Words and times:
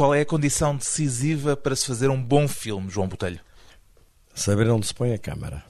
Qual 0.00 0.14
é 0.14 0.22
a 0.22 0.24
condição 0.24 0.74
decisiva 0.74 1.54
para 1.54 1.76
se 1.76 1.86
fazer 1.86 2.08
um 2.08 2.22
bom 2.22 2.48
filme, 2.48 2.88
João 2.88 3.06
Botelho? 3.06 3.38
Saber 4.34 4.66
onde 4.70 4.86
se 4.86 4.94
põe 4.94 5.12
a 5.12 5.18
câmara. 5.18 5.62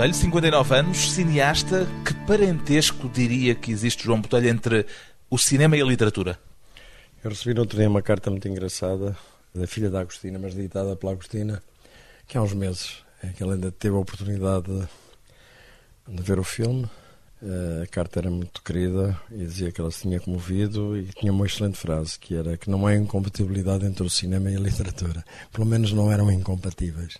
Botelho, 0.00 0.14
59 0.14 0.74
anos, 0.74 1.12
cineasta. 1.12 1.86
Que 2.06 2.14
parentesco 2.26 3.06
diria 3.06 3.54
que 3.54 3.70
existe, 3.70 4.04
João 4.04 4.22
Botelho, 4.22 4.48
entre 4.48 4.86
o 5.28 5.36
cinema 5.36 5.76
e 5.76 5.82
a 5.82 5.84
literatura? 5.84 6.38
Eu 7.22 7.28
recebi 7.28 7.52
no 7.52 7.60
outro 7.60 7.76
dia 7.76 7.86
uma 7.86 8.00
carta 8.00 8.30
muito 8.30 8.48
engraçada 8.48 9.14
da 9.54 9.66
filha 9.66 9.90
da 9.90 10.00
Agostina, 10.00 10.38
mas 10.38 10.54
ditada 10.54 10.96
pela 10.96 11.12
Agostina, 11.12 11.62
que 12.26 12.38
há 12.38 12.40
uns 12.40 12.54
meses, 12.54 13.04
é 13.22 13.26
que 13.28 13.42
ela 13.42 13.52
ainda 13.52 13.70
teve 13.70 13.94
a 13.94 13.98
oportunidade 13.98 14.68
de, 14.72 16.14
de 16.16 16.22
ver 16.22 16.38
o 16.38 16.44
filme. 16.44 16.88
Eh, 17.42 17.82
a 17.82 17.86
carta 17.86 18.20
era 18.20 18.30
muito 18.30 18.62
querida 18.62 19.20
e 19.30 19.44
dizia 19.44 19.70
que 19.70 19.82
ela 19.82 19.90
se 19.90 20.00
tinha 20.00 20.18
comovido 20.18 20.96
e 20.96 21.08
tinha 21.08 21.30
uma 21.30 21.44
excelente 21.44 21.76
frase, 21.76 22.18
que 22.18 22.34
era 22.34 22.56
que 22.56 22.70
não 22.70 22.86
há 22.86 22.96
incompatibilidade 22.96 23.84
entre 23.84 24.02
o 24.02 24.08
cinema 24.08 24.50
e 24.50 24.56
a 24.56 24.60
literatura. 24.60 25.22
Pelo 25.52 25.66
menos 25.66 25.92
não 25.92 26.10
eram 26.10 26.32
incompatíveis. 26.32 27.18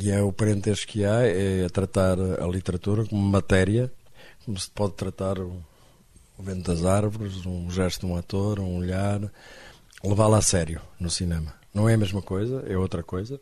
E 0.00 0.10
é 0.10 0.22
o 0.22 0.32
parentesco 0.32 0.92
que 0.92 1.04
há, 1.04 1.22
é 1.22 1.68
tratar 1.68 2.18
a 2.20 2.46
literatura 2.46 3.04
como 3.04 3.20
matéria, 3.20 3.92
como 4.44 4.58
se 4.58 4.70
pode 4.70 4.94
tratar 4.94 5.38
o, 5.40 5.60
vento 6.38 6.70
das 6.70 6.84
árvores, 6.84 7.44
um 7.44 7.68
gesto 7.68 8.06
de 8.06 8.12
um 8.12 8.16
ator, 8.16 8.60
um 8.60 8.78
olhar, 8.78 9.20
levá-la 10.04 10.38
a 10.38 10.42
sério 10.42 10.80
no 11.00 11.10
cinema. 11.10 11.52
Não 11.74 11.88
é 11.88 11.94
a 11.94 11.98
mesma 11.98 12.22
coisa, 12.22 12.64
é 12.68 12.78
outra 12.78 13.02
coisa, 13.02 13.40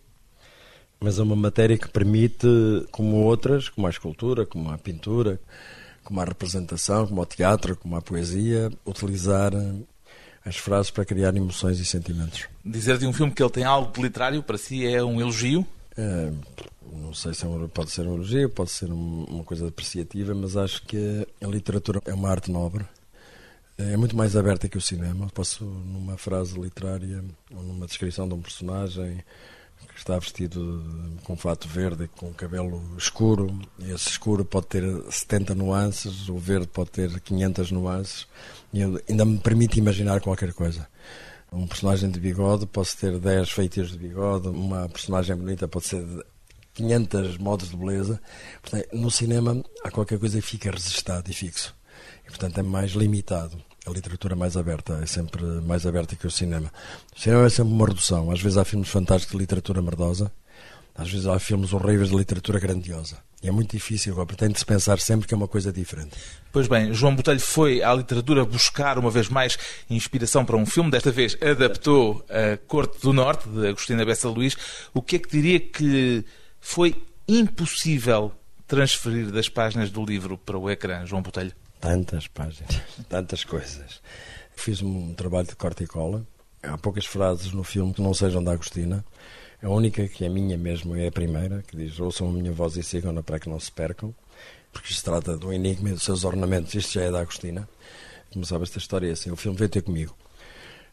mas 0.98 1.18
é 1.18 1.22
uma 1.22 1.36
matéria 1.36 1.76
que 1.76 1.88
permite, 1.88 2.46
como 2.90 3.18
outras, 3.18 3.68
como 3.68 3.86
a 3.86 3.90
escultura, 3.90 4.46
como 4.46 4.70
a 4.70 4.78
pintura, 4.78 5.38
como 6.02 6.20
a 6.20 6.24
representação, 6.24 7.06
como 7.06 7.20
o 7.20 7.26
teatro, 7.26 7.76
como 7.76 7.96
a 7.96 8.02
poesia, 8.02 8.72
utilizar 8.86 9.52
as 10.42 10.56
frases 10.56 10.90
para 10.90 11.04
criar 11.04 11.36
emoções 11.36 11.78
e 11.80 11.84
sentimentos. 11.84 12.46
Dizer 12.64 12.96
de 12.96 13.06
um 13.06 13.12
filme 13.12 13.32
que 13.32 13.42
ele 13.42 13.50
tem 13.50 13.64
algo 13.64 13.92
de 13.92 14.00
literário, 14.00 14.42
para 14.42 14.56
si 14.56 14.86
é 14.86 15.04
um 15.04 15.20
elogio? 15.20 15.66
É, 15.96 16.32
não 16.92 17.14
sei 17.14 17.32
se 17.34 17.46
é 17.46 17.68
pode 17.72 17.90
ser 17.90 18.06
um 18.06 18.14
elogio, 18.14 18.50
pode 18.50 18.70
ser 18.70 18.90
um, 18.90 19.24
uma 19.24 19.44
coisa 19.44 19.68
apreciativa, 19.68 20.34
mas 20.34 20.56
acho 20.56 20.82
que 20.82 21.26
a 21.42 21.46
literatura 21.46 22.00
é 22.04 22.14
uma 22.14 22.30
arte 22.30 22.50
nobre. 22.50 22.84
É 23.78 23.96
muito 23.96 24.16
mais 24.16 24.36
aberta 24.36 24.68
que 24.68 24.78
o 24.78 24.80
cinema. 24.80 25.28
Posso, 25.34 25.64
numa 25.64 26.16
frase 26.16 26.58
literária 26.58 27.22
ou 27.54 27.62
numa 27.62 27.86
descrição 27.86 28.26
de 28.26 28.34
um 28.34 28.40
personagem 28.40 29.22
que 29.92 29.98
está 29.98 30.18
vestido 30.18 30.82
com 31.24 31.36
fato 31.36 31.68
verde 31.68 32.08
com 32.16 32.32
cabelo 32.32 32.82
escuro, 32.96 33.58
esse 33.80 34.08
escuro 34.08 34.44
pode 34.44 34.66
ter 34.66 34.82
70 35.10 35.54
nuances, 35.54 36.28
o 36.28 36.38
verde 36.38 36.66
pode 36.66 36.90
ter 36.90 37.20
500 37.20 37.70
nuances, 37.70 38.26
e 38.72 38.82
ainda 38.82 39.24
me 39.24 39.38
permite 39.38 39.78
imaginar 39.78 40.20
qualquer 40.20 40.52
coisa. 40.52 40.88
Um 41.52 41.66
personagem 41.66 42.10
de 42.10 42.20
bigode 42.20 42.66
pode 42.66 42.94
ter 42.96 43.18
10 43.18 43.50
feitios 43.50 43.90
de 43.90 43.98
bigode, 43.98 44.48
uma 44.48 44.88
personagem 44.88 45.36
bonita 45.36 45.68
pode 45.68 45.86
ser 45.86 46.04
500 46.74 47.38
modos 47.38 47.70
de 47.70 47.76
beleza. 47.76 48.20
Portanto, 48.60 48.88
no 48.92 49.10
cinema 49.10 49.62
há 49.84 49.90
qualquer 49.90 50.18
coisa 50.18 50.40
que 50.40 50.46
fica 50.46 50.70
resistado 50.70 51.30
e 51.30 51.34
fixo. 51.34 51.74
E, 52.26 52.28
portanto, 52.28 52.58
é 52.58 52.62
mais 52.62 52.92
limitado. 52.92 53.56
A 53.86 53.90
literatura 53.90 54.34
é 54.34 54.36
mais 54.36 54.56
aberta, 54.56 54.98
é 55.02 55.06
sempre 55.06 55.42
mais 55.62 55.86
aberta 55.86 56.16
que 56.16 56.26
o 56.26 56.30
cinema. 56.30 56.72
O 57.16 57.20
cinema 57.20 57.46
é 57.46 57.48
sempre 57.48 57.72
uma 57.72 57.86
redução. 57.86 58.30
Às 58.30 58.40
vezes 58.40 58.58
há 58.58 58.64
filmes 58.64 58.88
fantásticos 58.88 59.32
de 59.32 59.38
literatura 59.38 59.80
merdosa, 59.80 60.30
às 60.94 61.10
vezes 61.10 61.26
há 61.26 61.38
filmes 61.38 61.72
horríveis 61.72 62.10
de 62.10 62.16
literatura 62.16 62.58
grandiosa. 62.58 63.18
É 63.46 63.50
muito 63.52 63.70
difícil, 63.70 64.14
tem 64.36 64.48
de 64.48 64.58
se 64.58 64.66
pensar 64.66 64.98
sempre 64.98 65.28
que 65.28 65.32
é 65.32 65.36
uma 65.36 65.46
coisa 65.46 65.72
diferente. 65.72 66.16
Pois 66.50 66.66
bem, 66.66 66.92
João 66.92 67.14
Botelho 67.14 67.38
foi 67.38 67.80
à 67.80 67.94
literatura 67.94 68.44
buscar 68.44 68.98
uma 68.98 69.10
vez 69.10 69.28
mais 69.28 69.56
inspiração 69.88 70.44
para 70.44 70.56
um 70.56 70.66
filme, 70.66 70.90
desta 70.90 71.12
vez 71.12 71.38
adaptou 71.40 72.24
a 72.28 72.56
Corte 72.66 73.00
do 73.00 73.12
Norte, 73.12 73.48
de 73.48 73.68
Agostina 73.68 74.04
Bessa 74.04 74.28
Luís. 74.28 74.56
O 74.92 75.00
que 75.00 75.16
é 75.16 75.18
que 75.20 75.30
diria 75.30 75.60
que 75.60 76.24
foi 76.60 77.00
impossível 77.28 78.32
transferir 78.66 79.30
das 79.30 79.48
páginas 79.48 79.90
do 79.90 80.04
livro 80.04 80.36
para 80.36 80.58
o 80.58 80.68
ecrã, 80.68 81.06
João 81.06 81.22
Botelho? 81.22 81.52
Tantas 81.80 82.26
páginas, 82.26 82.80
tantas 83.08 83.44
coisas. 83.44 84.00
Fiz 84.56 84.82
um 84.82 85.14
trabalho 85.14 85.46
de 85.46 85.54
corte 85.54 85.84
e 85.84 85.86
cola. 85.86 86.26
Há 86.62 86.76
poucas 86.76 87.06
frases 87.06 87.52
no 87.52 87.62
filme 87.62 87.94
que 87.94 88.02
não 88.02 88.12
sejam 88.12 88.42
da 88.42 88.52
Agostina. 88.52 89.04
A 89.66 89.68
única 89.68 90.06
que 90.06 90.24
é 90.24 90.28
minha 90.28 90.56
mesmo 90.56 90.94
é 90.94 91.08
a 91.08 91.10
primeira, 91.10 91.60
que 91.66 91.76
diz: 91.76 91.98
Ouçam 91.98 92.28
a 92.28 92.32
minha 92.32 92.52
voz 92.52 92.76
e 92.76 92.84
sigam-na 92.84 93.20
para 93.20 93.40
que 93.40 93.48
não 93.48 93.58
se 93.58 93.72
percam, 93.72 94.14
porque 94.72 94.94
se 94.94 95.02
trata 95.02 95.36
do 95.36 95.52
enigma 95.52 95.88
e 95.88 95.92
dos 95.92 96.04
seus 96.04 96.22
ornamentos. 96.22 96.72
Isto 96.72 96.92
já 96.92 97.02
é 97.02 97.10
da 97.10 97.18
Agostina. 97.18 97.68
Como 98.32 98.46
sabe, 98.46 98.62
esta 98.62 98.78
história 98.78 99.08
é 99.08 99.10
assim: 99.10 99.32
o 99.32 99.34
filme 99.34 99.58
veio 99.58 99.68
ter 99.68 99.82
comigo. 99.82 100.16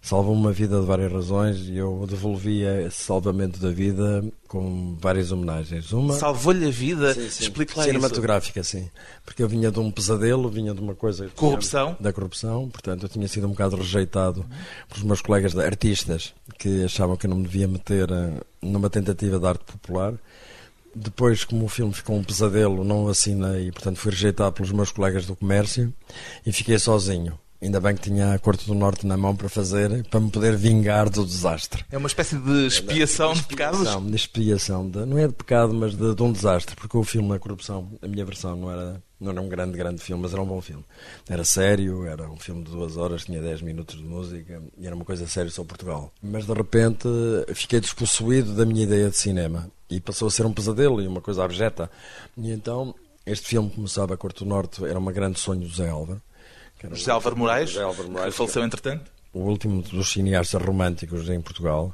Salvou 0.03 0.33
uma 0.33 0.51
vida 0.51 0.81
de 0.81 0.85
várias 0.85 1.09
razões 1.09 1.59
e 1.69 1.77
eu 1.77 2.05
devolvia 2.05 2.81
esse 2.81 3.01
salvamento 3.05 3.57
da 3.57 3.71
vida 3.71 4.21
com 4.49 4.97
várias 4.99 5.31
homenagens. 5.31 5.93
Uma... 5.93 6.13
Salvou-lhe 6.15 6.67
a 6.67 6.69
vida? 6.69 7.13
Sim, 7.13 7.29
sim. 7.29 7.43
Explique 7.43 7.77
lá 7.77 7.85
Cinematográfica, 7.85 8.59
isso. 8.59 8.71
sim. 8.71 8.89
Porque 9.25 9.41
eu 9.41 9.47
vinha 9.47 9.71
de 9.71 9.79
um 9.79 9.89
pesadelo, 9.89 10.49
vinha 10.49 10.73
de 10.73 10.81
uma 10.81 10.93
coisa... 10.93 11.29
Corrupção? 11.33 11.95
Da 12.01 12.11
corrupção, 12.11 12.67
portanto 12.67 13.03
eu 13.03 13.09
tinha 13.09 13.25
sido 13.29 13.47
um 13.47 13.51
bocado 13.51 13.77
rejeitado 13.77 14.45
pelos 14.89 15.03
meus 15.03 15.21
colegas 15.21 15.57
artistas 15.57 16.33
que 16.59 16.83
achavam 16.83 17.15
que 17.15 17.25
eu 17.25 17.29
não 17.29 17.37
me 17.37 17.43
devia 17.43 17.69
meter 17.69 18.11
eh, 18.11 18.41
numa 18.61 18.89
tentativa 18.89 19.39
de 19.39 19.45
arte 19.45 19.63
popular. 19.63 20.15
Depois, 20.93 21.45
como 21.45 21.63
o 21.63 21.69
filme 21.69 21.93
ficou 21.93 22.17
um 22.17 22.23
pesadelo, 22.25 22.83
não 22.83 23.07
assinei 23.07 23.69
e, 23.69 23.71
portanto, 23.71 23.95
fui 23.95 24.11
rejeitado 24.11 24.51
pelos 24.51 24.73
meus 24.73 24.91
colegas 24.91 25.25
do 25.25 25.33
comércio 25.33 25.93
e 26.45 26.51
fiquei 26.51 26.77
sozinho. 26.77 27.39
Ainda 27.63 27.79
bem 27.79 27.95
que 27.95 28.01
tinha 28.01 28.33
a 28.33 28.39
Corte 28.39 28.67
do 28.67 28.75
Norte 28.75 29.07
na 29.07 29.15
mão 29.15 29.33
para 29.33 29.47
fazer, 29.47 30.03
para 30.09 30.19
me 30.19 30.29
poder 30.29 30.57
vingar 30.57 31.09
do 31.09 31.25
desastre. 31.25 31.85
É 31.89 31.97
uma 31.97 32.07
espécie 32.07 32.35
de 32.37 32.67
expiação 32.67 33.29
de, 33.29 33.35
de, 33.35 33.41
de 33.43 33.47
pecados? 33.47 33.83
Não, 33.83 34.05
de 34.05 34.15
expiação. 34.17 34.89
De, 34.89 35.05
não 35.05 35.17
é 35.17 35.27
de 35.27 35.33
pecado, 35.33 35.73
mas 35.73 35.95
de, 35.95 36.13
de, 36.13 36.21
um 36.21 36.33
desastre. 36.33 36.75
Porque 36.75 36.97
o 36.97 37.05
filme 37.05 37.33
A 37.33 37.39
Corrupção, 37.39 37.89
a 38.01 38.07
minha 38.07 38.25
versão, 38.25 38.57
não 38.57 38.69
era, 38.69 39.01
não 39.17 39.31
era 39.31 39.41
um 39.41 39.47
grande, 39.47 39.77
grande 39.77 40.01
filme, 40.01 40.21
mas 40.21 40.33
era 40.33 40.41
um 40.41 40.45
bom 40.45 40.59
filme. 40.59 40.83
Era 41.29 41.45
sério, 41.45 42.05
era 42.05 42.29
um 42.29 42.35
filme 42.35 42.65
de 42.65 42.71
duas 42.71 42.97
horas, 42.97 43.23
tinha 43.23 43.41
dez 43.41 43.61
minutos 43.61 43.95
de 43.95 44.03
música 44.03 44.61
e 44.77 44.85
era 44.85 44.93
uma 44.93 45.05
coisa 45.05 45.25
séria 45.25 45.49
sobre 45.49 45.69
Portugal. 45.69 46.11
Mas 46.21 46.45
de 46.45 46.53
repente 46.53 47.07
fiquei 47.55 47.79
despossuído 47.79 48.53
da 48.53 48.65
minha 48.65 48.83
ideia 48.83 49.09
de 49.09 49.15
cinema 49.15 49.71
e 49.89 50.01
passou 50.01 50.27
a 50.27 50.31
ser 50.31 50.45
um 50.45 50.51
pesadelo 50.51 51.01
e 51.01 51.07
uma 51.07 51.21
coisa 51.21 51.45
abjeta. 51.45 51.89
E 52.35 52.51
então, 52.51 52.93
este 53.25 53.47
filme, 53.47 53.69
como 53.69 53.87
sabe, 53.87 54.11
A 54.13 54.17
Corte 54.17 54.43
do 54.43 54.49
Norte, 54.49 54.83
era 54.83 54.99
um 54.99 55.05
grande 55.05 55.39
sonho 55.39 55.61
do 55.61 55.73
Zé 55.73 55.87
Álvaro 55.87 56.21
José 56.91 57.11
Álvaro 57.11 57.37
Moraes, 57.37 57.69
José 57.69 57.83
Álvaro 57.83 58.09
Moraes 58.09 58.31
que 58.31 58.37
faleceu 58.37 58.63
entretanto. 58.63 59.11
O 59.33 59.39
último 59.39 59.81
dos 59.81 60.11
cineastas 60.11 60.61
românticos 60.61 61.29
em 61.29 61.41
Portugal, 61.41 61.93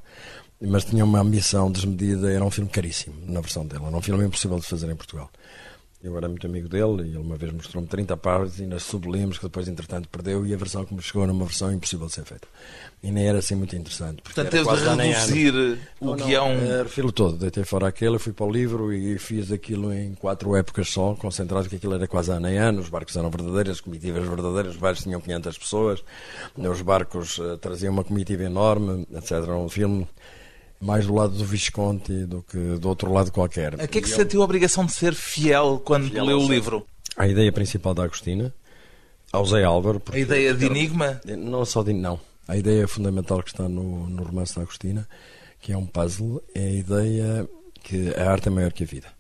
mas 0.61 0.83
tinha 0.83 1.05
uma 1.05 1.19
ambição 1.19 1.71
desmedida, 1.71 2.31
era 2.31 2.43
um 2.43 2.51
filme 2.51 2.69
caríssimo 2.69 3.15
na 3.27 3.39
versão 3.39 3.65
dele, 3.65 3.85
era 3.85 3.95
um 3.95 4.01
filme 4.01 4.25
impossível 4.25 4.59
de 4.59 4.65
fazer 4.65 4.89
em 4.89 4.95
Portugal. 4.95 5.29
Eu 6.01 6.15
era 6.15 6.29
muito 6.29 6.47
amigo 6.47 6.69
dele 6.69 7.03
e 7.03 7.09
ele 7.09 7.17
uma 7.17 7.35
vez 7.35 7.51
mostrou-me 7.51 7.85
30 7.85 8.15
páginas 8.15 8.83
sublimes 8.83 9.37
que 9.37 9.43
depois, 9.43 9.67
entretanto, 9.67 10.07
perdeu 10.07 10.45
e 10.45 10.53
a 10.53 10.57
versão 10.57 10.85
que 10.85 10.93
me 10.93 11.01
chegou 11.01 11.23
era 11.23 11.31
uma 11.33 11.43
versão 11.43 11.73
impossível 11.73 12.07
de 12.07 12.13
ser 12.13 12.23
feita. 12.23 12.47
E 13.03 13.11
nem 13.11 13.27
era 13.27 13.39
assim 13.39 13.53
muito 13.53 13.75
interessante. 13.75 14.21
Portanto, 14.21 14.49
teve 14.49 14.63
de 14.63 14.85
reduzir 14.85 15.77
o 15.99 16.13
guião. 16.15 16.55
Não, 16.55 16.83
refiro 16.83 17.11
todo, 17.11 17.37
deitei 17.37 17.65
fora 17.65 17.89
aquele, 17.89 18.17
fui 18.17 18.31
para 18.31 18.45
o 18.45 18.51
livro 18.51 18.93
e 18.93 19.19
fiz 19.19 19.51
aquilo 19.51 19.93
em 19.93 20.13
quatro 20.15 20.55
épocas 20.55 20.89
só, 20.89 21.15
concentrado, 21.15 21.67
que 21.67 21.75
aquilo 21.75 21.95
era 21.95 22.07
quase 22.07 22.31
ano 22.31 22.47
em 22.47 22.57
ano, 22.57 22.79
os 22.79 22.87
barcos 22.87 23.17
eram 23.17 23.29
verdadeiros, 23.29 23.73
as 23.73 23.81
comitivas 23.81 24.25
verdadeiras, 24.25 24.75
os 24.75 24.79
barcos 24.79 25.03
tinham 25.03 25.19
500 25.19 25.57
pessoas, 25.57 26.03
os 26.57 26.81
barcos 26.81 27.37
uh, 27.39 27.57
traziam 27.57 27.91
uma 27.91 28.05
comitiva 28.05 28.43
enorme, 28.43 29.05
etc. 29.13 29.31
Era 29.31 29.57
um 29.57 29.67
filme 29.67 30.07
mais 30.79 31.05
do 31.05 31.13
lado 31.13 31.33
do 31.33 31.45
Visconti 31.45 32.25
do 32.25 32.41
que 32.41 32.57
do 32.77 32.87
outro 32.87 33.11
lado 33.11 33.31
qualquer. 33.31 33.75
A 33.79 33.87
que 33.87 33.99
é 33.99 34.01
que 34.01 34.07
e 34.07 34.11
sentiu 34.11 34.41
a 34.41 34.45
obrigação 34.45 34.85
de 34.85 34.93
ser 34.93 35.13
fiel 35.13 35.81
quando 35.83 36.09
fiel 36.09 36.25
leu 36.25 36.39
o 36.39 36.47
livro? 36.47 36.85
A 37.17 37.27
ideia 37.27 37.51
principal 37.51 37.93
da 37.93 38.03
Agostina, 38.03 38.53
ao 39.31 39.45
Zé 39.45 39.63
Álvaro. 39.63 40.01
A 40.11 40.17
ideia 40.17 40.53
de 40.53 40.65
enigma? 40.65 41.19
Não 41.25 41.65
só 41.65 41.83
de 41.83 41.93
não. 41.93 42.19
A 42.47 42.57
ideia 42.57 42.87
fundamental 42.87 43.43
que 43.43 43.49
está 43.49 43.67
no, 43.67 44.07
no 44.09 44.23
romance 44.23 44.55
da 44.55 44.61
Agostina, 44.61 45.07
que 45.59 45.71
é 45.71 45.77
um 45.77 45.85
puzzle, 45.85 46.41
é 46.55 46.65
a 46.65 46.71
ideia 46.71 47.49
que 47.83 48.13
a 48.15 48.31
arte 48.31 48.47
é 48.47 48.51
maior 48.51 48.71
que 48.71 48.83
a 48.83 48.87
vida. 48.87 49.18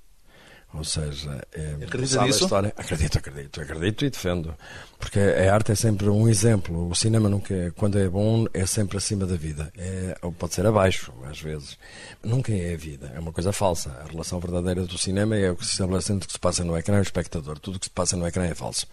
Ou 0.73 0.83
seja, 0.83 1.43
é, 1.51 1.83
Acredita 1.83 2.23
nisso? 2.23 2.43
História? 2.43 2.73
Acredito, 2.77 3.17
acredito, 3.17 3.61
acredito 3.61 4.05
e 4.05 4.09
defendo. 4.09 4.55
Porque 4.99 5.17
a 5.19 5.53
arte 5.53 5.71
é 5.71 5.75
sempre 5.75 6.09
um 6.09 6.27
exemplo. 6.27 6.89
O 6.89 6.93
cinema 6.93 7.29
nunca 7.29 7.53
é, 7.53 7.71
quando 7.71 7.97
é 7.97 8.07
bom, 8.07 8.45
é 8.53 8.65
sempre 8.65 8.97
acima 8.97 9.25
da 9.25 9.35
vida. 9.35 9.71
É, 9.77 10.15
ou 10.21 10.31
pode 10.31 10.53
ser 10.53 10.67
abaixo, 10.67 11.11
às 11.27 11.39
vezes. 11.39 11.77
Nunca 12.21 12.51
é 12.51 12.73
a 12.73 12.77
vida, 12.77 13.11
é 13.15 13.19
uma 13.19 13.31
coisa 13.31 13.53
falsa. 13.53 13.89
A 14.05 14.11
relação 14.11 14.39
verdadeira 14.39 14.85
do 14.85 14.97
cinema 14.97 15.37
é 15.37 15.49
o 15.49 15.55
que 15.55 15.65
se 15.65 15.71
estabelece 15.71 16.11
entre 16.11 16.25
o 16.25 16.27
que 16.27 16.33
se 16.33 16.39
passa 16.39 16.65
no 16.65 16.77
ecrã 16.77 16.97
e 16.97 16.99
o 16.99 17.01
espectador. 17.01 17.57
Tudo 17.57 17.77
o 17.77 17.79
que 17.79 17.85
se 17.85 17.91
passa 17.91 18.17
no 18.17 18.27
ecrã 18.27 18.43
é 18.43 18.53
falso. 18.53 18.85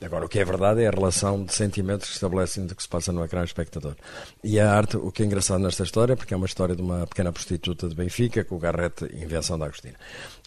Agora, 0.00 0.24
o 0.24 0.28
que 0.28 0.38
é 0.38 0.44
verdade 0.44 0.82
é 0.82 0.86
a 0.86 0.92
relação 0.92 1.44
de 1.44 1.52
sentimentos 1.52 2.06
que 2.06 2.12
se 2.12 2.18
estabelece 2.18 2.60
entre 2.60 2.72
o 2.72 2.76
que 2.76 2.82
se 2.82 2.88
passa 2.88 3.12
no 3.12 3.24
ecrã 3.24 3.40
e 3.40 3.42
o 3.42 3.44
espectador. 3.44 3.96
E 4.44 4.60
a 4.60 4.72
arte, 4.72 4.96
o 4.96 5.10
que 5.10 5.24
é 5.24 5.26
engraçado 5.26 5.60
nesta 5.60 5.82
história, 5.82 6.16
porque 6.16 6.32
é 6.32 6.36
uma 6.36 6.46
história 6.46 6.76
de 6.76 6.80
uma 6.80 7.04
pequena 7.06 7.32
prostituta 7.32 7.88
de 7.88 7.96
Benfica, 7.96 8.44
com 8.44 8.54
o 8.54 8.58
Garrete, 8.60 9.04
invenção 9.12 9.58
da 9.58 9.66
Agostina. 9.66 9.96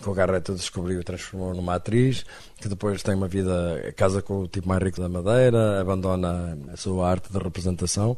Com 0.01 0.11
o 0.11 0.13
Garrete 0.13 0.53
descobriu 0.71 1.01
e 1.01 1.03
transformou 1.03 1.53
numa 1.53 1.75
atriz, 1.75 2.25
que 2.59 2.69
depois 2.69 3.03
tem 3.03 3.13
uma 3.13 3.27
vida, 3.27 3.93
casa 3.97 4.21
com 4.21 4.39
o 4.43 4.47
tipo 4.47 4.69
mais 4.69 4.81
rico 4.81 5.01
da 5.01 5.09
Madeira, 5.09 5.81
abandona 5.81 6.57
a 6.73 6.77
sua 6.77 7.09
arte 7.09 7.29
de 7.31 7.37
representação, 7.37 8.17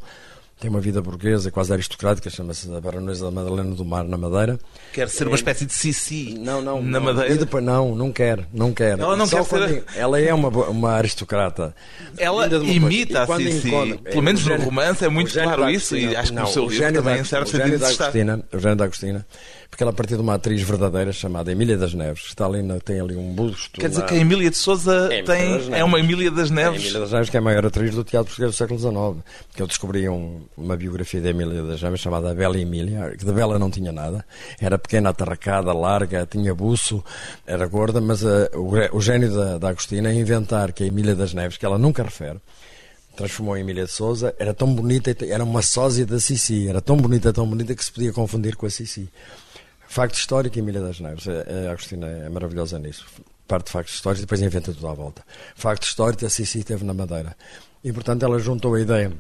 tem 0.60 0.70
uma 0.70 0.80
vida 0.80 1.02
burguesa, 1.02 1.50
quase 1.52 1.74
aristocrática, 1.74 2.30
chama-se 2.30 2.74
a 2.74 2.80
Baronesa 2.80 3.26
da 3.26 3.32
Madalena 3.32 3.76
do 3.76 3.84
Mar, 3.84 4.06
na 4.06 4.18
Madeira. 4.18 4.58
Quer 4.94 5.10
ser 5.10 5.28
uma 5.28 5.36
espécie 5.36 5.66
de 5.66 5.74
Sissi 5.74 6.36
Não, 6.40 6.62
não. 6.62 6.82
na 6.82 7.00
não. 7.00 7.06
Madeira. 7.08 7.34
E 7.34 7.38
depois, 7.38 7.62
não, 7.64 7.94
não 7.96 8.12
quer, 8.14 8.48
não 8.54 8.72
quer. 8.72 8.98
Ela 8.98 9.18
não 9.18 9.26
Só 9.26 9.44
quer 9.44 9.68
ser- 9.68 9.84
Ela 9.96 10.22
é 10.22 10.34
uma, 10.34 10.48
uma 10.70 10.92
aristocrata. 10.92 11.76
Ela 12.18 12.48
coisa. 12.48 12.64
imita 12.66 13.24
a 13.24 13.36
Sissi. 13.38 13.68
encontra- 13.68 13.98
Pelo 14.12 14.22
menos 14.22 14.46
o 14.46 14.50
no 14.58 14.64
romance 14.64 15.04
é 15.04 15.10
muito 15.10 15.34
claro 15.34 15.70
isso, 15.70 15.98
e 15.98 16.16
acho 16.16 16.32
que 16.32 16.40
no 16.40 16.48
seu 16.48 16.70
livro 16.70 16.94
também, 16.94 17.20
em 17.20 17.24
certo 17.26 17.50
sentido, 17.50 17.74
está. 17.84 18.04
Agostina, 18.06 18.46
o 18.54 18.60
gênio 18.60 18.76
da 18.78 18.84
Agostina, 18.86 19.26
porque 19.74 19.82
ela 19.82 19.92
partiu 19.92 20.18
de 20.18 20.22
uma 20.24 20.36
atriz 20.36 20.62
verdadeira 20.62 21.12
chamada 21.12 21.52
Emília 21.52 21.76
das 21.76 21.96
Neves, 21.96 22.22
que 22.22 22.28
está 22.30 22.46
ali, 22.46 22.62
na- 22.62 22.80
tem 22.80 23.00
ali 23.02 23.16
um 23.16 23.34
busto. 23.34 23.80
Quer 23.82 23.90
dizer 23.90 24.02
lá. 24.02 24.08
que 24.08 24.14
a 24.14 24.18
Emília 24.18 24.52
de 24.52 24.56
Souza 24.56 25.10
É, 25.12 25.24
tem, 25.24 25.74
é 25.74 25.84
uma 25.84 26.00
Emília 26.00 26.30
das 26.30 26.52
A 26.52 26.54
Neves. 26.54 26.82
Emília 26.82 27.00
das 27.00 27.12
Neves, 27.12 27.30
que 27.32 27.38
é 27.38 27.40
a 27.40 27.42
maior 27.44 27.66
atriz 27.66 27.96
do 27.96 28.04
teatro 28.04 28.28
português 28.28 28.52
do 28.54 28.56
século 28.58 28.80
XIX. 28.80 29.24
Que 29.56 29.64
eu 29.64 29.66
descobri 29.68 30.08
um- 30.08 30.42
uma 30.56 30.78
biografia 30.78 31.20
da 31.20 31.30
Emília 31.32 31.64
das 31.64 31.82
Neves 31.82 32.00
chamada 32.02 32.30
A 32.30 32.36
Bela 32.36 32.56
Emília, 32.60 33.16
que 33.18 33.26
de 33.26 33.32
bela 33.32 33.58
não 33.58 33.72
tinha 33.72 33.92
nada. 33.92 34.24
Era 34.62 34.78
pequena, 34.78 35.10
atarracada, 35.10 35.74
larga, 35.74 36.28
tinha 36.30 36.54
buço, 36.54 37.04
era 37.48 37.66
gorda, 37.66 38.00
mas 38.00 38.24
eh, 38.24 38.52
o, 38.54 38.96
o 38.98 39.02
gênio 39.02 39.34
da, 39.34 39.58
da 39.58 39.70
Agostina 39.70 40.10
é 40.10 40.14
inventar 40.14 40.72
que 40.72 40.84
a 40.84 40.88
Emília 40.88 41.16
das 41.16 41.34
Neves, 41.34 41.58
que 41.58 41.66
ela 41.66 41.80
nunca 41.80 42.04
refere, 42.04 42.38
transformou 43.16 43.56
em 43.58 43.62
Emília 43.62 43.86
de 43.86 43.92
Souza, 43.92 44.34
era 44.40 44.54
tão 44.54 44.74
bonita, 44.74 45.16
era 45.26 45.44
uma 45.44 45.62
sósia 45.62 46.06
da 46.06 46.20
Sissi, 46.20 46.68
era 46.68 46.82
tão 46.82 46.98
bonita, 46.98 47.32
tão 47.32 47.48
bonita 47.48 47.76
que 47.76 47.84
se 47.84 47.92
podia 47.92 48.12
confundir 48.12 48.56
com 48.56 48.66
a 48.66 48.70
Sissi. 48.70 49.08
Facto 49.94 50.16
histórico, 50.16 50.58
Emília 50.58 50.82
das 50.82 51.00
Neves. 51.00 51.28
A 51.28 51.70
Agostina 51.70 52.08
é 52.08 52.28
maravilhosa 52.28 52.80
nisso. 52.80 53.06
Parte 53.48 53.68
de 53.68 53.74
factos 53.74 53.94
históricos 53.94 54.22
e 54.22 54.26
depois 54.26 54.42
inventa 54.42 54.74
tudo 54.74 54.88
à 54.88 54.94
volta. 54.96 55.24
Facto 55.56 55.84
histórico, 55.84 56.26
a 56.26 56.30
Sissi 56.32 56.58
esteve 56.58 56.84
na 56.84 56.96
Madeira. 56.96 57.38
E, 57.84 57.94
portanto, 57.94 58.24
ela 58.24 58.40
juntou 58.40 58.74
a 58.74 58.82
ideia 58.82 59.14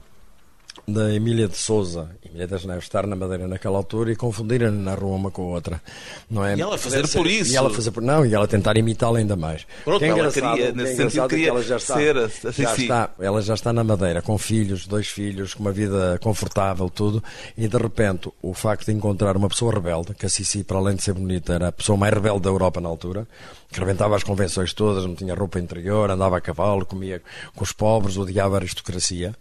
da 0.88 1.14
Emília 1.14 1.48
de 1.48 1.56
Souza, 1.56 2.10
Emília 2.34 2.48
das 2.48 2.66
Neves, 2.66 2.86
estar 2.86 3.06
na 3.06 3.16
Madeira 3.16 3.48
naquela 3.48 3.78
altura 3.78 4.12
e 4.12 4.16
confundirem 4.16 4.72
na 4.72 4.96
rua 4.96 5.16
uma 5.16 5.30
com 5.30 5.44
a 5.44 5.46
outra. 5.56 5.80
Não 6.28 6.44
é? 6.44 6.56
E 6.56 6.62
ela 6.62 6.80
fazer 6.80 7.08
por 7.08 7.28
isso. 7.28 7.54
E 7.54 7.56
ela 7.56 7.70
fazer 7.70 7.92
por... 7.92 8.02
Não, 8.02 8.26
e 8.26 8.34
ela 8.34 8.48
tentar 8.48 8.76
imitá-la 8.76 9.20
ainda 9.20 9.36
mais. 9.36 9.68
Pronto, 9.84 10.00
Que 10.00 10.06
é 10.06 10.08
ela 10.10 10.32
queria, 10.32 10.54
que 10.56 10.62
é 10.64 10.72
nesse 10.72 10.94
engraçado 10.94 10.96
sentido, 11.12 11.20
é 11.20 11.28
que 11.28 11.30
queria 11.36 11.50
ela 11.50 11.62
já 11.62 11.78
está, 11.78 11.94
ser 11.96 12.18
a- 12.18 12.26
a 12.26 12.52
já 12.52 12.76
está 12.76 13.10
ela 13.20 13.42
já 13.44 13.54
está 13.54 13.72
na 13.72 13.84
Madeira 13.84 14.20
com 14.24 14.36
filhos, 14.40 14.88
dois 14.88 15.08
filhos, 15.08 15.54
com 15.54 15.62
uma 15.62 15.72
vida 15.72 16.18
confortável, 16.24 16.90
tudo, 16.90 17.24
e 17.56 17.68
de 17.68 17.78
repente 17.78 18.32
o 18.42 18.54
facto 18.56 18.88
de 18.88 18.94
encontrar 18.94 19.38
uma 19.38 19.48
pessoa 19.48 19.72
rebelde, 19.72 20.16
que 20.16 20.26
a 20.26 20.30
Sissi, 20.30 20.64
para 20.64 20.78
além 20.80 20.96
de 20.96 21.04
ser 21.04 21.14
bonita, 21.14 21.54
era 21.54 21.68
a 21.68 21.72
pessoa 21.72 21.96
mais 21.98 22.12
rebelde 22.12 22.42
da 22.42 22.50
Europa 22.50 22.82
na 22.82 22.90
altura, 22.90 23.28
que 23.72 23.80
rebentava 23.80 24.16
as 24.16 24.24
convenções 24.24 24.74
todas, 24.74 25.06
não 25.06 25.14
tinha 25.16 25.36
roupa 25.36 25.60
interior, 25.60 26.10
andava 26.10 26.38
a 26.38 26.42
cavalo, 26.42 26.84
comia 26.86 27.22
com 27.56 27.64
os 27.64 27.72
pobres, 27.72 28.18
odiava 28.18 28.56
a 28.56 28.60
aristocracia, 28.60 29.36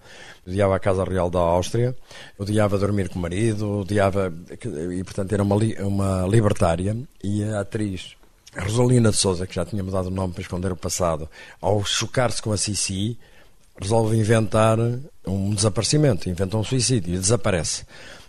odiava 0.47 0.75
a 0.77 0.79
Casa 0.81 1.05
Real 1.05 1.31
da 1.31 1.39
Áustria, 1.39 1.95
odiava 2.39 2.79
dormir 2.87 3.09
com 3.09 3.19
o 3.19 3.23
marido, 3.23 3.81
odiava. 3.81 4.33
e 4.93 5.03
portanto 5.05 5.33
era 5.33 5.43
uma, 5.43 5.57
li- 5.57 5.77
uma 5.81 6.27
libertária, 6.27 6.97
e 7.23 7.43
a 7.45 7.61
atriz. 7.61 8.15
Rosalina 8.57 9.11
de 9.11 9.17
Souza, 9.17 9.47
que 9.47 9.55
já 9.55 9.65
tinha 9.65 9.83
mudado 9.83 10.07
o 10.07 10.11
nome 10.11 10.35
para 10.35 10.43
esconder 10.43 10.71
o 10.73 10.77
passado, 10.77 11.29
ao 11.61 11.83
chocar-se 11.85 12.43
com 12.43 12.53
a 12.53 12.57
Sissi, 12.59 13.17
resolve 13.81 14.17
inventar 14.17 14.79
um 15.27 15.55
desaparecimento, 15.55 16.29
inventa 16.29 16.57
um 16.59 16.65
suicídio 16.65 17.15
e 17.15 17.19
desaparece. 17.19 17.87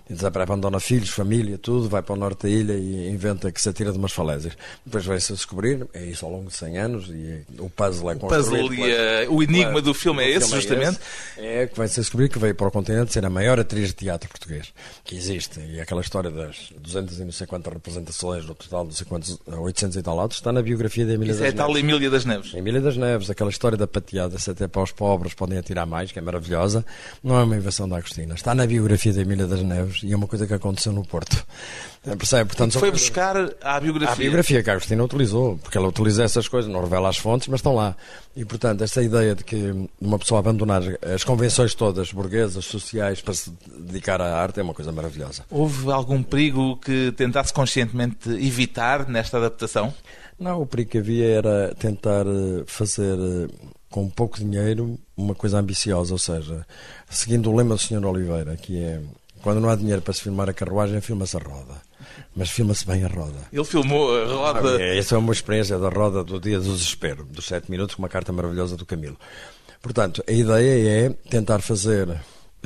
E 0.09 0.41
abandona 0.43 0.79
filhos, 0.79 1.09
família, 1.09 1.57
tudo, 1.57 1.87
vai 1.87 2.01
para 2.01 2.13
o 2.13 2.15
norte 2.17 2.43
da 2.43 2.49
ilha 2.49 2.73
e 2.73 3.09
inventa 3.09 3.51
que 3.51 3.61
se 3.61 3.69
atira 3.69 3.91
de 3.91 3.97
umas 3.97 4.11
falésias. 4.11 4.53
Depois 4.85 5.05
vai-se 5.05 5.31
a 5.31 5.35
descobrir, 5.35 5.87
é 5.93 6.03
isso 6.03 6.25
ao 6.25 6.31
longo 6.31 6.49
de 6.49 6.55
100 6.55 6.77
anos, 6.77 7.07
e 7.09 7.41
o 7.57 7.69
puzzle 7.69 8.11
é 8.11 8.15
O 8.15 8.19
construído. 8.19 8.67
puzzle 8.69 8.85
e 8.85 9.27
o 9.27 9.41
enigma 9.41 9.81
do 9.81 9.93
filme 9.93 10.23
é 10.23 10.29
esse, 10.29 10.47
filme 10.47 10.61
justamente. 10.61 10.99
É 11.37 11.67
que 11.67 11.77
vai-se 11.77 11.99
a 11.99 12.03
descobrir 12.03 12.27
que 12.27 12.37
veio 12.37 12.53
para 12.53 12.67
o 12.67 12.71
continente 12.71 13.13
ser 13.13 13.25
a 13.25 13.29
maior 13.29 13.59
atriz 13.59 13.87
de 13.89 13.93
teatro 13.93 14.29
português 14.29 14.73
que 15.05 15.15
existe. 15.15 15.59
E 15.61 15.79
aquela 15.79 16.01
história 16.01 16.29
das 16.29 16.71
200 16.77 17.19
e 17.19 17.23
não 17.23 17.31
sei 17.31 17.47
quantas 17.47 17.71
representações, 17.73 18.45
no 18.45 18.55
total, 18.55 18.87
quantos, 19.07 19.39
800 19.47 19.97
e 19.97 20.01
tal 20.01 20.19
autos, 20.19 20.37
está 20.37 20.51
na 20.51 20.61
biografia 20.61 21.05
da 21.05 21.13
Emília 21.13 21.31
Isso 21.31 21.41
das 21.41 21.49
é 21.49 21.53
a 21.53 21.57
tal 21.57 21.69
Neves. 21.69 21.83
Emília 21.83 22.09
das 22.09 22.25
Neves. 22.25 22.53
Emília 22.53 22.81
das 22.81 22.97
Neves, 22.97 23.29
aquela 23.29 23.49
história 23.49 23.77
da 23.77 23.87
pateada, 23.87 24.37
se 24.37 24.51
até 24.51 24.67
para 24.67 24.83
os 24.83 24.91
pobres 24.91 25.33
podem 25.33 25.57
atirar 25.57 25.85
mais, 25.85 26.11
que 26.11 26.19
é 26.19 26.21
maravilhosa, 26.21 26.85
não 27.23 27.39
é 27.39 27.43
uma 27.43 27.55
invenção 27.55 27.87
da 27.87 27.97
Agostina. 27.97 28.35
Está 28.35 28.53
na 28.53 28.65
biografia 28.67 29.13
da 29.13 29.21
Emília 29.21 29.47
das 29.47 29.61
Neves 29.61 29.92
e 30.01 30.11
é 30.13 30.15
uma 30.15 30.27
coisa 30.27 30.47
que 30.47 30.53
aconteceu 30.53 30.91
no 30.93 31.03
Porto. 31.05 31.45
Eh, 32.05 32.15
Percebe? 32.15 32.45
Portanto, 32.49 32.79
Foi 32.79 32.89
buscar 32.91 33.35
a 33.37 33.75
a 33.75 33.79
biografia. 33.79 34.15
biografia 34.23 34.63
que 34.63 34.69
a 34.69 34.73
Agostina 34.73 35.03
utilizou, 35.03 35.57
porque 35.57 35.77
ela 35.77 35.87
utiliza 35.87 36.23
essas 36.23 36.47
coisas, 36.47 36.71
não 36.71 36.81
revela 36.81 37.09
as 37.09 37.17
fontes, 37.17 37.47
mas 37.47 37.59
estão 37.59 37.75
lá. 37.75 37.95
E, 38.35 38.43
portanto, 38.45 38.81
esta 38.83 39.01
ideia 39.03 39.35
de 39.35 39.43
que 39.43 39.87
uma 40.01 40.17
pessoa 40.17 40.39
abandonar 40.39 40.81
as 41.13 41.23
convenções 41.23 41.73
todas 41.75 42.11
burguesas, 42.11 42.65
sociais, 42.65 43.21
para 43.21 43.33
se 43.33 43.51
dedicar 43.77 44.19
à 44.21 44.35
arte 44.37 44.59
é 44.59 44.63
uma 44.63 44.73
coisa 44.73 44.91
maravilhosa. 44.91 45.43
Houve 45.51 45.91
algum 45.91 46.23
perigo 46.23 46.77
que 46.77 47.11
tentasse 47.15 47.53
conscientemente 47.53 48.29
evitar 48.29 49.07
nesta 49.07 49.37
adaptação? 49.37 49.93
Não, 50.39 50.61
o 50.61 50.65
perigo 50.65 50.89
que 50.91 50.97
havia 50.97 51.25
era 51.27 51.75
tentar 51.75 52.25
eh, 52.25 52.63
fazer 52.65 53.17
eh, 53.17 53.47
com 53.89 54.09
pouco 54.09 54.39
dinheiro 54.39 54.97
uma 55.15 55.35
coisa 55.35 55.59
ambiciosa, 55.59 56.11
ou 56.11 56.17
seja, 56.17 56.65
seguindo 57.07 57.51
o 57.51 57.55
lema 57.55 57.75
do 57.75 57.79
Sr. 57.81 58.03
Oliveira, 58.03 58.57
que 58.57 58.77
é 58.83 58.99
quando 59.43 59.59
não 59.59 59.69
há 59.69 59.75
dinheiro 59.75 60.01
para 60.01 60.13
se 60.13 60.21
filmar 60.21 60.49
a 60.49 60.53
carruagem, 60.53 60.99
filma-se 61.01 61.37
a 61.37 61.39
roda. 61.39 61.75
Mas 62.35 62.49
filma-se 62.49 62.85
bem 62.87 63.03
a 63.03 63.07
roda. 63.07 63.37
Ele 63.51 63.63
filmou 63.65 64.15
a 64.15 64.25
roda. 64.25 64.77
Ah, 64.77 64.81
Essa 64.95 65.15
é 65.15 65.17
uma 65.17 65.33
experiência 65.33 65.77
da 65.77 65.89
roda 65.89 66.23
do 66.23 66.39
dia 66.39 66.59
do 66.59 66.71
desespero, 66.73 67.23
dos 67.25 67.45
sete 67.45 67.69
minutos, 67.69 67.93
com 67.95 68.01
uma 68.01 68.09
carta 68.09 68.31
maravilhosa 68.31 68.75
do 68.75 68.85
Camilo. 68.85 69.17
Portanto, 69.81 70.23
a 70.27 70.31
ideia 70.31 71.07
é 71.07 71.09
tentar 71.29 71.59
fazer 71.59 72.19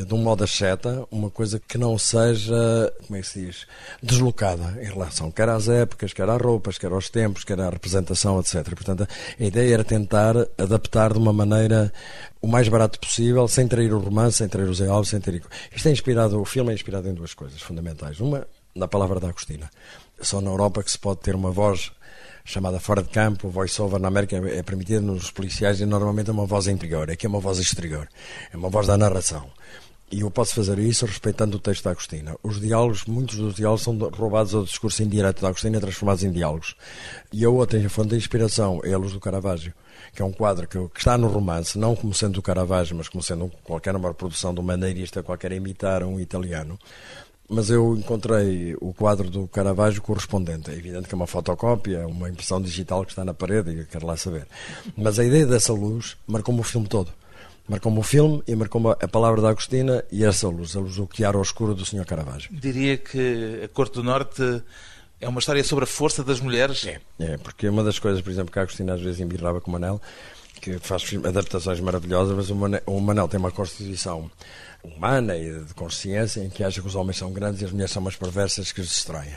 de 0.03 0.13
um 0.13 0.17
modo 0.17 0.43
asceta 0.43 1.07
uma 1.09 1.29
coisa 1.29 1.59
que 1.59 1.77
não 1.77 1.97
seja, 1.97 2.93
como 3.05 3.17
é 3.17 3.21
que 3.21 3.27
se 3.27 3.45
diz, 3.45 3.67
deslocada 4.01 4.77
em 4.81 4.85
relação 4.85 5.31
quer 5.31 5.49
às 5.49 5.67
épocas, 5.67 6.13
quer 6.13 6.29
às 6.29 6.41
roupas, 6.41 6.77
quer 6.77 6.91
aos 6.91 7.09
tempos, 7.09 7.43
quer 7.43 7.59
à 7.59 7.69
representação, 7.69 8.39
etc. 8.39 8.63
Portanto, 8.75 9.07
a 9.39 9.43
ideia 9.43 9.73
era 9.73 9.83
tentar 9.83 10.35
adaptar 10.57 11.13
de 11.13 11.19
uma 11.19 11.33
maneira 11.33 11.91
o 12.41 12.47
mais 12.47 12.67
barato 12.69 12.99
possível, 12.99 13.47
sem 13.47 13.67
trair 13.67 13.93
o 13.93 13.99
romance, 13.99 14.37
sem 14.37 14.47
trair 14.47 14.69
os 14.69 14.77
diálogos, 14.77 15.09
sem 15.09 15.19
trair... 15.19 15.41
Isto 15.75 15.87
é 15.87 15.91
inspirado, 15.91 16.39
o 16.39 16.45
filme 16.45 16.71
é 16.71 16.75
inspirado 16.75 17.09
em 17.09 17.13
duas 17.13 17.33
coisas 17.33 17.61
fundamentais. 17.61 18.19
Uma, 18.19 18.47
na 18.75 18.87
palavra 18.87 19.19
da 19.19 19.29
Agostina. 19.29 19.69
Só 20.21 20.39
na 20.39 20.51
Europa 20.51 20.83
que 20.83 20.91
se 20.91 20.99
pode 20.99 21.21
ter 21.21 21.35
uma 21.35 21.51
voz 21.51 21.91
chamada 22.45 22.79
fora 22.79 23.03
de 23.03 23.09
campo, 23.09 23.49
voice-over 23.49 23.99
na 23.99 24.07
América 24.07 24.37
é 24.37 24.63
permitida 24.63 25.01
nos 25.01 25.31
policiais 25.31 25.81
e 25.81 25.85
normalmente 25.85 26.29
é 26.29 26.33
uma 26.33 26.45
voz 26.45 26.67
interior, 26.67 27.11
aqui 27.11 27.25
é 27.25 27.29
uma 27.29 27.41
voz 27.41 27.57
exterior, 27.57 28.07
é 28.53 28.55
uma 28.55 28.69
voz 28.69 28.87
da 28.87 28.97
narração. 28.97 29.49
E 30.09 30.21
eu 30.21 30.31
posso 30.31 30.55
fazer 30.55 30.79
isso 30.79 31.05
respeitando 31.05 31.57
o 31.57 31.59
texto 31.59 31.83
da 31.83 31.91
Agostina. 31.91 32.37
Os 32.41 32.61
diálogos, 32.61 33.03
muitos 33.05 33.35
dos 33.35 33.55
diálogos 33.55 33.83
são 33.83 33.97
roubados 33.97 34.55
ao 34.55 34.63
discurso 34.63 35.03
indireto 35.03 35.41
da 35.41 35.49
Agostina 35.49 35.81
transformados 35.81 36.23
em 36.23 36.31
diálogos. 36.31 36.77
E 37.33 37.43
a 37.43 37.49
outra 37.49 37.77
a 37.77 37.89
fonte 37.89 38.09
de 38.11 38.15
inspiração 38.15 38.79
é 38.85 38.93
a 38.93 38.97
Luz 38.97 39.11
do 39.11 39.19
Caravaggio, 39.19 39.73
que 40.15 40.21
é 40.21 40.25
um 40.25 40.31
quadro 40.31 40.65
que, 40.65 40.79
que 40.89 40.99
está 40.99 41.17
no 41.17 41.27
romance, 41.27 41.77
não 41.77 41.93
como 41.93 42.13
sendo 42.13 42.37
o 42.37 42.41
Caravaggio, 42.41 42.95
mas 42.95 43.09
como 43.09 43.21
sendo 43.21 43.51
qualquer 43.65 43.93
uma 43.97 44.07
reprodução 44.07 44.53
de 44.53 44.61
um 44.61 44.63
maneirista 44.63 45.21
qualquer 45.21 45.51
imitar 45.51 46.01
um 46.03 46.21
italiano. 46.21 46.79
Mas 47.49 47.69
eu 47.69 47.93
encontrei 47.97 48.77
o 48.79 48.93
quadro 48.93 49.29
do 49.29 49.45
Caravaggio 49.49 50.01
correspondente. 50.01 50.71
É 50.71 50.73
evidente 50.73 51.09
que 51.09 51.15
é 51.15 51.17
uma 51.17 51.27
fotocópia, 51.27 52.07
uma 52.07 52.29
impressão 52.29 52.61
digital 52.61 53.03
que 53.03 53.11
está 53.11 53.25
na 53.25 53.33
parede 53.33 53.71
e 53.71 53.79
eu 53.79 53.85
quero 53.85 54.05
lá 54.05 54.15
saber. 54.15 54.47
Mas 54.95 55.19
a 55.19 55.25
ideia 55.25 55.45
dessa 55.45 55.73
luz 55.73 56.15
marcou-me 56.25 56.61
o 56.61 56.63
filme 56.63 56.87
todo. 56.87 57.11
Marcou-me 57.67 57.99
o 57.99 58.03
filme 58.03 58.41
e 58.47 58.55
marcou-me 58.55 58.91
a 58.91 59.07
palavra 59.07 59.41
da 59.41 59.49
Agostina 59.49 60.03
e 60.09 60.23
essa 60.23 60.47
luz, 60.47 60.75
a 60.75 60.79
luz 60.79 60.95
do 60.95 61.09
chiaro 61.13 61.39
oscuro 61.39 61.75
do 61.75 61.85
Sr. 61.85 62.05
Caravaggio. 62.05 62.49
Diria 62.53 62.97
que 62.97 63.61
a 63.63 63.67
Corte 63.67 63.95
do 63.95 64.03
Norte 64.03 64.63
é 65.19 65.27
uma 65.27 65.39
história 65.39 65.63
sobre 65.63 65.83
a 65.83 65.87
força 65.87 66.23
das 66.23 66.39
mulheres. 66.39 66.85
É, 66.85 67.01
é 67.19 67.37
porque 67.37 67.67
uma 67.67 67.83
das 67.83 67.99
coisas, 67.99 68.21
por 68.21 68.31
exemplo, 68.31 68.51
que 68.51 68.59
a 68.59 68.61
Agostina 68.61 68.93
às 68.93 69.01
vezes 69.01 69.19
embirrava 69.19 69.59
com 69.59 69.69
o 69.69 69.73
Manel, 69.73 70.01
que 70.61 70.79
faz 70.79 71.03
adaptações 71.25 71.79
maravilhosas, 71.81 72.35
mas 72.35 72.49
o 72.49 72.55
Manel, 72.55 72.81
o 72.85 73.01
Manel 73.01 73.27
tem 73.27 73.39
uma 73.39 73.51
constituição 73.51 74.31
humana 74.83 75.35
e 75.35 75.63
de 75.63 75.73
consciência 75.73 76.41
em 76.41 76.49
que 76.49 76.63
acha 76.63 76.81
que 76.81 76.87
os 76.87 76.95
homens 76.95 77.17
são 77.17 77.31
grandes 77.31 77.61
e 77.61 77.65
as 77.65 77.71
mulheres 77.71 77.91
são 77.91 78.01
umas 78.01 78.15
perversas 78.15 78.71
que 78.71 78.81
os 78.81 78.87
destroem. 78.87 79.29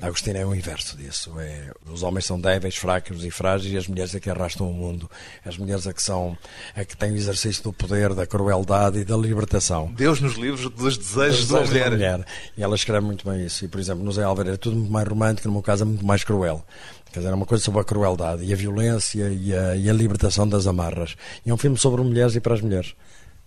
A 0.00 0.06
Agostina 0.06 0.38
é 0.38 0.46
o 0.46 0.54
inverso 0.54 0.96
disso. 0.96 1.32
É, 1.38 1.72
os 1.90 2.02
homens 2.02 2.24
são 2.24 2.40
débeis, 2.40 2.76
fracos 2.76 3.24
e 3.24 3.30
frágeis 3.30 3.72
e 3.72 3.76
as 3.76 3.86
mulheres 3.86 4.14
é 4.14 4.20
que 4.20 4.28
arrastam 4.28 4.68
o 4.68 4.72
mundo. 4.72 5.10
As 5.44 5.56
mulheres 5.56 5.86
é 5.86 5.92
que 5.92 6.02
são 6.02 6.36
é 6.74 6.84
que 6.84 6.96
têm 6.96 7.12
o 7.12 7.16
exercício 7.16 7.62
do 7.62 7.72
poder, 7.72 8.14
da 8.14 8.26
crueldade 8.26 8.98
e 8.98 9.04
da 9.04 9.16
libertação. 9.16 9.92
Deus 9.92 10.20
nos 10.20 10.34
livros 10.34 10.68
dos 10.70 10.96
desejos, 10.96 11.48
da, 11.48 11.60
mulher. 11.60 11.84
da 11.84 11.90
mulher. 11.90 12.26
E 12.56 12.62
ela 12.62 12.74
escreve 12.74 13.06
muito 13.06 13.28
bem 13.28 13.44
isso. 13.44 13.64
E, 13.64 13.68
por 13.68 13.80
exemplo, 13.80 14.04
no 14.04 14.12
Zé 14.12 14.24
Álvares 14.24 14.54
é 14.54 14.56
tudo 14.56 14.76
muito 14.76 14.92
mais 14.92 15.08
romântico, 15.08 15.48
no 15.48 15.54
meu 15.54 15.62
caso 15.62 15.84
é 15.84 15.86
muito 15.86 16.04
mais 16.04 16.24
cruel. 16.24 16.64
Quer 17.12 17.20
dizer, 17.20 17.32
é 17.32 17.34
uma 17.34 17.46
coisa 17.46 17.64
sobre 17.64 17.80
a 17.80 17.84
crueldade 17.84 18.44
e 18.44 18.52
a 18.52 18.56
violência 18.56 19.30
e 19.30 19.54
a, 19.54 19.74
e 19.76 19.88
a 19.88 19.92
libertação 19.92 20.46
das 20.46 20.66
amarras. 20.66 21.16
E 21.46 21.50
é 21.50 21.54
um 21.54 21.56
filme 21.56 21.78
sobre 21.78 22.02
mulheres 22.02 22.34
e 22.34 22.40
para 22.40 22.54
as 22.54 22.60
mulheres 22.60 22.94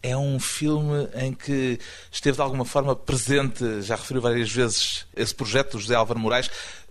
é 0.01 0.15
um 0.15 0.39
filme 0.39 1.07
em 1.15 1.33
que 1.33 1.79
esteve 2.11 2.35
de 2.35 2.41
alguma 2.41 2.65
forma 2.65 2.95
presente, 2.95 3.81
já 3.81 3.95
referiu 3.95 4.21
várias 4.21 4.51
vezes 4.51 5.05
esse 5.15 5.35
projeto 5.35 5.73
do 5.73 5.79
José 5.79 5.95
Álvaro 5.95 6.19
Moraes, 6.19 6.49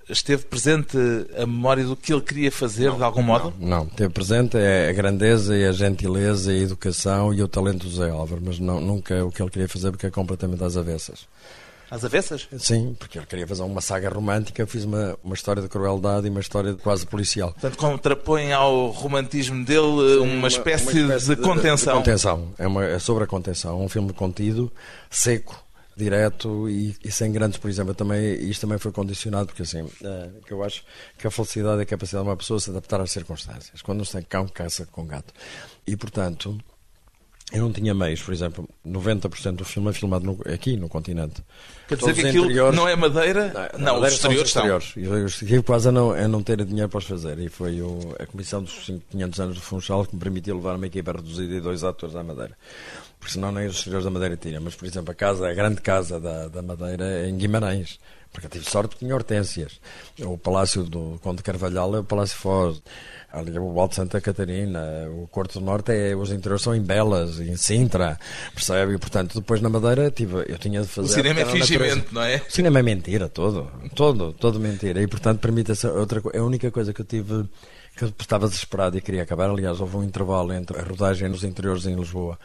esteve 0.09 0.45
presente 0.45 0.97
a 1.37 1.47
memória 1.47 1.85
do 1.85 1.95
que 1.95 2.13
ele 2.13 2.23
queria 2.23 2.51
fazer 2.51 2.91
não, 2.91 2.97
de 2.97 3.03
algum 3.03 3.23
modo? 3.23 3.53
Não, 3.59 3.69
não, 3.69 3.85
esteve 3.85 4.13
presente 4.13 4.57
é 4.57 4.89
a 4.89 4.93
grandeza 4.93 5.57
e 5.57 5.67
a 5.67 5.73
gentileza 5.73 6.53
e 6.53 6.61
a 6.61 6.63
educação 6.63 7.33
e 7.33 7.43
o 7.43 7.49
talento 7.49 7.85
do 7.85 7.91
José 7.91 8.11
Álvaro, 8.11 8.41
mas 8.45 8.59
não, 8.59 8.81
nunca 8.81 9.25
o 9.25 9.31
que 9.31 9.43
ele 9.43 9.51
queria 9.51 9.69
fazer 9.69 9.91
porque 9.91 10.07
é 10.07 10.11
completamente 10.11 10.63
às 10.65 10.77
avessas. 10.77 11.27
Às 11.91 12.05
avessas? 12.05 12.49
Sim, 12.59 12.95
porque 12.99 13.19
ele 13.19 13.27
queria 13.27 13.47
fazer 13.47 13.63
uma 13.63 13.81
saga 13.81 14.09
romântica, 14.09 14.67
fiz 14.67 14.85
uma, 14.85 15.19
uma 15.23 15.35
história 15.35 15.63
de 15.63 15.69
crueldade 15.69 16.27
e 16.27 16.31
uma 16.31 16.41
história 16.41 16.75
quase 16.75 17.07
policial. 17.07 17.53
Portanto, 17.53 17.79
contrapõe 17.79 18.53
ao 18.53 18.89
romantismo 18.89 19.65
dele 19.65 20.19
Sim, 20.19 20.19
uma, 20.21 20.49
espécie 20.49 21.03
uma, 21.03 21.15
espécie 21.15 21.29
de, 21.29 21.37
de 21.37 21.43
contenção. 21.43 21.95
De, 21.95 21.99
de 21.99 22.05
contenção, 22.05 22.55
é, 22.59 22.67
uma, 22.67 22.85
é 22.85 22.99
sobre 22.99 23.25
a 23.25 23.27
contenção, 23.27 23.83
um 23.83 23.89
filme 23.89 24.13
contido, 24.13 24.71
seco, 25.11 25.65
direto 25.99 26.69
e, 26.69 26.97
e, 27.05 27.11
sem 27.11 27.33
grandes, 27.33 27.59
por 27.59 27.69
exemplo, 27.69 27.93
também, 27.93 28.35
isto 28.49 28.61
também 28.61 28.79
foi 28.79 28.93
condicionado, 28.93 29.47
porque 29.47 29.63
assim, 29.63 29.85
é, 30.03 30.29
que 30.47 30.53
eu 30.53 30.63
acho 30.63 30.85
que 31.19 31.27
a 31.27 31.31
felicidade 31.31 31.81
é 31.81 31.83
a 31.83 31.87
capacidade 31.87 32.25
de 32.25 32.31
uma 32.31 32.37
pessoa 32.37 32.61
se 32.61 32.71
adaptar 32.71 33.01
às 33.01 33.11
circunstâncias. 33.11 33.83
Quando 33.83 33.99
não 33.99 34.05
se 34.05 34.13
tem 34.13 34.23
cão, 34.23 34.47
caça 34.47 34.87
com 34.87 35.05
gato. 35.05 35.35
E, 35.87 35.97
portanto, 35.97 36.57
eu 37.51 37.63
não 37.63 37.73
tinha 37.73 37.95
meios, 37.95 38.21
por 38.21 38.35
exemplo, 38.35 38.69
90% 38.87 39.57
do 39.57 39.65
filme 39.65 39.89
é 39.89 39.93
filmado 39.95 40.25
no, 40.25 40.53
aqui 40.53 40.77
no 40.77 40.87
continente. 40.87 41.43
Quer 41.89 41.97
dizer 41.97 42.15
que 42.15 42.27
aquilo 42.27 42.73
não 42.73 42.87
é 42.87 42.95
madeira? 42.95 43.71
Não, 43.73 43.79
não, 43.79 44.01
não 44.01 44.07
os 44.07 44.13
exteriores 44.13 44.51
são. 44.51 44.77
Exteriores. 44.77 45.43
Eu 45.51 45.63
quase 45.63 45.89
a 45.89 45.93
não, 45.93 46.11
a 46.11 46.29
não 46.29 46.43
ter 46.43 46.63
dinheiro 46.63 46.91
para 46.91 46.99
os 46.99 47.07
fazer. 47.07 47.39
E 47.39 47.49
foi 47.49 47.81
o, 47.81 48.15
a 48.19 48.27
comissão 48.27 48.63
dos 48.63 48.91
500 49.11 49.41
anos 49.41 49.55
do 49.57 49.63
Funchal 49.63 50.05
que 50.05 50.15
me 50.15 50.21
permitiu 50.21 50.57
levar 50.57 50.77
uma 50.77 50.87
equipa 50.87 51.13
reduzida 51.13 51.55
e 51.55 51.61
dois 51.61 51.83
atores 51.83 52.15
à 52.15 52.23
madeira. 52.23 52.55
Porque 53.19 53.33
senão 53.33 53.51
nem 53.51 53.67
os 53.67 53.77
exteriores 53.77 54.05
da 54.05 54.11
madeira 54.11 54.37
tinham. 54.37 54.61
Mas, 54.61 54.75
por 54.75 54.85
exemplo, 54.85 55.11
a 55.11 55.15
casa, 55.15 55.49
a 55.49 55.55
grande 55.55 55.81
casa 55.81 56.21
da, 56.21 56.49
da 56.49 56.61
madeira 56.61 57.05
é 57.05 57.31
em 57.31 57.37
Guimarães. 57.39 57.99
Porque 58.33 58.47
eu 58.47 58.51
tive 58.51 58.69
sorte 58.69 58.95
que 58.95 59.01
tinha 59.01 59.15
hortênsias. 59.15 59.81
O 60.21 60.39
Palácio 60.39 60.85
do 60.85 61.19
Conde 61.23 61.43
Carvalhal 61.43 61.97
é 61.97 62.01
o 62.01 62.05
Palácio 62.05 62.37
Foz 62.37 62.83
ali 63.33 63.59
o 63.59 63.79
Alto 63.79 63.95
Santa 63.95 64.21
Catarina, 64.21 64.81
o 65.11 65.27
Corto 65.29 65.61
do 65.61 65.65
Norte, 65.65 65.93
é, 65.93 66.17
os 66.17 66.33
interiores 66.33 66.63
são 66.63 66.75
em 66.75 66.81
Belas, 66.81 67.39
em 67.41 67.57
Sintra, 67.57 68.19
percebe? 68.55 68.95
E, 68.95 68.99
portanto, 68.99 69.41
depois 69.41 69.61
na 69.61 69.69
Madeira 69.69 70.11
tive, 70.11 70.45
eu 70.49 70.59
tinha 70.59 70.81
de 70.81 70.89
fazer... 70.89 71.09
O 71.09 71.13
cinema 71.13 71.41
é 71.41 71.45
fingimento, 71.45 72.15
não 72.15 72.23
é? 72.23 72.37
O 72.37 72.51
cinema 72.51 72.79
é 72.79 72.83
mentira, 72.83 73.29
todo, 73.29 73.71
todo, 73.95 74.33
todo 74.33 74.59
mentira. 74.59 75.03
E, 75.03 75.07
portanto, 75.07 75.41
permite 75.41 75.73
essa 75.73 75.93
outra 75.93 76.21
coisa. 76.21 76.39
A 76.39 76.43
única 76.43 76.71
coisa 76.71 76.93
que 76.93 77.03
eu 77.03 77.07
tive 77.07 77.49
que 77.97 78.05
eu 78.05 78.13
estava 78.21 78.47
desesperado 78.47 78.97
e 78.97 79.01
queria 79.01 79.25
acabar. 79.25 79.51
Aliás, 79.51 79.81
houve 79.81 79.97
um 79.97 80.05
intervalo 80.05 80.53
entre 80.53 80.79
a 80.79 80.83
rodagem 80.83 81.29
nos 81.29 81.43
interiores 81.43 81.85
em 81.85 81.97
Lisboa 81.97 82.39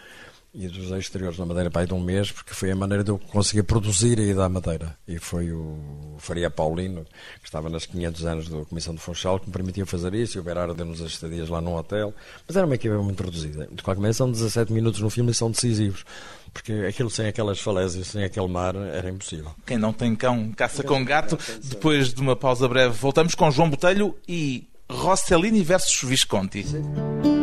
e 0.53 0.67
dos 0.67 0.91
exteriores 0.91 1.39
na 1.39 1.45
Madeira 1.45 1.71
para 1.71 1.87
de 1.87 1.93
um 1.93 1.99
mês, 1.99 2.31
porque 2.31 2.53
foi 2.53 2.69
a 2.69 2.75
maneira 2.75 3.03
de 3.03 3.09
eu 3.09 3.17
conseguir 3.17 3.63
produzir 3.63 4.19
a 4.19 4.23
ida 4.23 4.45
à 4.45 4.49
Madeira. 4.49 4.95
E 5.07 5.17
foi 5.17 5.51
o 5.51 6.15
Faria 6.19 6.49
Paulino, 6.49 7.05
que 7.41 7.45
estava 7.45 7.69
nas 7.69 7.87
500 7.87 8.25
anos 8.25 8.49
da 8.49 8.63
Comissão 8.65 8.93
de 8.93 9.01
Funchal, 9.01 9.39
que 9.39 9.47
me 9.47 9.51
permitiu 9.51 9.85
fazer 9.87 10.13
isso, 10.13 10.37
e 10.37 10.39
o 10.39 10.43
Berardo 10.43 10.75
deu-nos 10.75 11.01
as 11.01 11.11
estadias 11.11 11.49
lá 11.49 11.59
num 11.59 11.75
hotel. 11.75 12.13
Mas 12.47 12.55
era 12.55 12.67
uma 12.67 12.75
equipa 12.75 12.95
muito 12.97 13.23
reduzida. 13.23 13.67
De 13.71 13.81
qualquer 13.81 13.99
maneira, 13.99 14.13
são 14.13 14.31
17 14.31 14.71
minutos 14.71 15.01
no 15.01 15.09
filme 15.09 15.31
e 15.31 15.33
são 15.33 15.49
decisivos. 15.49 16.05
Porque 16.53 16.71
aquilo 16.87 17.09
sem 17.09 17.25
aquelas 17.25 17.59
falésias, 17.59 18.07
sem 18.07 18.23
aquele 18.23 18.47
mar, 18.47 18.75
era 18.75 19.09
impossível. 19.09 19.51
Quem 19.65 19.79
não 19.79 19.91
tem 19.91 20.15
cão, 20.15 20.51
caça 20.51 20.83
com 20.83 21.03
gato. 21.03 21.35
Depois 21.63 22.13
de 22.13 22.21
uma 22.21 22.35
pausa 22.35 22.67
breve, 22.67 22.93
voltamos 22.95 23.33
com 23.33 23.49
João 23.49 23.71
Botelho 23.71 24.15
e 24.27 24.67
Rossellini 24.87 25.63
versus 25.63 26.07
Visconti. 26.07 26.63
Sim. 26.63 27.42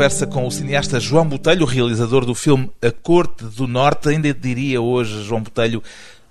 Conversa 0.00 0.26
com 0.26 0.46
o 0.46 0.50
cineasta 0.50 0.98
João 0.98 1.28
Botelho, 1.28 1.66
realizador 1.66 2.24
do 2.24 2.34
filme 2.34 2.70
A 2.80 2.90
Corte 2.90 3.44
do 3.44 3.68
Norte. 3.68 4.08
Ainda 4.08 4.32
diria 4.32 4.80
hoje, 4.80 5.22
João 5.24 5.42
Botelho, 5.42 5.82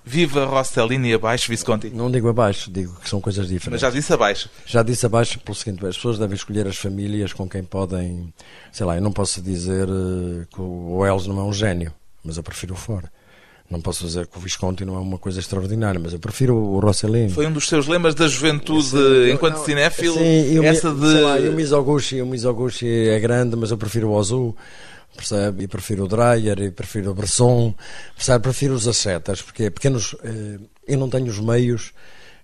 viva 0.04 0.44
Rossellini 0.44 1.14
abaixo, 1.14 1.48
Visconti? 1.48 1.92
Não 1.92 2.10
digo 2.10 2.28
abaixo, 2.30 2.72
digo 2.72 3.00
que 3.00 3.08
são 3.08 3.22
coisas 3.22 3.48
diferentes. 3.48 3.74
Mas 3.74 3.82
já 3.82 3.92
disse 3.92 4.12
abaixo. 4.12 4.50
Já 4.66 4.82
disse 4.82 5.06
abaixo 5.06 5.40
pelo 5.42 5.54
seguinte, 5.54 5.86
as 5.86 5.96
pessoas 5.96 6.18
devem 6.18 6.36
escolher 6.36 6.66
as 6.66 6.78
famílias 6.78 7.32
com 7.32 7.48
quem 7.48 7.64
podem... 7.64 8.34
Sei 8.72 8.84
lá, 8.84 8.96
eu 8.96 9.04
não 9.04 9.12
posso 9.12 9.40
dizer 9.40 9.88
eh, 9.88 10.48
que 10.52 10.60
o 10.60 10.98
Wells 10.98 11.30
não 11.30 11.40
é 11.40 11.44
um 11.44 11.54
gênio, 11.54 11.94
mas 12.24 12.38
eu 12.38 12.44
prefiro 12.44 12.74
o 12.74 12.76
Ford. 12.76 13.06
Não 13.70 13.80
posso 13.80 14.06
dizer 14.06 14.26
que 14.26 14.36
o 14.36 14.42
Visconti 14.42 14.84
não 14.84 14.96
é 14.96 15.00
uma 15.00 15.20
coisa 15.20 15.40
extraordinária, 15.40 16.00
mas 16.00 16.12
eu 16.12 16.20
prefiro 16.20 16.56
o 16.56 16.80
Rossellini. 16.80 17.30
Foi 17.30 17.46
um 17.46 17.52
dos 17.52 17.68
seus 17.68 17.88
lemas 17.88 18.16
da 18.16 18.28
juventude 18.28 18.90
sim, 18.90 19.32
enquanto 19.32 19.58
não, 19.58 19.66
cinéfilo? 19.66 20.16
Sim, 20.16 20.56
eu, 20.56 20.64
essa 20.64 20.92
de... 20.92 21.12
Sei 21.12 21.22
lá, 21.22 21.36
o 21.36 21.54
Mizoguchi, 21.54 22.22
o 22.22 22.26
Mizoguchi 22.26 22.88
é 22.88 23.20
grande, 23.20 23.56
mas 23.56 23.70
eu 23.70 23.78
prefiro 23.78 24.10
o 24.10 24.14
Ozu, 24.14 24.56
percebe? 25.16 25.66
E 25.66 25.68
prefiro 25.68 26.06
o 26.06 26.08
Dreyer, 26.08 26.60
e 26.60 26.72
prefiro 26.72 27.12
o 27.12 27.14
Bresson, 27.14 27.76
percebe? 28.16 28.42
Prefiro 28.42 28.74
os 28.74 28.88
ascetas, 28.88 29.42
porque 29.42 29.70
pequenos... 29.70 30.16
Eh, 30.24 30.60
eu 30.88 30.98
não 30.98 31.08
tenho 31.08 31.28
os 31.28 31.40
meios 31.40 31.94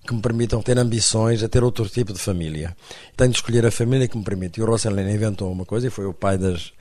que 0.06 0.14
me 0.14 0.22
permitam 0.22 0.62
ter 0.62 0.78
ambições 0.78 1.42
a 1.42 1.50
ter 1.50 1.64
outro 1.64 1.90
tipo 1.90 2.14
de 2.14 2.20
família. 2.20 2.78
Tenho 3.18 3.32
de 3.32 3.38
escolher 3.38 3.66
a 3.66 3.72
família 3.72 4.08
que 4.08 4.16
me 4.16 4.24
permite. 4.24 4.60
E 4.60 4.64
o 4.64 4.66
Rossellini 4.68 5.12
inventou 5.12 5.52
uma 5.52 5.66
coisa 5.66 5.88
e 5.88 5.90
foi 5.90 6.06
o 6.06 6.14
pai 6.14 6.38
das 6.38 6.72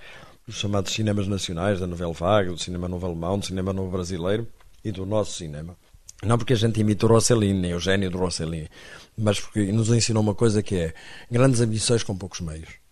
dos 0.46 0.56
chamados 0.56 0.92
cinemas 0.92 1.26
nacionais, 1.26 1.80
da 1.80 1.86
novela 1.86 2.12
vaga, 2.12 2.52
do 2.52 2.58
cinema 2.58 2.88
novo 2.88 3.06
alemão, 3.06 3.38
do 3.38 3.46
cinema 3.46 3.72
novo 3.72 3.90
brasileiro 3.90 4.46
e 4.84 4.92
do 4.92 5.06
nosso 5.06 5.32
cinema. 5.32 5.76
Não 6.22 6.38
porque 6.38 6.52
a 6.52 6.56
gente 6.56 6.80
imita 6.80 7.06
o 7.06 7.08
Rossellini, 7.08 7.58
nem 7.58 7.74
o 7.74 7.80
gênio 7.80 8.10
do 8.10 8.18
Rossellini, 8.18 8.68
mas 9.16 9.40
porque 9.40 9.70
nos 9.72 9.88
ensinou 9.88 10.22
uma 10.22 10.34
coisa 10.34 10.62
que 10.62 10.76
é 10.76 10.94
grandes 11.30 11.60
ambições 11.60 12.02
com 12.02 12.16
poucos 12.16 12.40
meios. 12.40 12.83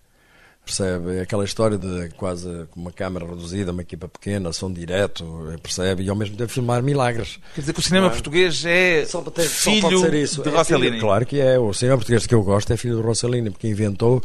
Percebe? 0.65 1.21
Aquela 1.21 1.45
história 1.45 1.77
de 1.77 2.11
quase 2.17 2.69
uma 2.77 2.93
câmara 2.93 3.27
reduzida, 3.27 3.73
uma 3.73 3.83
equipa 3.83 4.07
pequena, 4.07 4.53
som 4.53 4.73
direto, 4.73 5.25
percebe? 5.61 6.05
E 6.05 6.09
ao 6.09 6.15
mesmo 6.15 6.37
tempo 6.37 6.51
filmar 6.53 6.83
milagres. 6.83 7.41
Quer 7.55 7.63
dizer 7.63 7.73
que 7.73 7.81
o 7.81 7.83
cinema 7.83 8.07
é? 8.07 8.11
português 8.11 8.65
é 8.65 9.05
só 9.05 9.21
ter, 9.23 9.43
filho 9.43 10.27
só 10.27 10.43
de 10.43 10.49
é 10.49 10.53
Rossellini. 10.53 10.91
Filho, 10.93 11.01
claro 11.01 11.27
que 11.27 11.41
é. 11.41 11.59
O 11.59 11.73
cinema 11.75 11.99
português 11.99 12.27
que 12.27 12.35
eu 12.35 12.43
gosto 12.45 12.73
é 12.73 12.77
filho 12.77 12.97
de 12.97 13.03
Rossellini, 13.03 13.51
porque 13.51 13.67
inventou. 13.67 14.23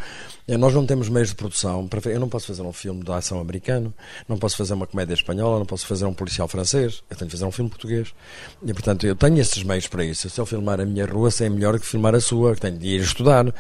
Eh, 0.48 0.58
nós 0.58 0.76
não 0.76 0.86
temos 0.86 1.10
meios 1.10 1.30
de 1.30 1.36
produção. 1.36 1.90
Eu 2.06 2.20
não 2.20 2.30
posso 2.30 2.46
fazer 2.46 2.62
um 2.62 2.72
filme 2.72 3.04
de 3.04 3.12
ação 3.12 3.40
americano, 3.40 3.92
não 4.30 4.38
posso 4.38 4.56
fazer 4.56 4.76
uma 4.76 4.86
comédia 4.86 5.16
espanhola, 5.16 5.58
não 5.58 5.66
posso 5.66 5.88
fazer 5.88 6.06
um 6.06 6.14
policial 6.14 6.48
francês. 6.48 7.04
Eu 7.10 7.18
tenho 7.18 7.30
de 7.30 7.36
fazer 7.36 7.46
um 7.46 7.52
filme 7.52 7.70
português. 7.70 8.14
E, 8.64 8.72
portanto, 8.74 9.08
eu 9.08 9.16
tenho 9.16 9.40
esses 9.40 9.64
meios 9.64 9.88
para 9.88 10.06
isso. 10.06 10.30
Se 10.30 10.40
eu 10.40 10.46
filmar 10.46 10.80
a 10.80 10.86
minha 10.86 11.08
rua, 11.08 11.32
sei 11.32 11.50
melhor 11.50 11.80
que 11.80 11.86
filmar 11.86 12.14
a 12.14 12.22
sua, 12.22 12.54
que 12.54 12.62
tenho 12.62 12.78
de 12.78 12.88
ir 12.88 13.02
estudar. 13.02 13.52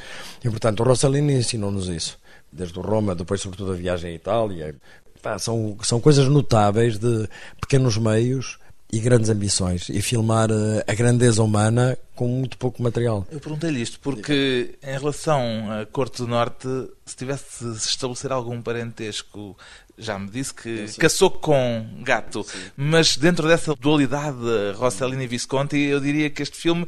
E, 0.46 0.50
portanto, 0.50 0.82
o 0.82 0.84
Rossellini 0.84 1.34
ensinou-nos 1.34 1.90
isso 1.90 2.20
desde 2.52 2.80
Roma, 2.80 3.16
depois 3.16 3.42
sobretudo 3.42 3.74
a 3.74 3.76
viagem 3.76 4.12
à 4.12 4.14
Itália. 4.14 4.76
Pá, 5.22 5.38
são, 5.40 5.78
são 5.82 6.00
coisas 6.00 6.28
notáveis 6.28 6.98
de 6.98 7.28
pequenos 7.60 7.98
meios 7.98 8.58
e 8.92 9.00
grandes 9.00 9.30
ambições 9.30 9.90
e 9.90 10.02
filmar 10.02 10.50
eh, 10.50 10.84
a 10.88 10.94
grandeza 10.94 11.44
humana 11.44 11.98
com 12.16 12.28
muito 12.28 12.58
pouco 12.58 12.82
material. 12.82 13.28
Eu 13.30 13.40
perguntei-lhe 13.40 13.82
isto 13.82 14.00
porque, 14.00 14.76
em 14.82 14.98
relação 14.98 15.42
à 15.72 15.86
Corte 15.86 16.20
do 16.20 16.28
Norte, 16.28 16.68
se 17.06 17.16
tivesse 17.16 17.66
de 17.66 17.80
se 17.80 17.90
estabelecer 17.90 18.32
algum 18.32 18.62
parentesco, 18.62 19.58
já 19.98 20.18
me 20.18 20.30
disse 20.30 20.54
que 20.54 20.86
caçou 20.98 21.30
com 21.30 21.86
gato, 22.02 22.44
Sim. 22.44 22.58
mas 22.78 23.18
dentro 23.18 23.48
dessa 23.48 23.76
dualidade 23.76 24.38
Rossellini 24.76 25.26
e 25.26 25.28
Visconti, 25.28 25.78
eu 25.78 26.00
diria 26.00 26.30
que 26.30 26.42
este 26.42 26.56
filme 26.56 26.88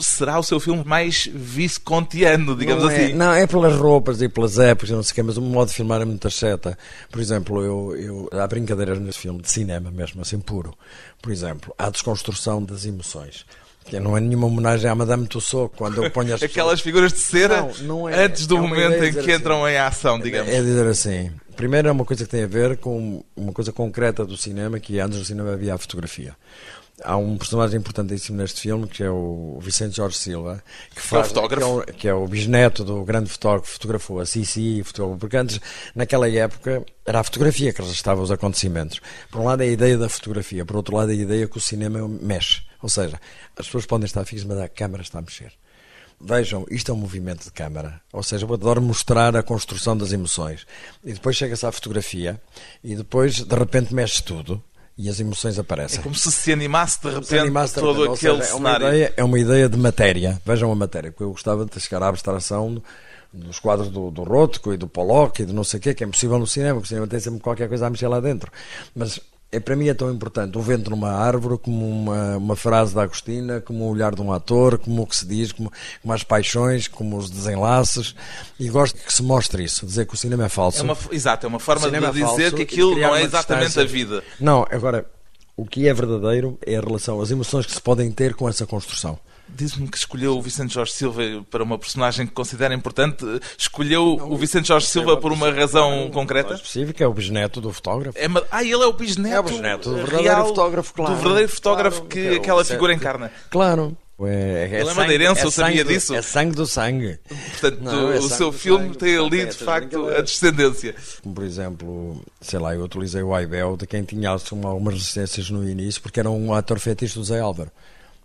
será 0.00 0.38
o 0.38 0.42
seu 0.42 0.58
filme 0.58 0.82
mais 0.84 1.28
viscontiano, 1.32 2.56
digamos 2.56 2.84
não 2.84 2.90
é, 2.90 2.96
assim. 3.04 3.14
Não, 3.14 3.32
é 3.32 3.46
pelas 3.46 3.76
roupas 3.76 4.20
e 4.22 4.28
pelas 4.28 4.58
épocas, 4.58 4.90
não 4.90 5.02
sei 5.02 5.12
o 5.12 5.14
quê, 5.14 5.22
mas 5.22 5.36
o 5.36 5.42
modo 5.42 5.68
de 5.68 5.74
filmar 5.74 6.00
é 6.00 6.04
muito 6.04 6.26
acheta. 6.26 6.76
Por 7.10 7.20
exemplo, 7.20 7.62
eu, 7.62 7.96
eu, 7.96 8.40
há 8.40 8.46
brincadeiras 8.46 8.98
nesse 8.98 9.18
filme, 9.18 9.40
de 9.40 9.50
cinema 9.50 9.90
mesmo, 9.90 10.22
assim 10.22 10.40
puro. 10.40 10.74
Por 11.20 11.30
exemplo, 11.32 11.74
há 11.78 11.90
desconstrução 11.90 12.62
das 12.64 12.84
emoções. 12.84 13.44
Que 13.84 13.98
não 13.98 14.16
é 14.16 14.20
nenhuma 14.20 14.46
homenagem 14.46 14.88
à 14.88 14.94
Madame 14.94 15.26
Tussauds, 15.26 15.76
quando 15.76 16.04
eu 16.04 16.10
ponho 16.10 16.34
as 16.34 16.42
Aquelas 16.44 16.80
figuras 16.80 17.12
de 17.12 17.18
cera 17.18 17.62
Não, 17.62 17.72
não 18.02 18.08
é. 18.08 18.24
antes 18.24 18.46
do 18.46 18.56
É 18.56 18.60
momento 18.60 19.02
em 19.02 19.12
que 19.12 19.18
assim. 19.18 19.32
entram 19.32 19.66
em 19.68 19.76
ação, 19.78 20.18
digamos. 20.20 20.52
É 20.52 20.60
dizer 20.60 20.86
assim, 20.86 21.30
primeiro 21.56 21.88
é 21.88 21.90
uma 21.90 22.04
coisa 22.04 22.24
que 22.24 22.30
tem 22.30 22.44
a 22.44 22.46
ver 22.46 22.76
com 22.76 23.24
uma 23.34 23.52
coisa 23.52 23.72
concreta 23.72 24.24
do 24.24 24.36
cinema, 24.36 24.78
que 24.78 25.00
antes 25.00 25.18
do 25.18 25.24
cinema 25.24 25.52
havia 25.54 25.74
a 25.74 25.78
fotografia. 25.78 26.36
Há 27.02 27.16
um 27.16 27.36
personagem 27.38 27.78
importantíssimo 27.78 28.36
neste 28.36 28.60
filme, 28.60 28.86
que 28.86 29.02
é 29.02 29.10
o 29.10 29.58
Vicente 29.60 29.96
Jorge 29.96 30.18
Silva, 30.18 30.62
que, 30.94 31.00
faz, 31.00 31.28
fotógrafo. 31.28 31.82
que, 31.82 31.88
é 31.88 31.94
o, 31.94 31.98
que 31.98 32.08
é 32.08 32.14
o 32.14 32.26
bisneto 32.26 32.84
do 32.84 33.02
grande 33.04 33.30
fotógrafo 33.30 33.66
que 33.66 33.72
fotografou 33.72 34.20
a 34.20 34.26
fotografou, 34.26 35.16
porque 35.16 35.36
antes, 35.36 35.60
naquela 35.94 36.28
época, 36.28 36.84
era 37.06 37.20
a 37.20 37.24
fotografia 37.24 37.72
que 37.72 37.80
registava 37.80 38.20
os 38.20 38.30
acontecimentos. 38.30 39.00
Por 39.30 39.40
um 39.40 39.44
lado 39.44 39.62
é 39.62 39.66
a 39.66 39.70
ideia 39.70 39.96
da 39.96 40.08
fotografia, 40.08 40.64
por 40.64 40.76
outro 40.76 40.96
lado 40.96 41.10
é 41.10 41.14
a 41.14 41.18
ideia 41.18 41.48
que 41.48 41.56
o 41.56 41.60
cinema 41.60 42.06
mexe. 42.06 42.62
Ou 42.82 42.88
seja, 42.88 43.20
as 43.56 43.66
pessoas 43.66 43.86
podem 43.86 44.06
estar 44.06 44.24
fixas, 44.24 44.46
mas 44.46 44.58
a 44.58 44.68
câmara 44.68 45.02
está 45.02 45.18
a 45.18 45.22
mexer. 45.22 45.52
Vejam, 46.22 46.66
isto 46.70 46.92
é 46.92 46.94
um 46.94 46.98
movimento 46.98 47.44
de 47.44 47.50
câmara. 47.50 47.98
Ou 48.12 48.22
seja, 48.22 48.44
eu 48.44 48.52
adoro 48.52 48.82
mostrar 48.82 49.34
a 49.34 49.42
construção 49.42 49.96
das 49.96 50.12
emoções. 50.12 50.66
E 51.02 51.14
depois 51.14 51.34
chega-se 51.34 51.64
à 51.64 51.72
fotografia 51.72 52.38
e 52.84 52.94
depois, 52.94 53.42
de 53.42 53.56
repente, 53.56 53.94
mexe 53.94 54.22
tudo 54.22 54.62
e 55.00 55.08
as 55.08 55.18
emoções 55.18 55.58
aparecem. 55.58 56.00
É 56.00 56.02
como 56.02 56.14
se 56.14 56.30
se 56.30 56.52
animasse 56.52 57.00
de 57.00 57.08
repente 57.08 57.26
Se 57.26 57.38
animasse 57.38 57.74
de 57.74 57.80
todo 57.80 58.02
repente, 58.02 58.26
aquele 58.26 58.42
seja, 58.42 58.52
é 58.52 58.54
uma 58.54 58.68
cenário. 58.70 58.86
ideia, 58.88 59.14
é 59.16 59.24
uma 59.24 59.38
ideia 59.38 59.68
de 59.68 59.78
matéria. 59.78 60.42
Vejam 60.44 60.70
a 60.70 60.74
matéria, 60.74 61.10
porque 61.10 61.24
eu 61.24 61.30
gostava 61.30 61.64
de 61.64 61.80
chegar 61.80 62.02
à 62.02 62.08
abstração 62.08 62.82
dos 63.32 63.58
quadros 63.58 63.88
do, 63.88 64.10
do 64.10 64.22
Rothko 64.24 64.74
e 64.74 64.76
do 64.76 64.88
Pollock 64.88 65.40
e 65.42 65.46
do 65.46 65.52
não 65.52 65.64
sei 65.64 65.78
o 65.78 65.82
quê, 65.82 65.94
que 65.94 66.04
é 66.04 66.06
impossível 66.06 66.38
no 66.38 66.46
cinema, 66.46 66.74
porque 66.74 66.86
o 66.86 66.88
cinema 66.88 67.06
tem 67.06 67.20
sempre 67.20 67.40
qualquer 67.40 67.68
coisa 67.68 67.86
a 67.86 67.90
mexer 67.90 68.08
lá 68.08 68.20
dentro. 68.20 68.50
Mas 68.94 69.20
é, 69.52 69.58
para 69.58 69.74
mim 69.74 69.88
é 69.88 69.94
tão 69.94 70.10
importante 70.12 70.56
o 70.56 70.60
vento 70.60 70.90
numa 70.90 71.10
árvore, 71.10 71.58
como 71.58 71.88
uma, 71.88 72.36
uma 72.36 72.56
frase 72.56 72.94
da 72.94 73.02
Agostina, 73.02 73.60
como 73.60 73.84
o 73.84 73.90
olhar 73.90 74.14
de 74.14 74.22
um 74.22 74.32
ator, 74.32 74.78
como 74.78 75.02
o 75.02 75.06
que 75.06 75.16
se 75.16 75.26
diz, 75.26 75.50
como, 75.50 75.72
como 76.00 76.14
as 76.14 76.22
paixões, 76.22 76.86
como 76.86 77.16
os 77.16 77.28
desenlaces. 77.28 78.14
E 78.58 78.68
gosto 78.68 78.96
que 78.96 79.12
se 79.12 79.22
mostre 79.22 79.64
isso, 79.64 79.84
dizer 79.84 80.06
que 80.06 80.14
o 80.14 80.16
cinema 80.16 80.44
é 80.44 80.48
falso. 80.48 80.80
É 80.80 80.82
uma, 80.84 80.96
exato, 81.10 81.46
é 81.46 81.48
uma 81.48 81.58
forma 81.58 81.90
de 81.90 81.96
é 81.96 82.10
dizer 82.10 82.20
falso 82.24 82.56
que 82.56 82.62
aquilo 82.62 82.96
não 82.96 83.16
é 83.16 83.22
exatamente 83.22 83.66
distância. 83.66 83.82
a 83.82 83.92
vida. 83.92 84.24
Não, 84.38 84.64
agora, 84.70 85.04
o 85.56 85.66
que 85.66 85.88
é 85.88 85.92
verdadeiro 85.92 86.56
é 86.64 86.76
a 86.76 86.80
relação, 86.80 87.20
as 87.20 87.30
emoções 87.30 87.66
que 87.66 87.72
se 87.72 87.80
podem 87.80 88.10
ter 88.12 88.34
com 88.34 88.48
essa 88.48 88.64
construção. 88.64 89.18
Diz-me 89.54 89.88
que 89.88 89.96
escolheu 89.98 90.36
o 90.36 90.42
Vicente 90.42 90.72
Jorge 90.74 90.92
Silva 90.92 91.22
para 91.50 91.62
uma 91.62 91.78
personagem 91.78 92.26
que 92.26 92.32
considera 92.32 92.72
importante. 92.74 93.24
Escolheu 93.58 94.14
o 94.20 94.36
Vicente 94.36 94.68
Jorge 94.68 94.86
Silva 94.86 95.16
por 95.16 95.32
uma 95.32 95.50
razão 95.50 96.10
concreta? 96.12 96.54
específica, 96.54 97.04
é 97.04 97.06
o 97.06 97.12
bisneto 97.12 97.60
do 97.60 97.72
fotógrafo. 97.72 98.18
É 98.18 98.26
ah, 98.50 98.62
ele 98.62 98.74
é 98.82 98.86
o 98.86 98.92
bisneto, 98.92 99.34
É 99.36 99.40
o 99.40 99.42
bisneto 99.42 99.90
do 99.90 99.96
verdadeiro 99.96 100.22
real 100.22 100.46
fotógrafo, 100.46 100.94
claro. 100.94 101.14
Do 101.14 101.20
verdadeiro 101.20 101.48
fotógrafo 101.52 101.96
Claro, 102.02 102.08
que 102.08 102.26
é 102.26 102.32
o 102.32 102.36
aquela 102.36 102.62
Vicente. 102.62 102.74
figura 102.76 102.94
encarna. 102.94 103.32
Claro. 103.50 103.96
É, 104.22 104.68
é 104.70 104.80
Ele 104.80 104.90
é 104.90 104.94
madeirense, 104.94 105.40
é 105.40 105.44
eu 105.46 105.50
sabia 105.50 105.76
sangue 105.78 105.84
do- 105.84 105.88
disso. 105.94 106.14
É 106.14 106.20
sangue 106.22 106.54
do 106.54 106.66
sangue. 106.66 107.18
Portanto, 107.28 107.78
Não, 107.80 108.12
é 108.12 108.18
o 108.18 108.22
seu 108.28 108.52
filme 108.52 108.84
sangue, 108.88 108.98
tem 108.98 109.16
ali, 109.16 109.30
de 109.30 109.36
é 109.40 109.42
essas 109.44 109.62
facto, 109.62 110.08
a 110.10 110.20
descendência. 110.20 110.94
Como, 111.22 111.34
por 111.34 111.44
exemplo, 111.44 112.22
sei 112.40 112.58
lá, 112.58 112.74
eu 112.74 112.82
utilizei 112.82 113.22
o 113.22 113.34
Aibel, 113.34 113.78
de 113.78 113.86
quem 113.86 114.02
tinha 114.02 114.28
algumas 114.28 114.92
resistências 114.94 115.48
no 115.48 115.66
início, 115.66 116.02
porque 116.02 116.20
era 116.20 116.28
um 116.30 116.52
ator 116.52 116.78
fetiche 116.78 117.14
do 117.14 117.24
Zé 117.24 117.40
Álvaro. 117.40 117.70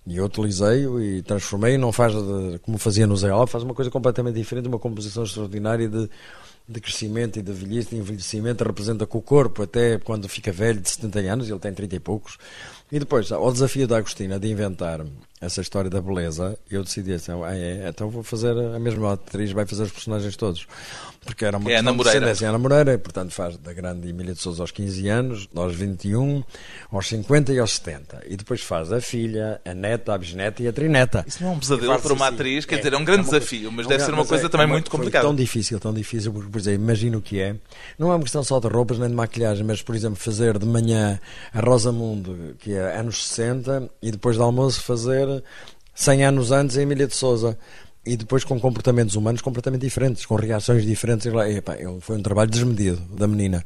E 0.07 0.17
eu 0.17 0.25
utilizei-o 0.25 1.01
e 1.01 1.21
transformei, 1.24 1.77
não 1.77 1.91
faz 1.91 2.13
de- 2.13 2.59
como 2.59 2.77
fazia 2.77 3.07
no 3.07 3.17
Zé 3.17 3.29
Álvaro, 3.29 3.50
faz 3.50 3.63
uma 3.63 3.74
coisa 3.74 3.89
completamente 3.89 4.35
diferente, 4.35 4.67
uma 4.67 4.77
composição 4.77 5.24
extraordinária 5.24 5.89
de, 5.89 6.07
de 6.69 6.79
crescimento 6.79 7.39
e 7.39 7.41
de 7.41 7.51
velhice, 7.51 7.89
de 7.89 7.97
envelhecimento, 7.97 8.63
representa 8.63 9.07
com 9.07 9.17
o 9.17 9.21
corpo, 9.21 9.63
até 9.63 9.97
quando 9.97 10.29
fica 10.29 10.51
velho, 10.51 10.79
de 10.79 10.89
70 10.89 11.19
anos, 11.21 11.50
ele 11.50 11.57
tem 11.59 11.74
30 11.74 11.95
e 11.95 12.00
poucos. 12.00 12.38
E 12.91 13.00
depois, 13.00 13.31
ao 13.31 13.51
desafio 13.51 13.88
da 13.88 13.97
Agostina 13.97 14.39
de 14.39 14.47
inventar 14.47 15.03
essa 15.42 15.62
história 15.62 15.89
da 15.89 16.01
beleza, 16.01 16.58
eu 16.72 16.84
decidi 16.84 17.13
assim, 17.13 17.32
ah, 17.44 17.56
é, 17.56 17.88
então 17.89 18.10
vou 18.10 18.24
fazer, 18.24 18.51
a 18.58 18.80
mesma 18.80 19.13
atriz 19.13 19.51
vai 19.51 19.66
fazer 19.66 19.83
os 19.83 19.92
personagens 19.92 20.36
todos. 20.36 20.66
Porque 21.25 21.44
era 21.44 21.57
uma 21.57 21.72
É 21.72 21.74
a 21.74 21.77
questão 21.79 21.94
Ana 21.94 22.03
de 22.03 22.09
descendência. 22.09 22.50
Ana 22.50 22.57
Moreira, 22.59 22.94
e, 22.94 22.98
portanto, 23.00 23.31
faz 23.31 23.57
da 23.57 23.74
grande 23.74 24.07
Emília 24.07 24.36
de 24.36 24.40
Souza 24.40 24.62
aos 24.62 24.70
15 24.70 25.07
anos, 25.09 25.50
aos 25.55 25.74
21, 25.75 26.44
aos 26.92 27.07
50 27.07 27.51
e 27.51 27.57
aos 27.59 27.72
70. 27.74 28.22
E 28.27 28.38
depois 28.38 28.62
faz 28.62 28.92
a 28.94 29.01
filha, 29.01 29.59
a 29.66 29.74
neta, 29.74 30.14
a 30.14 30.18
bisneta 30.20 30.62
e 30.62 30.68
a 30.68 30.72
trineta. 30.74 31.25
Isso 31.27 31.42
não 31.44 31.50
é 31.50 31.53
um 31.55 31.59
pesadelo 31.59 32.00
para 32.00 32.14
uma 32.14 32.25
assim. 32.27 32.36
atriz, 32.36 32.66
quer 32.66 32.75
É, 32.75 32.77
dizer, 32.77 32.94
é 32.94 32.98
um 32.98 33.03
grande 33.03 33.22
é 33.22 33.24
uma 33.24 33.40
desafio, 33.40 33.72
mas 33.72 33.88
é 33.88 33.90
deve 33.90 34.03
ser 34.03 34.14
uma 34.14 34.24
coisa 34.25 34.46
é- 34.46 34.50
também 34.50 34.66
é 34.66 34.68
uma- 34.68 34.74
muito 34.75 34.92
complicada. 34.92 35.25
tão 35.25 35.33
difícil, 35.36 35.79
tão 35.79 35.92
difícil, 35.96 36.31
porque, 36.31 36.48
por 36.51 36.59
exemplo, 36.59 36.83
imagino 36.83 37.18
o 37.18 37.22
que 37.24 37.40
é. 37.42 37.55
Não 37.98 38.12
é 38.12 38.16
uma 38.16 38.22
questão 38.22 38.44
só 38.44 38.59
de 38.59 38.68
roupas 38.68 39.00
nem 39.00 39.09
de 39.09 39.16
maquilhagem, 39.16 39.64
mas, 39.66 39.81
por 39.81 39.96
exemplo, 39.96 40.18
fazer 40.18 40.59
de 40.59 40.66
manhã 40.68 41.20
a 41.51 41.59
Rosa 41.59 41.92
Mundo, 41.92 42.55
que 42.59 42.72
é 42.74 43.00
anos 43.00 43.25
60, 43.27 43.90
e 44.00 44.12
depois 44.12 44.36
de 44.36 44.44
almoço 44.44 44.79
fazer 44.83 45.25
100 45.94 46.25
anos 46.25 46.51
antes 46.51 46.77
a 46.77 46.81
Emília 46.81 47.07
de 47.07 47.16
Souza. 47.16 47.57
E 48.05 48.16
depois 48.16 48.44
com 48.44 48.59
comportamentos 48.59 49.16
humanos 49.16 49.42
completamente 49.42 49.81
diferentes, 49.81 50.25
com 50.25 50.35
reações 50.35 50.85
diferentes. 50.85 51.25
E 51.25 51.57
epá, 51.57 51.75
foi 52.01 52.18
um 52.18 52.22
trabalho 52.22 52.51
desmedido 52.51 53.01
da 53.16 53.27
menina. 53.27 53.64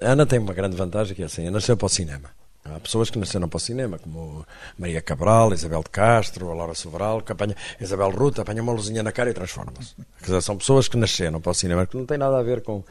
A 0.00 0.12
Ana 0.12 0.24
tem 0.24 0.38
uma 0.38 0.54
grande 0.54 0.76
vantagem 0.76 1.14
que 1.14 1.22
é 1.22 1.26
assim, 1.26 1.50
nasceu 1.50 1.76
para 1.76 1.86
o 1.86 1.88
cinema. 1.90 2.30
Há 2.64 2.80
pessoas 2.80 3.10
que 3.10 3.18
nasceram 3.18 3.46
para 3.46 3.58
o 3.58 3.60
cinema, 3.60 3.98
como 3.98 4.46
Maria 4.78 5.02
Cabral, 5.02 5.52
Isabel 5.52 5.82
de 5.82 5.90
Castro, 5.90 6.50
Laura 6.54 6.74
Sobral, 6.74 7.20
que 7.20 7.30
apanha, 7.30 7.54
Isabel 7.78 8.08
Ruta, 8.10 8.40
apanha 8.40 8.62
uma 8.62 8.72
luzinha 8.72 9.02
na 9.02 9.12
cara 9.12 9.28
e 9.28 9.34
transforma-se. 9.34 9.94
Dizer, 10.26 10.40
são 10.42 10.56
pessoas 10.56 10.88
que 10.88 10.96
nasceram 10.96 11.40
para 11.40 11.50
o 11.52 11.54
cinema, 11.54 11.86
que 11.86 11.96
não 11.96 12.06
tem 12.06 12.18
nada 12.18 12.38
a 12.38 12.42
ver 12.42 12.62
com, 12.62 12.82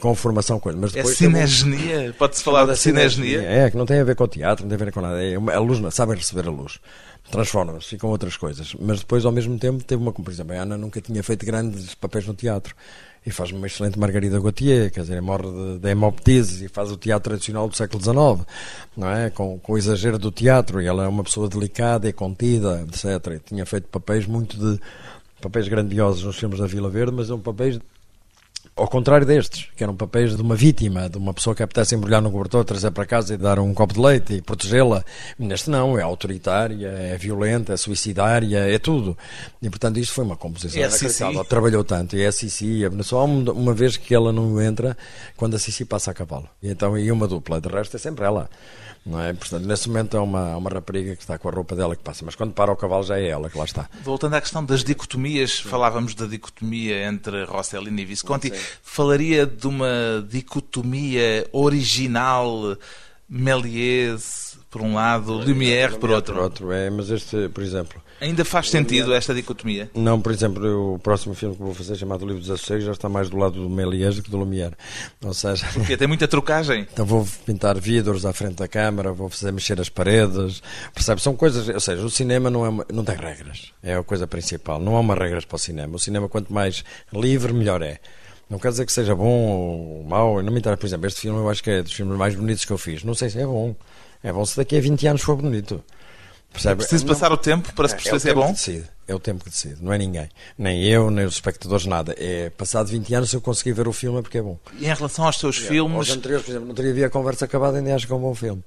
com 0.00 0.14
formação 0.14 0.58
com 0.60 0.68
ele. 0.70 0.78
Mas 0.80 0.92
É 0.92 0.96
depois 0.96 1.14
um- 1.14 1.18
cinegenia? 1.18 2.14
Pode-se 2.18 2.42
falar 2.42 2.66
de 2.66 2.76
cinegenia? 2.76 3.42
É, 3.42 3.70
que 3.70 3.76
não 3.76 3.86
tem 3.86 4.00
a 4.00 4.04
ver 4.04 4.14
com 4.16 4.24
o 4.24 4.28
teatro, 4.28 4.64
não 4.64 4.68
tem 4.70 4.76
a 4.82 4.84
ver 4.84 4.92
com 4.92 5.00
nada. 5.00 5.22
É 5.22 5.36
uma, 5.38 5.52
a 5.54 5.58
luz, 5.60 5.80
sabem 5.94 6.16
receber 6.16 6.46
a 6.46 6.50
luz. 6.50 6.78
Transformam-se, 7.30 7.88
ficam 7.88 8.08
outras 8.10 8.36
coisas. 8.36 8.74
Mas 8.80 9.00
depois, 9.00 9.24
ao 9.26 9.32
mesmo 9.32 9.58
tempo, 9.58 9.84
teve 9.84 10.00
uma. 10.02 10.12
Por 10.12 10.30
exemplo, 10.30 10.54
a 10.56 10.62
Ana 10.62 10.78
nunca 10.78 10.98
tinha 11.00 11.22
feito 11.22 11.44
grandes 11.44 11.94
papéis 11.94 12.26
no 12.26 12.32
teatro. 12.34 12.74
E 13.26 13.30
faz 13.30 13.50
uma 13.50 13.66
excelente 13.66 13.98
Margarida 13.98 14.40
Gautier, 14.40 14.90
quer 14.90 15.00
dizer, 15.02 15.20
morre 15.20 15.42
de, 15.50 15.78
de 15.80 15.88
hemoptise 15.90 16.64
e 16.64 16.68
faz 16.68 16.90
o 16.90 16.96
teatro 16.96 17.30
tradicional 17.30 17.68
do 17.68 17.76
século 17.76 18.02
XIX, 18.02 18.46
não 18.96 19.10
é? 19.10 19.28
Com, 19.28 19.58
com 19.58 19.72
o 19.74 19.76
exagero 19.76 20.18
do 20.18 20.30
teatro. 20.30 20.80
E 20.80 20.86
ela 20.86 21.04
é 21.04 21.08
uma 21.08 21.22
pessoa 21.24 21.48
delicada 21.48 22.08
e 22.08 22.12
contida, 22.12 22.86
etc. 22.88 23.34
E 23.34 23.38
tinha 23.40 23.66
feito 23.66 23.88
papéis 23.88 24.24
muito 24.24 24.56
de. 24.56 24.80
Papéis 25.40 25.68
grandiosos 25.68 26.24
nos 26.24 26.38
filmes 26.38 26.58
da 26.58 26.66
Vila 26.66 26.88
Verde, 26.88 27.12
mas 27.12 27.28
são 27.28 27.38
papéis 27.38 27.78
ao 28.78 28.88
contrário 28.88 29.26
destes, 29.26 29.68
que 29.76 29.82
eram 29.82 29.94
papéis 29.94 30.36
de 30.36 30.40
uma 30.40 30.54
vítima, 30.54 31.08
de 31.08 31.18
uma 31.18 31.34
pessoa 31.34 31.54
que 31.54 31.62
apetece 31.62 31.94
embrulhar 31.94 32.22
no 32.22 32.30
cobertor, 32.30 32.64
trazer 32.64 32.90
para 32.92 33.04
casa 33.04 33.34
e 33.34 33.36
dar 33.36 33.58
um 33.58 33.74
copo 33.74 33.94
de 33.94 34.00
leite 34.00 34.34
e 34.34 34.42
protegê-la. 34.42 35.04
Neste 35.38 35.68
não, 35.68 35.98
é 35.98 36.02
autoritária, 36.02 36.86
é 36.88 37.18
violenta, 37.18 37.72
é 37.72 37.76
suicidária, 37.76 38.58
é 38.58 38.78
tudo. 38.78 39.18
E 39.60 39.68
portanto 39.68 39.98
isto 39.98 40.14
foi 40.14 40.24
uma 40.24 40.36
composição 40.36 40.80
É 40.80 40.86
inacreditável. 40.86 41.44
Trabalhou 41.44 41.84
tanto, 41.84 42.16
e 42.16 42.24
a 42.24 42.32
Sissi, 42.32 42.84
é- 42.84 43.02
só 43.02 43.20
há 43.20 43.24
uma, 43.24 43.74
vez 43.74 43.96
que 43.96 44.14
ela 44.14 44.32
não 44.32 44.60
entra, 44.60 44.96
quando 45.36 45.54
a 45.56 45.58
Sissi 45.58 45.84
passa 45.84 46.10
a 46.10 46.14
cavalo. 46.14 46.48
E 46.62 46.70
então, 46.70 46.96
e 46.96 47.10
uma 47.10 47.26
dupla, 47.26 47.60
de 47.60 47.68
resto 47.68 47.96
é 47.96 47.98
sempre 47.98 48.24
ela. 48.24 48.48
Não 49.06 49.22
é? 49.22 49.32
Portanto, 49.32 49.64
nesse 49.64 49.88
momento 49.88 50.16
é 50.18 50.20
uma, 50.20 50.56
uma 50.56 50.68
rapariga 50.68 51.16
que 51.16 51.22
está 51.22 51.38
com 51.38 51.48
a 51.48 51.52
roupa 51.52 51.74
dela 51.74 51.96
que 51.96 52.02
passa, 52.02 52.24
mas 52.26 52.34
quando 52.34 52.52
para 52.52 52.70
o 52.70 52.76
cavalo 52.76 53.02
já 53.02 53.18
é 53.18 53.28
ela 53.28 53.48
que 53.48 53.56
lá 53.56 53.64
está. 53.64 53.88
Voltando 54.04 54.34
à 54.34 54.40
questão 54.40 54.62
das 54.62 54.84
dicotomias, 54.84 55.58
falávamos 55.60 56.14
da 56.14 56.26
dicotomia 56.26 57.06
entre 57.06 57.44
Rossellini 57.44 58.02
e 58.02 58.04
Visconti. 58.04 58.52
Falaria 58.82 59.46
de 59.46 59.66
uma 59.66 60.24
dicotomia 60.28 61.46
original, 61.52 62.76
Méliès 63.30 64.58
por 64.70 64.82
um 64.82 64.94
lado, 64.94 65.32
Lumière 65.32 65.96
por 65.98 66.10
outro. 66.10 66.34
Por 66.34 66.42
outro, 66.42 66.72
é, 66.72 66.90
mas 66.90 67.08
este, 67.10 67.48
por 67.48 67.62
exemplo, 67.62 68.02
Ainda 68.20 68.44
faz 68.44 68.68
sentido 68.68 69.14
esta 69.14 69.32
dicotomia? 69.32 69.88
Não, 69.94 70.20
por 70.20 70.32
exemplo, 70.32 70.94
o 70.94 70.98
próximo 70.98 71.34
filme 71.34 71.54
que 71.54 71.62
vou 71.62 71.72
fazer, 71.72 71.94
chamado 71.96 72.26
Livro 72.26 72.40
dos 72.40 72.50
Assossegos, 72.50 72.84
já 72.84 72.92
está 72.92 73.08
mais 73.08 73.30
do 73.30 73.36
lado 73.38 73.62
do 73.62 73.70
Méliès 73.70 74.16
do 74.16 74.22
que 74.24 74.30
do 74.30 74.36
Lumière. 74.36 74.74
Ou 75.24 75.32
seja, 75.32 75.66
Porque 75.72 75.96
tem 75.96 76.08
muita 76.08 76.26
trocagem. 76.26 76.86
então 76.92 77.06
vou 77.06 77.26
pintar 77.46 77.78
vidros 77.78 78.26
à 78.26 78.32
frente 78.32 78.56
da 78.56 78.66
câmara, 78.68 79.12
vou 79.12 79.28
fazer 79.30 79.52
mexer 79.52 79.80
as 79.80 79.88
paredes, 79.88 80.60
percebe? 80.92 81.22
São 81.22 81.34
coisas, 81.36 81.68
ou 81.68 81.80
seja, 81.80 82.04
o 82.04 82.10
cinema 82.10 82.50
não, 82.50 82.66
é 82.66 82.68
uma- 82.68 82.86
não 82.92 83.04
tem 83.04 83.16
regras, 83.16 83.72
é 83.82 83.94
a 83.94 84.02
coisa 84.02 84.26
principal. 84.26 84.80
Não 84.80 84.96
há 84.96 85.00
uma 85.00 85.14
regras 85.14 85.44
para 85.44 85.56
o 85.56 85.58
cinema. 85.58 85.94
O 85.96 85.98
cinema, 85.98 86.28
quanto 86.28 86.52
mais 86.52 86.84
livre, 87.12 87.52
melhor 87.52 87.80
é. 87.82 88.00
Não 88.48 88.58
quer 88.58 88.70
dizer 88.70 88.86
que 88.86 88.92
seja 88.92 89.14
bom 89.14 89.26
ou 89.26 90.04
mau, 90.04 90.42
não 90.42 90.52
me 90.52 90.58
interessa. 90.58 90.78
Por 90.78 90.86
exemplo, 90.86 91.06
este 91.06 91.20
filme 91.20 91.38
eu 91.38 91.50
acho 91.50 91.62
que 91.62 91.70
é 91.70 91.82
dos 91.82 91.92
filmes 91.92 92.16
mais 92.16 92.34
bonitos 92.34 92.64
que 92.64 92.72
eu 92.72 92.78
fiz. 92.78 93.04
Não 93.04 93.14
sei 93.14 93.28
se 93.28 93.38
é 93.38 93.46
bom. 93.46 93.74
É 94.22 94.32
bom 94.32 94.44
se 94.44 94.56
daqui 94.56 94.76
a 94.76 94.80
20 94.80 95.06
anos 95.06 95.22
for 95.22 95.36
bonito. 95.36 95.82
Percebe? 96.52 96.72
É 96.72 96.76
preciso 96.76 97.06
passar 97.06 97.30
o 97.30 97.36
tempo 97.36 97.72
para 97.74 97.88
se 97.88 97.94
perceber 97.94 98.16
é 98.16 98.18
se 98.20 98.30
é 98.30 98.34
bom? 98.34 98.52
Decide, 98.52 98.84
é 99.06 99.14
o 99.14 99.18
tempo 99.18 99.44
que 99.44 99.50
decide, 99.50 99.76
não 99.82 99.92
é 99.92 99.98
ninguém. 99.98 100.28
Nem 100.56 100.82
eu, 100.82 101.10
nem 101.10 101.26
os 101.26 101.34
espectadores, 101.34 101.84
nada. 101.84 102.14
É 102.18 102.50
passado 102.50 102.86
20 102.88 103.14
anos 103.14 103.30
se 103.30 103.36
eu 103.36 103.40
conseguir 103.40 103.72
ver 103.72 103.86
o 103.86 103.92
filme 103.92 104.18
é 104.18 104.22
porque 104.22 104.38
é 104.38 104.42
bom. 104.42 104.58
E 104.78 104.86
em 104.86 104.94
relação 104.94 105.26
aos 105.26 105.38
seus 105.38 105.58
filmes. 105.58 105.96
Aos 105.96 106.10
anteriores, 106.10 106.46
por 106.46 106.52
exemplo, 106.52 106.68
não 106.68 106.74
teria 106.74 107.06
a 107.06 107.10
conversa 107.10 107.44
acabada 107.44 107.76
ainda 107.76 107.94
acho 107.94 108.06
que 108.06 108.12
é 108.12 108.16
um 108.16 108.20
bom 108.20 108.34
filme. 108.34 108.64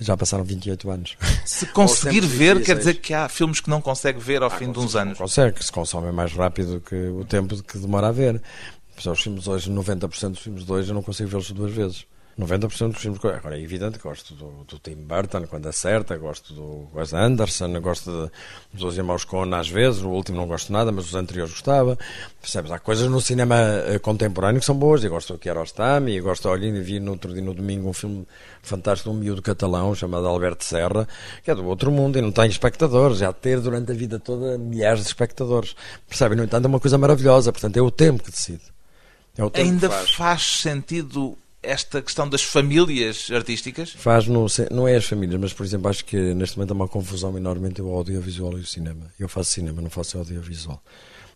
Já 0.00 0.16
passaram 0.16 0.44
28 0.44 0.90
anos. 0.90 1.16
Se 1.46 1.64
conseguir 1.66 2.20
ver, 2.20 2.62
quer 2.62 2.76
dizer 2.76 2.94
que 2.94 3.14
há 3.14 3.28
filmes 3.28 3.60
que 3.60 3.70
não 3.70 3.80
consegue 3.80 4.18
ver 4.18 4.42
ao 4.42 4.48
ah, 4.48 4.58
fim 4.58 4.70
de 4.70 4.78
uns 4.78 4.96
anos. 4.96 5.16
Consegue, 5.16 5.64
se 5.64 5.70
consomem 5.70 6.12
mais 6.12 6.32
rápido 6.32 6.80
que 6.80 6.94
o 6.94 7.24
tempo 7.24 7.62
que 7.62 7.78
demora 7.78 8.08
a 8.08 8.12
ver. 8.12 8.42
Os 9.06 9.22
filmes 9.22 9.48
hoje, 9.48 9.70
90% 9.70 10.30
dos 10.30 10.40
filmes 10.40 10.64
de 10.64 10.72
hoje 10.72 10.90
eu 10.90 10.94
não 10.94 11.02
consigo 11.02 11.28
vê-los 11.28 11.50
duas 11.50 11.72
vezes. 11.72 12.06
90% 12.38 12.92
dos 12.92 13.00
filmes. 13.00 13.20
Agora 13.22 13.58
é 13.58 13.62
evidente, 13.62 13.98
gosto 13.98 14.34
do, 14.34 14.64
do, 14.64 14.78
Tim 14.78 14.94
Burton 14.94 15.46
quando 15.46 15.66
acerta, 15.66 16.16
gosto 16.16 16.54
do 16.54 16.88
Wes 16.94 17.12
Anderson, 17.12 17.78
gosto 17.80 18.10
de, 18.10 18.80
dos 18.80 18.96
Irmãos 18.96 19.24
Coen 19.24 19.52
às 19.54 19.68
vezes, 19.68 20.02
o 20.02 20.08
último 20.08 20.38
não 20.38 20.46
gosto 20.46 20.72
nada, 20.72 20.90
mas 20.90 21.06
os 21.06 21.14
anteriores 21.14 21.52
gostava. 21.52 21.98
Percebes? 22.40 22.70
Há 22.70 22.78
coisas 22.78 23.08
no 23.08 23.20
cinema 23.20 23.56
eh, 23.86 23.98
contemporâneo 23.98 24.60
que 24.60 24.66
são 24.66 24.74
boas, 24.74 25.04
eu 25.04 25.10
gosto 25.10 25.34
do 25.34 25.38
Kiarostami, 25.38 26.16
eu 26.16 26.24
gosto, 26.24 26.48
olha, 26.48 26.72
vi 26.82 26.98
no 26.98 27.12
outro 27.12 27.32
dia 27.32 27.42
no 27.42 27.52
domingo 27.52 27.88
um 27.88 27.92
filme 27.92 28.26
fantástico 28.62 29.10
um 29.10 29.14
miúdo 29.14 29.42
catalão 29.42 29.94
chamado 29.94 30.26
Alberto 30.26 30.64
Serra, 30.64 31.06
que 31.44 31.50
é 31.50 31.54
do 31.54 31.66
outro 31.66 31.90
mundo 31.90 32.18
e 32.18 32.22
não 32.22 32.32
tem 32.32 32.46
espectadores, 32.46 33.18
já 33.18 33.32
ter 33.32 33.60
durante 33.60 33.92
a 33.92 33.94
vida 33.94 34.18
toda 34.18 34.56
milhares 34.56 35.02
de 35.02 35.08
espectadores. 35.08 35.76
Percebe? 36.08 36.34
No 36.34 36.44
entanto, 36.44 36.64
é 36.64 36.68
uma 36.68 36.80
coisa 36.80 36.96
maravilhosa, 36.96 37.52
portanto, 37.52 37.76
é 37.76 37.82
o 37.82 37.90
tempo 37.90 38.22
que 38.22 38.30
decide. 38.30 38.72
É 39.36 39.60
Ainda 39.60 39.88
faz. 39.88 40.10
faz 40.10 40.42
sentido 40.60 41.38
esta 41.62 42.02
questão 42.02 42.28
das 42.28 42.42
famílias 42.42 43.28
artísticas? 43.32 43.92
Faz, 43.92 44.26
no, 44.26 44.46
não 44.70 44.86
é 44.86 44.96
as 44.96 45.04
famílias, 45.04 45.40
mas 45.40 45.52
por 45.52 45.64
exemplo, 45.64 45.88
acho 45.88 46.04
que 46.04 46.16
neste 46.34 46.56
momento 46.56 46.72
há 46.72 46.74
uma 46.74 46.88
confusão 46.88 47.36
enorme 47.36 47.68
entre 47.68 47.82
o 47.82 47.90
audiovisual 47.90 48.58
e 48.58 48.62
o 48.62 48.66
cinema. 48.66 49.10
Eu 49.18 49.28
faço 49.28 49.52
cinema, 49.52 49.80
não 49.80 49.90
faço 49.90 50.18
audiovisual. 50.18 50.82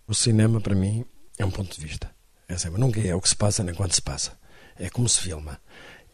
O 0.06 0.14
cinema, 0.14 0.60
para 0.60 0.74
mim, 0.74 1.04
é 1.38 1.44
um 1.44 1.50
ponto 1.50 1.74
de 1.74 1.86
vista. 1.86 2.10
É 2.48 2.56
sempre, 2.56 2.80
nunca 2.80 3.00
é 3.00 3.14
o 3.14 3.20
que 3.20 3.28
se 3.28 3.36
passa 3.36 3.62
nem 3.62 3.74
quando 3.74 3.92
se 3.92 4.02
passa. 4.02 4.38
É 4.78 4.90
como 4.90 5.08
se 5.08 5.20
filma. 5.20 5.58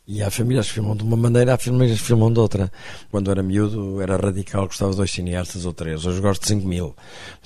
E 0.06 0.20
há 0.20 0.30
famílias 0.30 0.66
que 0.66 0.74
filmam 0.74 0.96
de 0.96 1.04
uma 1.04 1.16
maneira, 1.16 1.54
há 1.54 1.58
famílias 1.58 2.00
que 2.00 2.04
filmam 2.04 2.32
de 2.32 2.40
outra. 2.40 2.72
Quando 3.10 3.30
era 3.30 3.40
miúdo, 3.40 4.00
era 4.00 4.16
radical, 4.16 4.66
gostava 4.66 4.90
de 4.90 4.96
dois 4.96 5.12
cineastas 5.12 5.64
ou 5.64 5.72
três. 5.72 6.04
Hoje 6.04 6.20
gosto 6.20 6.42
de 6.42 6.48
5 6.48 6.66
mil. 6.66 6.96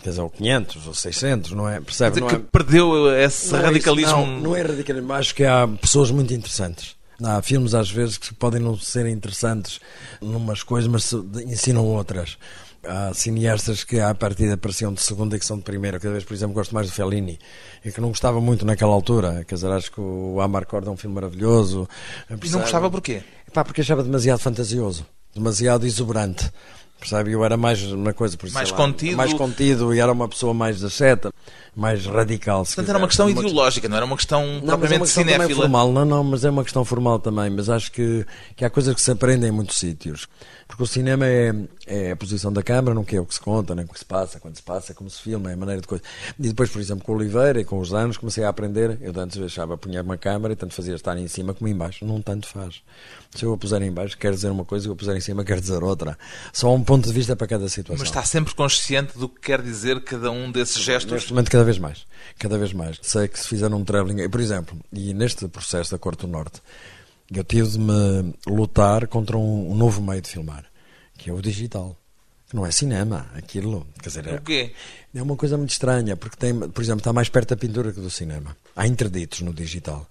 Quer 0.03 0.11
dizer, 0.11 0.23
ou 0.23 0.31
500 0.31 0.87
ou 0.87 0.95
600, 0.95 1.51
não 1.53 1.69
é? 1.69 1.81
Percebe? 1.81 2.21
Não 2.21 2.29
é... 2.29 2.31
que 2.31 2.39
perdeu 2.39 3.15
esse 3.15 3.53
não 3.53 3.61
radicalismo. 3.61 4.17
É 4.17 4.23
isso, 4.23 4.27
não, 4.27 4.41
não 4.41 4.57
é 4.57 4.63
radicalismo. 4.63 5.13
Acho 5.13 5.35
que 5.35 5.45
há 5.45 5.69
pessoas 5.69 6.11
muito 6.11 6.33
interessantes. 6.33 6.97
Há 7.23 7.43
filmes, 7.43 7.75
às 7.75 7.91
vezes, 7.91 8.17
que 8.17 8.33
podem 8.35 8.61
não 8.61 8.79
ser 8.79 9.07
interessantes 9.07 9.79
numas 10.21 10.63
coisas, 10.63 10.91
mas 10.91 11.13
ensinam 11.47 11.85
outras 11.85 12.39
há 12.87 13.13
cineastas 13.15 13.85
que 13.85 14.01
à 14.01 14.15
partida 14.15 14.57
pareciam 14.57 14.93
de 14.93 15.03
segunda 15.03 15.37
e 15.37 15.39
que 15.39 15.47
são 15.47 15.59
de 15.59 15.65
primeira. 15.65 15.99
Cada 15.99 16.13
vez, 16.13 16.25
por 16.25 16.35
exemplo, 16.35 16.55
gosto 16.55 16.75
mais 16.75 16.87
do 16.87 16.93
Fellini, 16.93 17.39
e 17.85 17.91
que 17.91 18.01
não 18.01 18.09
gostava 18.09 18.41
muito 18.41 18.65
naquela 18.65 18.93
altura. 18.93 19.45
Quer 19.47 19.55
dizer, 19.57 19.71
acho 19.71 19.93
que 19.93 20.01
o 20.01 20.41
Amarcord 20.41 20.87
é 20.89 20.91
um 20.91 20.97
filme 20.97 21.15
maravilhoso. 21.15 21.89
E 22.31 22.49
não 22.51 22.61
gostava 22.61 22.91
porquê? 22.91 23.23
Pá, 23.53 23.65
porque 23.65 23.81
achava 23.81 24.03
demasiado 24.03 24.39
fantasioso, 24.39 25.07
demasiado 25.35 25.87
exuberante. 25.87 26.51
Percebe? 26.99 27.33
Eu 27.33 27.45
era 27.45 27.57
mais 27.57 27.83
uma 27.93 28.15
coisa, 28.15 28.37
por 28.37 28.51
mais 28.51 28.71
lá, 28.71 28.77
contido. 28.77 29.17
Mais 29.17 29.33
contido 29.35 29.95
e 29.95 30.01
era 30.01 30.11
uma 30.11 30.27
pessoa 30.29 30.55
mais 30.55 30.81
da 30.81 30.89
seta, 30.89 31.31
mais 31.75 32.07
radical. 32.07 32.65
Portanto, 32.65 32.77
quiser. 32.77 32.91
era 32.91 32.99
uma 32.99 33.07
questão 33.07 33.29
ideológica, 33.29 33.89
não 33.89 33.97
era 33.97 34.07
uma 34.07 34.17
questão 34.17 34.47
não, 34.63 34.79
propriamente 34.79 34.95
é 34.95 35.23
uma 35.37 35.47
questão 35.47 35.57
formal, 35.57 35.93
não, 35.93 36.05
não, 36.05 36.25
mas 36.25 36.45
é 36.45 36.51
uma 36.51 36.65
questão 36.65 36.85
formal 36.85 37.19
também. 37.19 37.51
Mas 37.51 37.69
acho 37.69 37.93
que, 37.93 38.27
que 38.57 38.65
há 38.65 38.71
coisas 38.71 38.95
que 38.95 39.01
se 39.01 39.11
aprendem 39.11 39.51
em 39.51 39.53
muitos 39.53 39.79
sítios. 39.79 40.27
Porque 40.67 40.83
o 40.83 40.87
cinema 40.87 41.27
é, 41.27 41.55
é 41.87 42.11
a 42.11 42.17
posição 42.17 42.53
da 42.53 42.63
câmara, 42.63 42.95
não 42.95 43.07
é 43.09 43.21
o 43.21 43.25
que 43.25 43.35
se 43.35 43.41
conta, 43.41 43.75
nem 43.75 43.85
o 43.85 43.89
que 43.89 43.99
se 43.99 44.05
passa, 44.05 44.41
quando 44.41 44.57
se 44.57 44.63
passa, 44.63 44.93
como 44.93 45.09
se 45.09 45.23
filma, 45.23 45.51
é 45.51 45.55
a 45.55 45.57
maneira 45.57 45.81
de 45.81 45.87
coisa. 45.87 46.03
E 46.39 46.49
depois, 46.49 46.69
por 46.69 46.81
exemplo, 46.81 47.05
com 47.05 47.13
o 47.13 47.15
Oliveira 47.17 47.61
e 47.61 47.65
com 47.65 47.79
os 47.79 47.95
anos, 47.95 48.17
comecei 48.17 48.43
a 48.45 48.49
aprender. 48.49 48.99
Eu 49.01 49.13
antes 49.21 49.41
achava, 49.41 49.79
punha 49.79 50.03
uma 50.03 50.17
câmara 50.17 50.53
e 50.53 50.57
tanto 50.57 50.75
fazia 50.75 50.95
estar 50.95 51.17
em 51.17 51.29
cima 51.29 51.55
como 51.55 51.69
em 51.69 51.75
baixo. 51.75 52.05
Não 52.05 52.21
tanto 52.21 52.49
faz. 52.49 52.83
Se 53.31 53.45
eu 53.45 53.53
a 53.53 53.57
puser 53.57 53.81
em 53.83 53.93
baixo, 53.93 54.19
quer 54.19 54.33
dizer 54.33 54.51
uma 54.51 54.65
coisa, 54.65 54.85
se 54.85 54.89
eu 54.89 54.95
a 54.95 54.97
puser 54.97 55.17
em 55.17 55.21
cima, 55.21 55.45
quer 55.45 55.61
dizer 55.61 55.83
outra. 55.83 56.19
Só 56.53 56.75
um 56.75 56.83
ponto 56.83 57.07
de 57.07 57.13
vista 57.13 57.37
para 57.37 57.47
cada 57.47 57.69
situação. 57.69 58.01
Mas 58.01 58.09
está 58.09 58.25
sempre 58.25 58.55
consciente 58.55 59.17
do 59.17 59.29
que 59.29 59.41
quer 59.41 59.63
dizer 59.63 60.03
cada 60.03 60.31
um 60.31 60.51
desses 60.51 60.83
gestos? 60.83 61.13
Neste 61.13 61.31
momento, 61.33 61.51
cada 61.51 61.65
vez 61.65 61.79
mais. 61.79 62.05
Cada 62.39 62.59
vez 62.59 62.73
mais. 62.73 62.99
Sei 63.03 63.29
que 63.29 63.39
se 63.39 63.47
fizer 63.47 63.73
um 63.73 63.85
travelling, 63.85 64.29
por 64.29 64.41
exemplo, 64.41 64.77
e 64.93 65.15
neste 65.15 65.47
processo 65.49 65.93
da 65.93 65.99
Corte 65.99 66.27
do 66.27 66.29
Norte, 66.29 66.61
eu 67.33 67.45
tive 67.45 67.69
de 67.69 67.79
me 67.79 68.35
lutar 68.47 69.07
contra 69.07 69.37
um 69.37 69.75
novo 69.75 70.03
meio 70.03 70.21
de 70.21 70.29
filmar 70.29 70.65
que 71.17 71.31
é 71.31 71.33
o 71.33 71.41
digital. 71.41 71.97
Não 72.53 72.65
é 72.65 72.71
cinema, 72.71 73.29
aquilo. 73.35 73.87
Quer 74.01 74.09
dizer, 74.09 74.35
o 74.35 74.41
quê? 74.41 74.73
É 75.17 75.23
uma 75.23 75.35
coisa 75.35 75.57
muito 75.57 75.71
estranha, 75.71 76.15
porque 76.15 76.37
tem, 76.37 76.55
por 76.55 76.83
exemplo, 76.83 77.01
está 77.01 77.11
mais 77.11 77.31
perto 77.31 77.49
da 77.49 77.57
pintura 77.57 77.91
que 77.91 77.99
do 77.99 78.11
cinema. 78.11 78.55
Há 78.77 78.87
interditos 78.87 79.41
no 79.41 79.55
digital. 79.55 80.07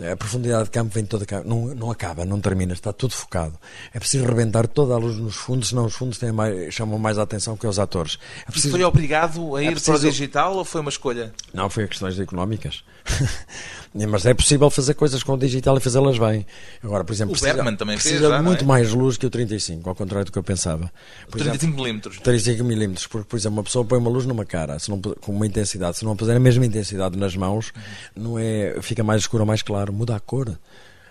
A 0.00 0.16
profundidade 0.16 0.64
de 0.64 0.70
campo 0.70 0.92
vem 0.92 1.04
toda 1.04 1.24
não, 1.44 1.66
não 1.74 1.90
acaba, 1.92 2.24
não 2.24 2.40
termina, 2.40 2.72
está 2.72 2.92
tudo 2.92 3.14
focado. 3.14 3.56
É 3.94 4.00
preciso 4.00 4.24
rebentar 4.24 4.66
toda 4.66 4.94
a 4.94 4.96
luz 4.96 5.16
nos 5.16 5.36
fundos, 5.36 5.68
senão 5.68 5.86
os 5.86 5.94
fundos 5.94 6.18
têm 6.18 6.32
mais, 6.32 6.74
chamam 6.74 6.98
mais 6.98 7.18
a 7.18 7.22
atenção 7.22 7.56
que 7.56 7.68
os 7.68 7.78
atores. 7.78 8.18
É 8.46 8.50
preciso... 8.50 8.72
Foi 8.72 8.82
obrigado 8.82 9.54
a 9.54 9.60
é 9.60 9.66
ir 9.66 9.68
é 9.68 9.70
preciso... 9.70 9.98
para 9.98 10.08
o 10.08 10.10
digital 10.10 10.56
ou 10.56 10.64
foi 10.64 10.80
uma 10.80 10.90
escolha? 10.90 11.32
Não, 11.54 11.70
foi 11.70 11.84
a 11.84 11.88
questões 11.88 12.18
económicas. 12.18 12.82
Mas 14.08 14.26
é 14.26 14.34
possível 14.34 14.70
fazer 14.70 14.94
coisas 14.94 15.22
com 15.22 15.32
o 15.32 15.38
digital 15.38 15.76
e 15.76 15.80
fazê-las 15.80 16.18
bem. 16.18 16.46
Agora, 16.82 17.04
por 17.04 17.12
exemplo, 17.12 17.32
o 17.32 17.38
precisa, 17.38 17.54
Bergman 17.54 17.76
também 17.76 17.96
precisa 17.96 18.28
fez, 18.28 18.36
de 18.36 18.42
muito 18.42 18.64
é? 18.64 18.66
mais 18.66 18.92
luz 18.92 19.16
que 19.16 19.26
o 19.26 19.30
35, 19.30 19.88
ao 19.88 19.94
contrário 19.94 20.26
do 20.26 20.32
que 20.32 20.38
eu 20.38 20.42
pensava. 20.42 20.92
Por 21.30 21.38
35 21.38 21.76
milímetros. 21.76 22.18
35 22.20 22.64
milímetros, 22.64 23.06
porque, 23.06 23.26
por 23.28 23.36
exemplo, 23.36 23.58
uma 23.58 23.64
pessoa 23.64 23.84
põe 23.84 23.98
uma 23.98 24.10
luz 24.10 24.26
numa 24.26 24.44
cara, 24.48 24.78
se 24.78 24.90
não, 24.90 25.00
com 25.00 25.32
uma 25.32 25.46
intensidade, 25.46 25.98
se 25.98 26.04
não 26.04 26.16
puser 26.16 26.36
a 26.36 26.40
mesma 26.40 26.66
intensidade 26.66 27.16
nas 27.16 27.36
mãos, 27.36 27.72
não 28.16 28.38
é, 28.38 28.76
fica 28.82 29.04
mais 29.04 29.22
escuro 29.22 29.42
ou 29.42 29.46
mais 29.46 29.62
claro, 29.62 29.92
muda 29.92 30.16
a 30.16 30.20
cor. 30.20 30.58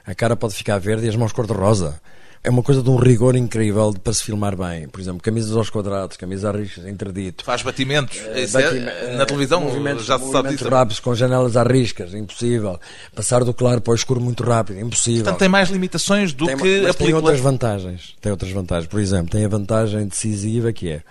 A 0.06 0.15
cara 0.15 0.36
pode 0.36 0.56
ficar 0.56 0.78
verde 0.80 1.06
e 1.06 1.10
as 1.10 1.15
mãos 1.15 1.32
cor-de-rosa 1.32 2.02
é 2.43 2.50
uma 2.50 2.63
coisa 2.63 2.82
de 2.82 2.89
um 2.89 2.95
rigor 2.95 3.36
incrível 3.36 3.93
para 4.02 4.13
se 4.13 4.23
filmar 4.23 4.56
bem. 4.56 4.88
Por 4.88 5.02
exemplo, 5.02 5.21
camisas 5.21 5.56
aos 5.56 5.69
quadrados, 5.69 6.15
camisas 6.15 6.45
a 6.45 6.58
riscas, 6.58 6.86
interdito. 6.86 7.43
Faz 7.43 7.62
batimentos. 7.62 8.17
É, 8.17 9.17
na 9.17 9.26
televisão 9.26 9.60
movimentos, 9.60 10.06
já 10.06 10.17
se 10.17 10.32
sabe 10.32 10.50
disso. 10.50 10.69
rápidos, 10.69 11.00
com 11.00 11.13
janelas 11.13 11.58
a 11.58 11.63
riscas, 11.63 12.13
impossível. 12.13 12.80
Passar 13.13 13.43
do 13.43 13.54
claro 13.54 13.82
para 13.82 13.91
o 13.91 13.95
escuro 13.95 14.21
muito 14.21 14.43
rápido, 14.43 14.80
impossível. 14.80 15.23
Portanto, 15.23 15.39
tem 15.39 15.50
mais 15.50 15.69
limitações 15.69 16.32
do 16.32 16.45
tem, 16.45 16.56
que 16.56 16.62
a 16.62 16.63
película. 16.63 16.93
tem 16.93 17.13
outras 17.13 17.39
vantagens. 17.39 18.15
Tem 18.21 18.32
outras 18.32 18.52
vantagens. 18.52 18.88
Por 18.88 19.00
exemplo, 19.00 19.30
tem 19.30 19.43
a 19.43 19.50
vantagem 19.50 20.08
decisiva 20.08 20.71
que 20.71 20.89
é 20.89 21.02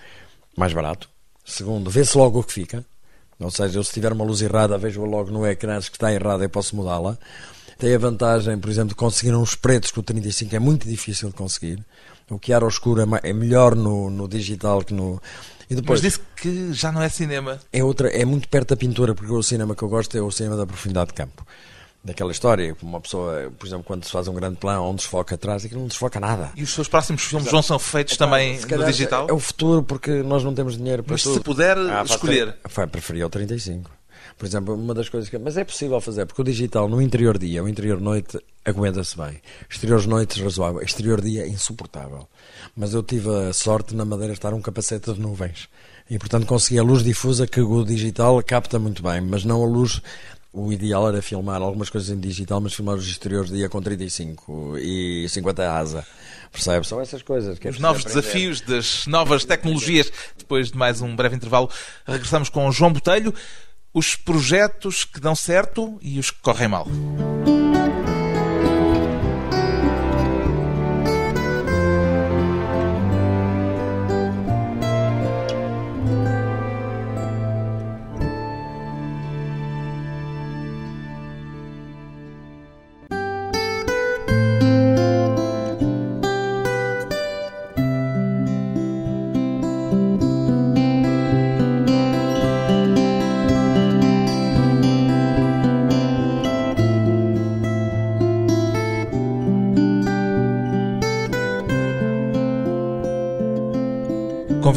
mais 0.56 0.72
barato. 0.72 1.08
Segundo, 1.46 1.88
vê-se 1.88 2.18
logo 2.18 2.40
o 2.40 2.44
que 2.44 2.52
fica. 2.52 2.84
Ou 3.38 3.50
seja, 3.50 3.78
eu 3.78 3.84
se 3.84 3.92
tiver 3.92 4.12
uma 4.12 4.24
luz 4.24 4.42
errada, 4.42 4.76
vejo 4.76 5.04
logo 5.04 5.30
no 5.30 5.46
ecrã 5.46 5.80
se 5.80 5.90
está 5.90 6.12
errada 6.12 6.44
e 6.44 6.48
posso 6.48 6.74
mudá-la. 6.74 7.16
Tem 7.78 7.94
a 7.94 7.98
vantagem, 7.98 8.58
por 8.58 8.70
exemplo, 8.70 8.90
de 8.90 8.94
conseguir 8.94 9.34
uns 9.34 9.54
pretos 9.54 9.90
que 9.90 10.00
o 10.00 10.02
35 10.02 10.56
é 10.56 10.58
muito 10.58 10.88
difícil 10.88 11.28
de 11.28 11.34
conseguir. 11.34 11.84
O 12.28 12.38
que 12.38 12.52
era 12.52 12.66
escuro 12.66 13.00
é, 13.00 13.28
é 13.28 13.32
melhor 13.32 13.76
no, 13.76 14.10
no 14.10 14.26
digital 14.26 14.82
que 14.82 14.92
no. 14.92 15.22
E 15.70 15.74
depois, 15.74 16.00
Mas 16.00 16.12
disse 16.12 16.24
que 16.36 16.72
já 16.72 16.90
não 16.90 17.02
é 17.02 17.08
cinema. 17.08 17.60
É, 17.72 17.84
outra, 17.84 18.08
é 18.08 18.24
muito 18.24 18.48
perto 18.48 18.70
da 18.70 18.76
pintura, 18.76 19.14
porque 19.14 19.32
o 19.32 19.42
cinema 19.42 19.74
que 19.74 19.82
eu 19.82 19.88
gosto 19.88 20.16
é 20.16 20.22
o 20.22 20.30
cinema 20.30 20.56
da 20.56 20.66
profundidade 20.66 21.08
de 21.08 21.14
campo. 21.14 21.46
Daquela 22.06 22.30
história, 22.30 22.76
uma 22.80 23.00
pessoa, 23.00 23.52
por 23.58 23.66
exemplo, 23.66 23.82
quando 23.84 24.04
se 24.04 24.12
faz 24.12 24.28
um 24.28 24.34
grande 24.34 24.58
plano, 24.58 24.84
onde 24.84 24.98
desfoca 24.98 25.34
atrás, 25.34 25.64
aquilo 25.64 25.80
não 25.80 25.88
desfoca 25.88 26.20
nada. 26.20 26.52
E 26.54 26.62
os 26.62 26.70
seus 26.70 26.86
próximos 26.86 27.22
filmes 27.22 27.46
Exato. 27.46 27.56
não 27.56 27.62
são 27.62 27.80
feitos 27.80 28.14
é, 28.14 28.16
também 28.16 28.60
no 28.60 28.84
digital? 28.86 29.26
É 29.28 29.32
o 29.32 29.40
futuro, 29.40 29.82
porque 29.82 30.22
nós 30.22 30.44
não 30.44 30.54
temos 30.54 30.76
dinheiro 30.76 31.02
para 31.02 31.14
Mas 31.14 31.24
tudo. 31.24 31.34
se 31.34 31.40
puder 31.40 31.76
ah, 31.76 32.04
escolher. 32.04 32.56
Foi, 32.68 32.86
preferia 32.86 33.26
o 33.26 33.28
35. 33.28 33.90
Por 34.38 34.46
exemplo, 34.46 34.74
uma 34.74 34.94
das 34.94 35.08
coisas 35.08 35.28
que. 35.28 35.36
Mas 35.36 35.56
é 35.56 35.64
possível 35.64 36.00
fazer, 36.00 36.26
porque 36.26 36.40
o 36.40 36.44
digital 36.44 36.88
no 36.88 37.02
interior 37.02 37.36
dia, 37.38 37.64
o 37.64 37.68
interior 37.68 38.00
noite, 38.00 38.38
aguenta-se 38.64 39.16
bem. 39.16 39.40
Exteriores 39.68 40.06
noites 40.06 40.40
razoável. 40.40 40.80
Exterior 40.82 41.20
dia 41.20 41.42
é 41.42 41.48
insuportável. 41.48 42.28
Mas 42.76 42.94
eu 42.94 43.02
tive 43.02 43.28
a 43.30 43.52
sorte 43.52 43.96
na 43.96 44.04
Madeira 44.04 44.32
estar 44.32 44.54
um 44.54 44.60
capacete 44.62 45.12
de 45.12 45.20
nuvens. 45.20 45.68
E 46.08 46.18
portanto 46.18 46.46
consegui 46.46 46.78
a 46.78 46.84
luz 46.84 47.02
difusa 47.02 47.48
que 47.48 47.60
o 47.60 47.84
digital 47.84 48.40
capta 48.42 48.78
muito 48.78 49.02
bem, 49.02 49.20
mas 49.20 49.44
não 49.44 49.60
a 49.60 49.66
luz 49.66 50.00
o 50.52 50.72
ideal 50.72 51.08
era 51.08 51.20
filmar 51.20 51.60
algumas 51.60 51.90
coisas 51.90 52.10
em 52.10 52.18
digital, 52.18 52.60
mas 52.60 52.74
filmar 52.74 52.96
os 52.96 53.06
exteriores 53.06 53.50
dia 53.50 53.68
com 53.68 53.80
35 53.82 54.78
e 54.78 55.26
50 55.28 55.72
asa. 55.72 56.06
Percebe? 56.50 56.86
São 56.86 57.00
essas 57.00 57.22
coisas 57.22 57.58
que 57.58 57.68
é 57.68 57.70
Os 57.70 57.78
novos 57.78 58.02
aprender. 58.02 58.20
desafios 58.22 58.60
das 58.62 59.06
novas 59.06 59.44
tecnologias. 59.44 60.10
Depois 60.38 60.70
de 60.70 60.78
mais 60.78 61.02
um 61.02 61.14
breve 61.14 61.36
intervalo, 61.36 61.70
regressamos 62.06 62.48
com 62.48 62.70
João 62.72 62.92
Botelho 62.92 63.34
os 63.92 64.14
projetos 64.14 65.04
que 65.04 65.20
dão 65.20 65.34
certo 65.34 65.98
e 66.00 66.18
os 66.18 66.30
que 66.30 66.40
correm 66.40 66.68
mal. 66.68 66.86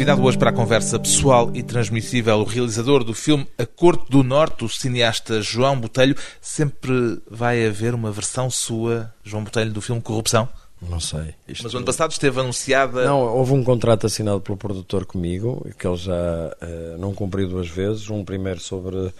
Convidado 0.10 0.28
hoje 0.28 0.38
para 0.39 0.50
a 0.50 0.54
conversa 0.54 0.98
pessoal 0.98 1.52
e 1.54 1.62
transmissível, 1.62 2.38
o 2.38 2.43
realizador 2.43 3.04
do 3.04 3.13
filme 3.13 3.45
A 3.60 3.65
Corte 3.67 4.10
do 4.10 4.24
Norte, 4.24 4.65
o 4.65 4.67
cineasta 4.67 5.39
João 5.39 5.80
Botelho. 5.80 6.15
Sempre 6.41 7.22
vai 7.30 7.63
haver 7.67 7.93
uma 7.93 8.12
versão 8.12 8.50
sua, 8.50 9.13
João 9.24 9.43
Botelho, 9.43 9.72
do 9.72 9.82
filme 9.82 10.02
Corrupção? 10.02 10.50
Não 10.82 11.00
sei. 11.00 11.36
Isto... 11.48 11.65
Mas 11.65 11.76
o 11.76 11.78
ano 11.78 11.86
passado 11.86 12.10
esteve 12.10 12.39
anunciada. 12.39 13.06
Não, 13.06 13.22
houve 13.22 13.54
um 13.54 13.63
contrato 13.63 14.08
assinado 14.08 14.41
pelo 14.41 14.58
produtor 14.58 15.06
comigo, 15.06 15.63
que 15.78 15.86
ele 15.86 15.98
já 15.98 16.12
uh, 16.13 16.98
não 16.98 17.13
cumpriu 17.13 17.48
duas 17.48 17.67
vezes. 17.67 18.10
Um 18.10 18.26
primeiro 18.26 18.60
sobre 18.60 19.13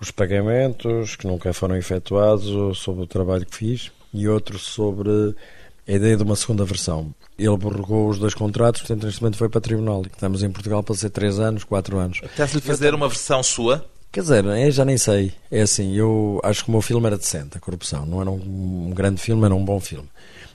os 0.00 0.10
pagamentos 0.10 1.14
que 1.14 1.26
nunca 1.26 1.52
foram 1.52 1.76
efetuados, 1.76 2.78
sobre 2.78 3.04
o 3.04 3.06
trabalho 3.06 3.44
que 3.44 3.54
fiz, 3.54 3.92
e 4.14 4.26
outro 4.26 4.58
sobre 4.58 5.34
a 5.92 5.96
ideia 5.96 6.16
de 6.16 6.22
uma 6.22 6.36
segunda 6.36 6.64
versão. 6.64 7.14
Ele 7.38 7.58
prorrogou 7.58 8.08
os 8.08 8.18
dois 8.18 8.34
contratos, 8.34 8.82
portanto, 8.82 9.04
neste 9.04 9.20
momento 9.20 9.36
foi 9.36 9.48
para 9.48 9.60
tribunal. 9.60 10.02
Estamos 10.02 10.42
em 10.42 10.50
Portugal 10.50 10.82
para 10.82 10.94
ser 10.94 11.10
três 11.10 11.38
anos, 11.38 11.64
quatro 11.64 11.98
anos. 11.98 12.18
Apetece-lhe 12.18 12.62
fazer 12.62 12.94
uma 12.94 13.08
versão 13.08 13.42
sua? 13.42 13.84
Quer 14.10 14.20
dizer, 14.20 14.44
eu 14.44 14.70
já 14.70 14.84
nem 14.84 14.98
sei. 14.98 15.32
É 15.50 15.62
assim, 15.62 15.94
eu 15.94 16.40
acho 16.44 16.64
que 16.64 16.68
o 16.68 16.72
meu 16.72 16.82
filme 16.82 17.06
era 17.06 17.16
decente, 17.16 17.56
a 17.56 17.60
corrupção. 17.60 18.06
Não 18.06 18.20
era 18.20 18.30
um, 18.30 18.88
um 18.88 18.90
grande 18.94 19.20
filme, 19.20 19.44
era 19.44 19.54
um 19.54 19.64
bom 19.64 19.80
filme. 19.80 20.08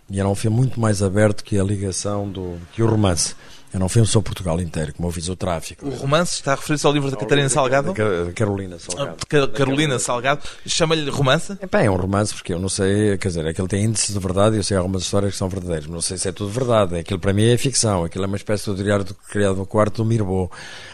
E 0.09 0.19
era 0.19 0.29
um 0.29 0.35
filme 0.35 0.55
muito 0.55 0.79
mais 0.79 1.01
aberto 1.03 1.43
que 1.43 1.59
a 1.59 1.63
ligação 1.63 2.29
do 2.29 2.57
que 2.73 2.81
o 2.81 2.87
romance. 2.87 3.35
Era 3.73 3.83
um 3.83 3.89
filme 3.89 4.07
sobre 4.07 4.27
Portugal 4.29 4.59
inteiro, 4.61 4.93
como 4.93 5.09
eu 5.09 5.11
fiz 5.11 5.27
o 5.27 5.35
tráfico. 5.35 5.85
O 5.85 5.89
romance 5.89 6.35
está 6.35 6.53
a 6.53 6.55
referir-se 6.55 6.87
ao 6.87 6.93
livro 6.93 7.11
da 7.11 7.17
Catarina 7.17 7.49
Salgado? 7.49 7.93
Da 7.93 8.31
Carolina 8.33 8.79
Salgado. 8.79 9.17
Ah, 9.21 9.47
Carolina 9.47 9.99
Salgado. 9.99 10.41
Chama-lhe 10.65 11.09
romance? 11.09 11.57
É, 11.61 11.85
é 11.85 11.91
um 11.91 11.95
romance 11.97 12.33
porque 12.33 12.53
eu 12.53 12.59
não 12.59 12.69
sei, 12.69 13.17
quer 13.17 13.27
dizer, 13.27 13.45
aquilo 13.45 13.67
tem 13.67 13.83
índices 13.83 14.13
de 14.13 14.19
verdade 14.19 14.55
e 14.55 14.59
eu 14.59 14.63
sei 14.63 14.77
algumas 14.77 15.03
histórias 15.03 15.33
que 15.33 15.37
são 15.37 15.49
verdadeiras, 15.49 15.85
mas 15.85 15.93
não 15.93 16.01
sei 16.01 16.17
se 16.17 16.29
é 16.29 16.31
tudo 16.31 16.49
verdade. 16.49 16.97
Aquilo 16.97 17.19
para 17.19 17.33
mim 17.33 17.43
é 17.43 17.57
ficção, 17.57 18.05
aquilo 18.05 18.23
é 18.23 18.27
uma 18.27 18.37
espécie 18.37 18.73
de 18.73 18.83
diário 18.83 19.05
criado 19.29 19.57
no 19.57 19.65
quarto 19.65 19.97
do 19.97 20.05
Mirbeau. 20.05 20.49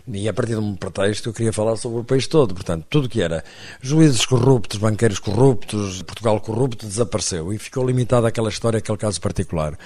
E 0.08 0.28
a 0.28 0.34
partir 0.34 0.54
de 0.54 0.60
um 0.60 0.76
pretexto 0.76 1.30
eu 1.30 1.34
queria 1.34 1.54
falar 1.54 1.76
sobre 1.76 2.00
o 2.00 2.04
país 2.04 2.26
todo. 2.26 2.56
Portanto, 2.56 2.86
tudo 2.90 3.08
que 3.08 3.22
era 3.22 3.44
juízes 3.82 4.26
corruptos, 4.26 4.80
banqueiros 4.80 5.20
corruptos, 5.20 6.02
Portugal 6.02 6.40
corrupto, 6.42 6.88
desapareceu 6.88 7.54
e 7.54 7.60
ficou 7.60 7.86
limitado 7.86 8.26
àquela 8.26 8.50
história, 8.50 8.80
àquele 8.80 8.98
caso 8.98 9.22
particular 9.22 9.78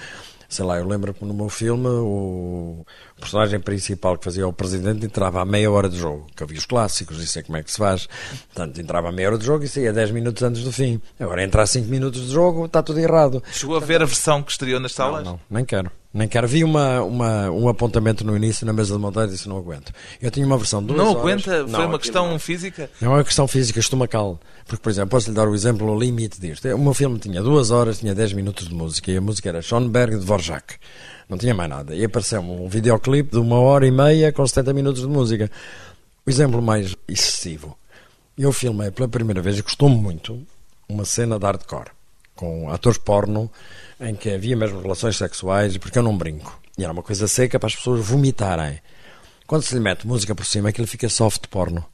sei 0.48 0.64
lá, 0.64 0.78
eu 0.78 0.86
lembro 0.86 1.12
que 1.12 1.24
no 1.24 1.34
meu 1.34 1.48
filme 1.48 1.86
o 1.88 2.84
personagem 3.20 3.60
principal 3.60 4.16
que 4.16 4.24
fazia 4.24 4.48
o 4.48 4.52
presidente 4.52 5.04
entrava 5.04 5.42
a 5.42 5.44
meia 5.44 5.70
hora 5.70 5.88
de 5.88 5.98
jogo, 5.98 6.26
que 6.34 6.42
havia 6.42 6.58
os 6.58 6.64
clássicos, 6.64 7.22
e 7.22 7.26
sei 7.26 7.42
como 7.42 7.58
é 7.58 7.62
que 7.62 7.70
se 7.70 7.76
faz. 7.76 8.08
Portanto, 8.46 8.80
entrava 8.80 9.10
a 9.10 9.12
meia 9.12 9.28
hora 9.28 9.38
de 9.38 9.44
jogo 9.44 9.64
e 9.64 9.68
saía 9.68 9.92
10 9.92 10.10
minutos 10.12 10.42
antes 10.42 10.64
do 10.64 10.72
fim. 10.72 11.00
Agora, 11.20 11.44
entrar 11.44 11.66
5 11.66 11.86
minutos 11.88 12.26
de 12.26 12.32
jogo, 12.32 12.64
está 12.64 12.82
tudo 12.82 12.98
errado. 12.98 13.42
Chegou 13.52 13.76
a 13.76 13.80
ver 13.80 14.00
a 14.02 14.06
versão 14.06 14.42
que 14.42 14.50
estreou 14.50 14.80
nas 14.80 14.92
salas? 14.92 15.22
Não, 15.22 15.32
não, 15.32 15.40
nem 15.50 15.64
quero. 15.64 15.90
Nem 16.18 16.26
quero. 16.26 16.48
Vi 16.48 16.64
uma, 16.64 17.00
uma, 17.00 17.48
um 17.48 17.68
apontamento 17.68 18.26
no 18.26 18.36
início 18.36 18.66
na 18.66 18.72
mesa 18.72 18.92
de 18.92 19.00
montagem 19.00 19.30
e 19.30 19.32
disse 19.36 19.48
não 19.48 19.56
aguento. 19.56 19.92
Eu 20.20 20.32
tinha 20.32 20.44
uma 20.44 20.58
versão 20.58 20.80
de 20.80 20.88
duas 20.88 20.98
Não 20.98 21.10
horas. 21.10 21.20
aguenta? 21.20 21.68
Foi 21.68 21.70
não, 21.70 21.86
uma 21.86 21.98
questão 21.98 22.28
não. 22.28 22.38
física? 22.40 22.90
Não 23.00 23.12
é 23.12 23.14
uma 23.18 23.24
questão 23.24 23.46
física, 23.46 23.78
estomacal. 23.78 24.40
Porque, 24.66 24.82
por 24.82 24.90
exemplo, 24.90 25.10
posso-lhe 25.10 25.36
dar 25.36 25.46
o 25.46 25.54
exemplo, 25.54 25.88
o 25.88 25.96
limite 25.96 26.40
disto. 26.40 26.66
O 26.74 26.78
meu 26.78 26.92
filme 26.92 27.20
tinha 27.20 27.40
duas 27.40 27.70
horas, 27.70 28.00
tinha 28.00 28.16
10 28.16 28.32
minutos 28.32 28.68
de 28.68 28.74
música 28.74 29.12
e 29.12 29.16
a 29.16 29.20
música 29.20 29.48
era 29.48 29.62
Schoenberg 29.62 30.16
de 30.16 30.20
Dvorak. 30.22 30.74
Não 31.28 31.38
tinha 31.38 31.54
mais 31.54 31.70
nada. 31.70 31.94
E 31.94 32.04
apareceu 32.04 32.40
um 32.40 32.68
videoclipe 32.68 33.30
de 33.30 33.38
uma 33.38 33.60
hora 33.60 33.86
e 33.86 33.90
meia 33.92 34.32
com 34.32 34.44
70 34.44 34.72
minutos 34.72 35.02
de 35.02 35.08
música. 35.08 35.48
O 36.26 36.30
exemplo 36.30 36.60
mais 36.60 36.96
excessivo. 37.06 37.78
Eu 38.36 38.52
filmei 38.52 38.90
pela 38.90 39.06
primeira 39.06 39.40
vez, 39.40 39.56
e 39.56 39.62
gostou-me 39.62 39.96
muito, 39.96 40.44
uma 40.88 41.04
cena 41.04 41.38
de 41.38 41.44
hardcore, 41.44 41.90
com 42.38 42.70
atores 42.70 42.98
porno, 42.98 43.50
em 44.00 44.14
que 44.14 44.30
havia 44.30 44.56
mesmo 44.56 44.80
relações 44.80 45.16
sexuais, 45.16 45.76
porque 45.76 45.98
eu 45.98 46.04
não 46.04 46.16
brinco. 46.16 46.56
E 46.78 46.84
era 46.84 46.92
uma 46.92 47.02
coisa 47.02 47.26
seca 47.26 47.58
para 47.58 47.66
as 47.66 47.74
pessoas 47.74 48.06
vomitarem. 48.06 48.78
Quando 49.44 49.62
se 49.62 49.74
lhe 49.74 49.80
mete 49.80 50.06
música 50.06 50.36
por 50.36 50.46
cima, 50.46 50.68
aquilo 50.68 50.86
fica 50.86 51.08
soft 51.08 51.48
porno. 51.48 51.84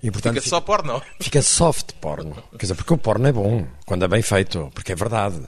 E, 0.00 0.08
portanto, 0.08 0.34
fica, 0.34 0.44
fica 0.44 0.56
só 0.56 0.60
porno? 0.60 1.02
Fica 1.20 1.42
soft 1.42 1.92
porno. 2.00 2.34
Quer 2.52 2.58
dizer, 2.58 2.74
porque 2.76 2.94
o 2.94 2.98
porno 2.98 3.26
é 3.26 3.32
bom, 3.32 3.66
quando 3.84 4.04
é 4.04 4.08
bem 4.08 4.22
feito, 4.22 4.70
porque 4.72 4.92
é 4.92 4.94
verdade. 4.94 5.40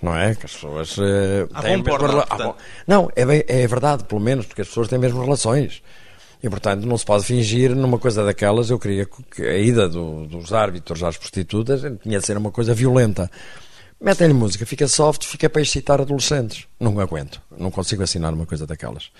Não 0.00 0.16
é? 0.16 0.34
Que 0.34 0.46
as 0.46 0.52
pessoas 0.52 0.96
uh, 0.96 1.48
têm 1.60 1.78
bom 1.78 1.84
porno, 1.84 2.08
rela... 2.08 2.26
bom. 2.30 2.56
Não, 2.86 3.10
é, 3.14 3.26
bem, 3.26 3.44
é 3.46 3.66
verdade, 3.66 4.04
pelo 4.04 4.20
menos, 4.20 4.46
porque 4.46 4.62
as 4.62 4.68
pessoas 4.68 4.88
têm 4.88 4.98
mesmo 4.98 5.22
relações. 5.22 5.82
E, 6.42 6.50
portanto, 6.50 6.84
não 6.86 6.98
se 6.98 7.04
pode 7.04 7.24
fingir 7.24 7.74
numa 7.74 7.98
coisa 7.98 8.24
daquelas. 8.24 8.70
Eu 8.70 8.78
queria 8.78 9.06
que 9.06 9.42
a 9.46 9.56
ida 9.56 9.88
do, 9.88 10.26
dos 10.26 10.52
árbitros 10.52 11.02
às 11.02 11.16
prostitutas 11.16 11.82
tinha 12.02 12.18
de 12.18 12.26
ser 12.26 12.36
uma 12.36 12.50
coisa 12.50 12.74
violenta. 12.74 13.30
Metem-lhe 14.02 14.34
música, 14.34 14.66
fica 14.66 14.88
soft, 14.88 15.24
fica 15.24 15.48
para 15.48 15.62
excitar 15.62 16.00
adolescentes. 16.00 16.66
Não 16.80 16.98
aguento, 16.98 17.40
não 17.56 17.70
consigo 17.70 18.02
assinar 18.02 18.34
uma 18.34 18.44
coisa 18.44 18.66
daquelas. 18.66 19.12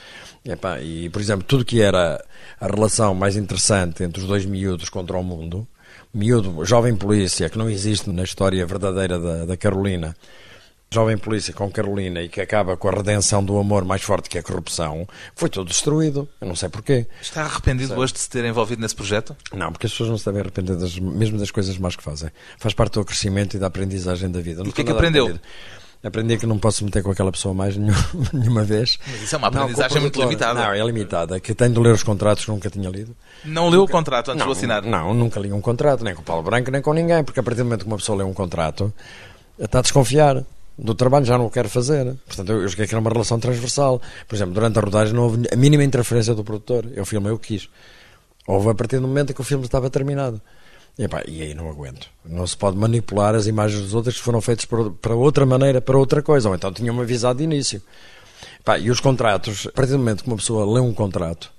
E, 0.45 0.51
epá, 0.51 0.81
e, 0.81 1.09
por 1.09 1.23
exemplo, 1.23 1.45
tudo 1.47 1.65
que 1.65 1.81
era 1.81 2.21
a 2.61 2.67
relação 2.67 3.15
mais 3.15 3.37
interessante 3.37 4.03
entre 4.03 4.21
os 4.21 4.27
dois 4.27 4.45
miúdos 4.45 4.89
contra 4.89 5.17
o 5.17 5.23
mundo, 5.23 5.65
miúdo, 6.13 6.65
jovem 6.65 6.97
polícia, 6.97 7.49
que 7.49 7.57
não 7.57 7.71
existe 7.71 8.11
na 8.11 8.25
história 8.25 8.67
verdadeira 8.67 9.21
da, 9.21 9.45
da 9.45 9.57
Carolina, 9.57 10.17
jovem 10.93 11.17
polícia 11.17 11.53
com 11.55 11.71
Carolina 11.71 12.21
e 12.23 12.29
que 12.29 12.41
acaba 12.41 12.77
com 12.77 12.89
a 12.89 12.93
redenção 12.93 13.45
do 13.45 13.59
amor 13.59 13.85
mais 13.85 14.03
forte 14.03 14.29
que 14.29 14.39
a 14.39 14.43
corrupção, 14.43 15.07
foi 15.35 15.49
tudo 15.49 15.69
destruído. 15.69 16.29
Eu 16.41 16.49
não 16.49 16.57
sei 16.57 16.69
porquê. 16.69 17.07
Está 17.21 17.43
arrependido 17.43 17.95
hoje 17.95 18.13
de 18.13 18.21
se 18.21 18.29
ter 18.29 18.45
envolvido 18.45 18.83
nesse 18.83 18.95
projeto? 18.95 19.37
Não, 19.53 19.73
porque 19.73 19.87
as 19.87 19.93
pessoas 19.93 20.11
não 20.11 20.19
se 20.19 20.25
devem 20.25 20.41
arrepender 20.41 20.77
das, 20.77 20.99
mesmo 20.99 21.39
das 21.39 21.51
coisas 21.51 21.77
más 21.79 21.97
que 21.97 22.03
fazem. 22.03 22.31
Faz 22.59 22.75
parte 22.75 22.95
do 22.95 23.05
crescimento 23.05 23.57
e 23.57 23.59
da 23.59 23.69
aprendizagem 23.69 24.31
da 24.31 24.41
vida. 24.41 24.63
O 24.63 24.73
que 24.73 24.83
é 24.83 24.85
que 24.85 24.93
aprendeu? 24.93 25.39
Aprendi 26.05 26.37
que 26.37 26.47
não 26.47 26.59
posso 26.59 26.85
meter 26.85 27.01
com 27.01 27.13
aquela 27.13 27.31
pessoa 27.31 27.55
mais 27.55 27.77
nenhuma, 27.77 28.05
nenhuma 28.35 28.65
vez. 28.65 28.99
Mas 29.07 29.23
isso 29.23 29.37
é 29.37 29.39
uma 29.39 29.47
aprendizagem 29.47 29.95
não, 29.95 30.03
muito 30.03 30.21
limitada. 30.21 30.61
Não, 30.61 30.73
é 30.73 30.85
limitada. 30.85 31.39
Que 31.39 31.55
tenho 31.55 31.73
de 31.73 31.79
ler 31.79 31.93
os 31.95 32.03
contratos 32.03 32.45
que 32.45 32.51
nunca 32.51 32.69
tinha 32.69 32.91
lido. 32.91 33.15
Não 33.45 33.69
leu 33.69 33.83
nunca... 33.83 33.93
o 33.93 33.97
contrato 33.97 34.31
antes 34.33 34.41
não, 34.41 34.47
de 34.47 34.59
assinar? 34.59 34.83
Não, 34.83 35.15
nunca 35.15 35.39
li 35.39 35.53
um 35.53 35.61
contrato, 35.61 36.03
nem 36.03 36.13
com 36.13 36.21
o 36.21 36.25
Paulo 36.25 36.43
Branco, 36.43 36.73
nem 36.73 36.83
com 36.83 36.93
ninguém, 36.93 37.23
porque 37.23 37.39
a 37.39 37.43
partir 37.43 37.59
do 37.59 37.67
momento 37.67 37.83
que 37.83 37.87
uma 37.87 37.99
pessoa 37.99 38.19
lê 38.19 38.25
um 38.25 38.35
contrato, 38.35 38.93
está 39.57 39.79
a 39.79 39.83
desconfiar 39.83 40.45
do 40.83 40.95
trabalho 40.95 41.25
já 41.25 41.39
não 41.39 41.47
o 41.47 41.51
quero 41.51 41.69
fazer. 41.69 42.17
Portanto, 42.27 42.51
eu, 42.51 42.63
eu 42.63 42.69
joguei 42.69 42.85
aqui 42.85 42.95
numa 42.95 43.11
relação 43.11 43.39
transversal. 43.39 44.03
Por 44.27 44.35
exemplo, 44.35 44.53
durante 44.53 44.79
a 44.79 44.83
rodagem 44.83 45.15
não 45.15 45.25
houve 45.25 45.47
a 45.51 45.57
mínima 45.57 45.85
interferência 45.85 46.35
do 46.35 46.43
produtor. 46.43 46.87
Eu 46.95 47.07
filmei 47.07 47.31
o 47.33 47.39
que 47.39 47.59
quis. 47.59 47.69
Houve 48.47 48.71
a 48.71 48.75
partir 48.75 48.99
do 48.99 49.07
momento 49.07 49.31
em 49.31 49.35
que 49.35 49.41
o 49.41 49.45
filme 49.45 49.65
estava 49.65 49.89
terminado. 49.89 50.41
E, 50.99 51.05
epá, 51.05 51.23
e 51.27 51.41
aí 51.41 51.55
não 51.55 51.71
aguento. 51.71 52.09
Não 52.25 52.47
se 52.47 52.57
pode 52.57 52.77
manipular 52.77 53.35
as 53.35 53.47
imagens 53.47 53.81
dos 53.81 53.95
outros 53.95 54.17
que 54.17 54.23
foram 54.23 54.41
feitas 54.41 54.67
para 55.01 55.15
outra 55.15 55.47
maneira, 55.47 55.81
para 55.81 55.97
outra 55.97 56.21
coisa. 56.21 56.49
Ou 56.49 56.55
então 56.55 56.73
tinham-me 56.73 57.01
avisado 57.01 57.39
de 57.39 57.45
início. 57.45 57.81
Epá, 58.61 58.79
e 58.79 58.91
os 58.91 58.99
contratos, 58.99 59.69
a 59.69 59.73
partir 59.73 59.93
do 59.93 59.99
momento 59.99 60.25
que 60.25 60.29
uma 60.29 60.37
pessoa 60.37 60.71
lê 60.71 60.81
um 60.81 60.93
contrato, 60.93 61.51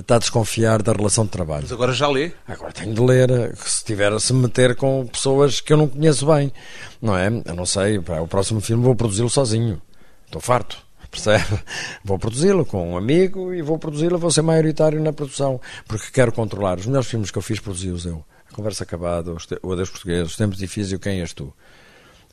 está 0.00 0.16
a 0.16 0.18
desconfiar 0.18 0.82
da 0.82 0.92
relação 0.92 1.24
de 1.24 1.30
trabalho. 1.30 1.62
Mas 1.62 1.72
agora 1.72 1.92
já 1.92 2.08
lê. 2.08 2.32
Agora 2.46 2.72
tenho 2.72 2.94
de 2.94 3.00
ler, 3.00 3.56
se 3.56 3.84
tiver 3.84 4.12
a 4.12 4.20
se 4.20 4.32
meter 4.32 4.76
com 4.76 5.06
pessoas 5.06 5.60
que 5.60 5.72
eu 5.72 5.76
não 5.76 5.88
conheço 5.88 6.26
bem. 6.26 6.52
Não 7.00 7.16
é? 7.16 7.28
Eu 7.44 7.54
não 7.54 7.66
sei, 7.66 7.98
para 8.00 8.22
o 8.22 8.28
próximo 8.28 8.60
filme 8.60 8.82
vou 8.82 8.94
produzi-lo 8.94 9.30
sozinho. 9.30 9.80
Estou 10.26 10.40
farto. 10.40 10.78
Percebe? 11.10 11.60
Vou 12.04 12.18
produzi-lo 12.18 12.66
com 12.66 12.92
um 12.92 12.96
amigo 12.96 13.54
e 13.54 13.62
vou 13.62 13.78
produzi-lo, 13.78 14.18
vou 14.18 14.30
ser 14.30 14.42
maioritário 14.42 15.02
na 15.02 15.12
produção, 15.12 15.60
porque 15.86 16.10
quero 16.12 16.32
controlar. 16.32 16.78
Os 16.78 16.86
melhores 16.86 17.08
filmes 17.08 17.30
que 17.30 17.38
eu 17.38 17.42
fiz, 17.42 17.58
produzi-os 17.58 18.04
eu. 18.04 18.24
A 18.50 18.54
Conversa 18.54 18.84
Acabada, 18.84 19.34
O 19.62 19.72
Adeus 19.72 19.90
Português, 19.90 20.26
Os 20.26 20.36
Tempos 20.36 20.58
Difíceis 20.58 20.92
e 20.92 20.96
O 20.96 20.98
Quem 20.98 21.20
És 21.20 21.32
Tu. 21.32 21.52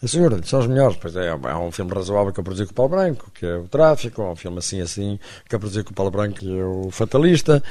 A 0.03 0.07
senhora, 0.07 0.39
são 0.43 0.59
os 0.59 0.67
melhores. 0.67 0.97
Pois 0.97 1.15
é, 1.15 1.29
há 1.29 1.59
um 1.59 1.71
filme 1.71 1.91
razoável 1.93 2.31
que 2.31 2.39
eu 2.39 2.43
produzi 2.43 2.65
com 2.65 2.71
o 2.71 2.75
Paulo 2.75 2.91
Branco, 2.95 3.31
que 3.33 3.45
é 3.45 3.57
o 3.57 3.67
Tráfico, 3.67 4.21
há 4.21 4.31
um 4.31 4.35
filme 4.35 4.59
assim, 4.59 4.81
assim, 4.81 5.19
que 5.47 5.55
eu 5.55 5.59
produzi 5.59 5.83
com 5.83 5.91
o 5.91 5.93
Paulo 5.93 6.11
Branco, 6.11 6.39
que 6.39 6.59
é 6.59 6.63
o 6.63 6.89
Fatalista. 6.91 7.63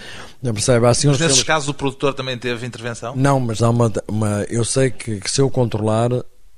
Percebe? 0.42 0.87
assim, 0.87 1.08
mas 1.08 1.18
nesses 1.18 1.37
filmes... 1.37 1.42
casos 1.42 1.68
o 1.68 1.74
produtor 1.74 2.14
também 2.14 2.38
teve 2.38 2.66
intervenção? 2.66 3.14
Não, 3.14 3.38
mas 3.38 3.62
há 3.62 3.70
uma. 3.70 3.92
uma 4.08 4.44
eu 4.48 4.64
sei 4.64 4.90
que, 4.90 5.20
que 5.20 5.30
se 5.30 5.40
eu 5.40 5.50
controlar, 5.50 6.10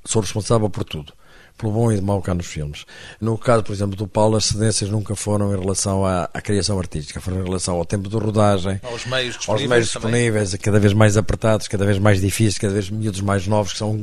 sou 0.05 0.23
responsável 0.23 0.71
por 0.71 0.85
tudo 0.85 1.13
pelo 1.57 1.73
bom 1.73 1.91
e 1.91 2.01
mau 2.01 2.21
cá 2.21 2.35
nos 2.35 2.47
filmes. 2.47 2.85
No 3.21 3.37
caso, 3.39 3.63
por 3.63 3.73
exemplo, 3.73 3.97
do 3.97 4.07
Paulo, 4.07 4.37
as 4.37 4.47
cedências 4.47 4.91
nunca 4.91 5.17
foram 5.17 5.55
em 5.55 5.59
relação 5.59 6.05
à, 6.05 6.29
à 6.33 6.41
criação 6.41 6.79
artística, 6.79 7.21
foram 7.21 7.41
em 7.41 7.45
relação 7.45 7.77
ao 7.77 7.85
tempo 7.85 8.09
de 8.09 8.17
rodagem, 8.17 8.81
aos 8.83 9.07
meios 9.07 9.37
disponíveis, 9.37 9.49
aos 9.49 9.69
meios 9.69 9.85
disponíveis 9.87 10.55
cada 10.57 10.79
vez 10.79 10.93
mais 10.93 11.17
apertados, 11.17 11.69
cada 11.69 11.85
vez 11.85 11.99
mais 11.99 12.21
difíceis, 12.21 12.59
cada 12.59 12.73
vez 12.73 12.91
miúdos 12.91 13.21
mais 13.21 13.47
novos 13.47 13.73
que 13.73 13.79
são, 13.79 14.01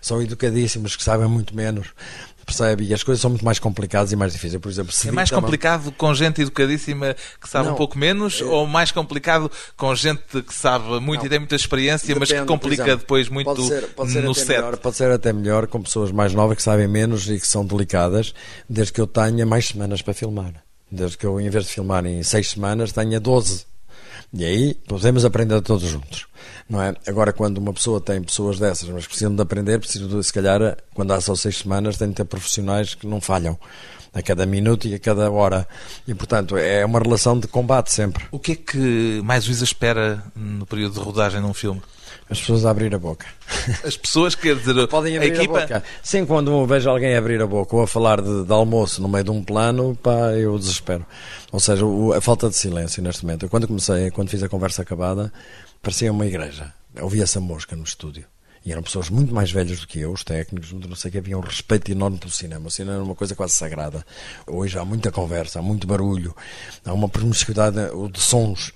são 0.00 0.22
educadíssimos, 0.22 0.96
que 0.96 1.02
sabem 1.02 1.28
muito 1.28 1.54
menos 1.54 1.88
percebe? 2.44 2.84
E 2.84 2.94
as 2.94 3.02
coisas 3.02 3.20
são 3.20 3.30
muito 3.30 3.44
mais 3.44 3.58
complicadas 3.58 4.12
e 4.12 4.16
mais 4.16 4.32
difíceis. 4.32 4.60
Por 4.60 4.70
exemplo, 4.70 4.92
é 5.06 5.10
mais 5.10 5.30
complicado 5.30 5.92
com 5.92 6.14
gente 6.14 6.42
educadíssima 6.42 7.16
que 7.40 7.48
sabe 7.48 7.66
não, 7.66 7.74
um 7.74 7.76
pouco 7.76 7.98
menos 7.98 8.40
é... 8.40 8.44
ou 8.44 8.66
mais 8.66 8.90
complicado 8.92 9.50
com 9.76 9.94
gente 9.94 10.22
que 10.42 10.54
sabe 10.54 11.00
muito 11.00 11.20
não. 11.20 11.26
e 11.26 11.28
tem 11.28 11.38
muita 11.38 11.56
experiência, 11.56 12.06
Depende, 12.06 12.20
mas 12.20 12.40
que 12.40 12.46
complica 12.46 12.82
exemplo, 12.82 12.98
depois 12.98 13.28
muito 13.28 13.46
pode 13.46 13.66
ser, 13.66 13.86
pode 13.88 14.12
ser 14.12 14.22
no 14.22 14.34
set? 14.34 14.48
Melhor, 14.48 14.76
pode 14.76 14.96
ser 14.96 15.10
até 15.10 15.32
melhor 15.32 15.66
com 15.66 15.82
pessoas 15.82 16.10
mais 16.10 16.32
novas 16.32 16.56
que 16.56 16.62
sabem 16.62 16.88
menos 16.88 17.28
e 17.28 17.38
que 17.38 17.46
são 17.46 17.64
delicadas, 17.64 18.34
desde 18.68 18.92
que 18.92 19.00
eu 19.00 19.06
tenha 19.06 19.46
mais 19.46 19.66
semanas 19.66 20.02
para 20.02 20.14
filmar. 20.14 20.54
Desde 20.90 21.18
que 21.18 21.26
eu, 21.26 21.40
em 21.40 21.50
vez 21.50 21.64
de 21.64 21.72
filmar 21.72 22.06
em 22.06 22.22
seis 22.22 22.50
semanas, 22.50 22.92
tenha 22.92 23.18
12. 23.18 23.73
E 24.36 24.44
aí 24.44 24.74
podemos 24.74 25.24
aprender 25.24 25.60
todos 25.62 25.88
juntos. 25.88 26.26
Não 26.68 26.82
é? 26.82 26.94
Agora, 27.06 27.32
quando 27.32 27.58
uma 27.58 27.72
pessoa 27.72 28.00
tem 28.00 28.20
pessoas 28.20 28.58
dessas, 28.58 28.88
mas 28.88 29.06
precisam 29.06 29.34
de 29.34 29.40
aprender, 29.40 29.78
precisam 29.78 30.08
de, 30.08 30.24
se 30.24 30.32
calhar, 30.32 30.76
quando 30.92 31.12
há 31.12 31.20
só 31.20 31.36
seis 31.36 31.58
semanas, 31.58 31.96
tem 31.96 32.08
de 32.08 32.14
ter 32.14 32.24
profissionais 32.24 32.94
que 32.94 33.06
não 33.06 33.20
falham 33.20 33.58
a 34.14 34.22
cada 34.22 34.46
minuto 34.46 34.86
e 34.86 34.94
a 34.94 34.98
cada 34.98 35.30
hora. 35.30 35.66
E, 36.06 36.14
portanto, 36.14 36.56
é 36.56 36.84
uma 36.84 37.00
relação 37.00 37.38
de 37.38 37.48
combate 37.48 37.92
sempre. 37.92 38.24
O 38.30 38.38
que 38.38 38.52
é 38.52 38.56
que 38.56 39.20
mais 39.24 39.46
Luísa 39.46 39.64
espera 39.64 40.22
no 40.36 40.64
período 40.64 40.94
de 40.94 41.00
rodagem 41.00 41.40
de 41.40 41.46
um 41.46 41.52
filme? 41.52 41.82
As 42.30 42.40
pessoas 42.40 42.64
a 42.64 42.70
abrir 42.70 42.94
a 42.94 42.98
boca. 42.98 43.26
As 43.84 43.96
pessoas, 43.96 44.34
quer 44.34 44.56
dizer, 44.56 44.74
Podem 44.88 45.16
abrir 45.16 45.32
a 45.32 45.34
equipa... 45.34 45.58
a 45.58 45.62
boca. 45.62 45.84
Sim, 46.02 46.24
quando 46.24 46.64
vejo 46.66 46.88
alguém 46.88 47.16
abrir 47.16 47.42
a 47.42 47.46
boca 47.46 47.76
ou 47.76 47.82
a 47.82 47.86
falar 47.86 48.20
de, 48.22 48.44
de 48.44 48.52
almoço 48.52 49.02
no 49.02 49.08
meio 49.08 49.24
de 49.24 49.30
um 49.30 49.42
plano, 49.42 49.98
pá, 50.02 50.32
eu 50.32 50.58
desespero. 50.58 51.04
Ou 51.52 51.60
seja, 51.60 51.84
o, 51.84 52.12
a 52.14 52.20
falta 52.20 52.48
de 52.48 52.56
silêncio 52.56 53.02
neste 53.02 53.24
momento. 53.24 53.44
Eu, 53.44 53.50
quando 53.50 53.66
comecei, 53.66 54.10
quando 54.10 54.30
fiz 54.30 54.42
a 54.42 54.48
conversa 54.48 54.82
acabada, 54.82 55.32
parecia 55.82 56.10
uma 56.10 56.24
igreja. 56.24 56.72
Eu 56.94 57.04
ouvia 57.04 57.24
essa 57.24 57.40
mosca 57.40 57.76
no 57.76 57.84
estúdio. 57.84 58.24
E 58.64 58.72
eram 58.72 58.82
pessoas 58.82 59.10
muito 59.10 59.34
mais 59.34 59.50
velhas 59.50 59.80
do 59.80 59.86
que 59.86 60.00
eu, 60.00 60.12
os 60.12 60.24
técnicos, 60.24 60.72
não 60.72 60.96
sei 60.96 61.10
que, 61.10 61.18
havia 61.18 61.36
um 61.36 61.40
respeito 61.40 61.92
enorme 61.92 62.16
pelo 62.16 62.32
cinema. 62.32 62.68
O 62.68 62.70
cinema 62.70 62.96
era 62.96 63.04
uma 63.04 63.14
coisa 63.14 63.34
quase 63.34 63.52
sagrada. 63.52 64.04
Hoje 64.46 64.78
há 64.78 64.84
muita 64.84 65.12
conversa, 65.12 65.58
há 65.58 65.62
muito 65.62 65.86
barulho, 65.86 66.34
há 66.84 66.92
uma 66.92 67.08
promiscuidade 67.08 67.76
de 68.10 68.20
sons 68.20 68.72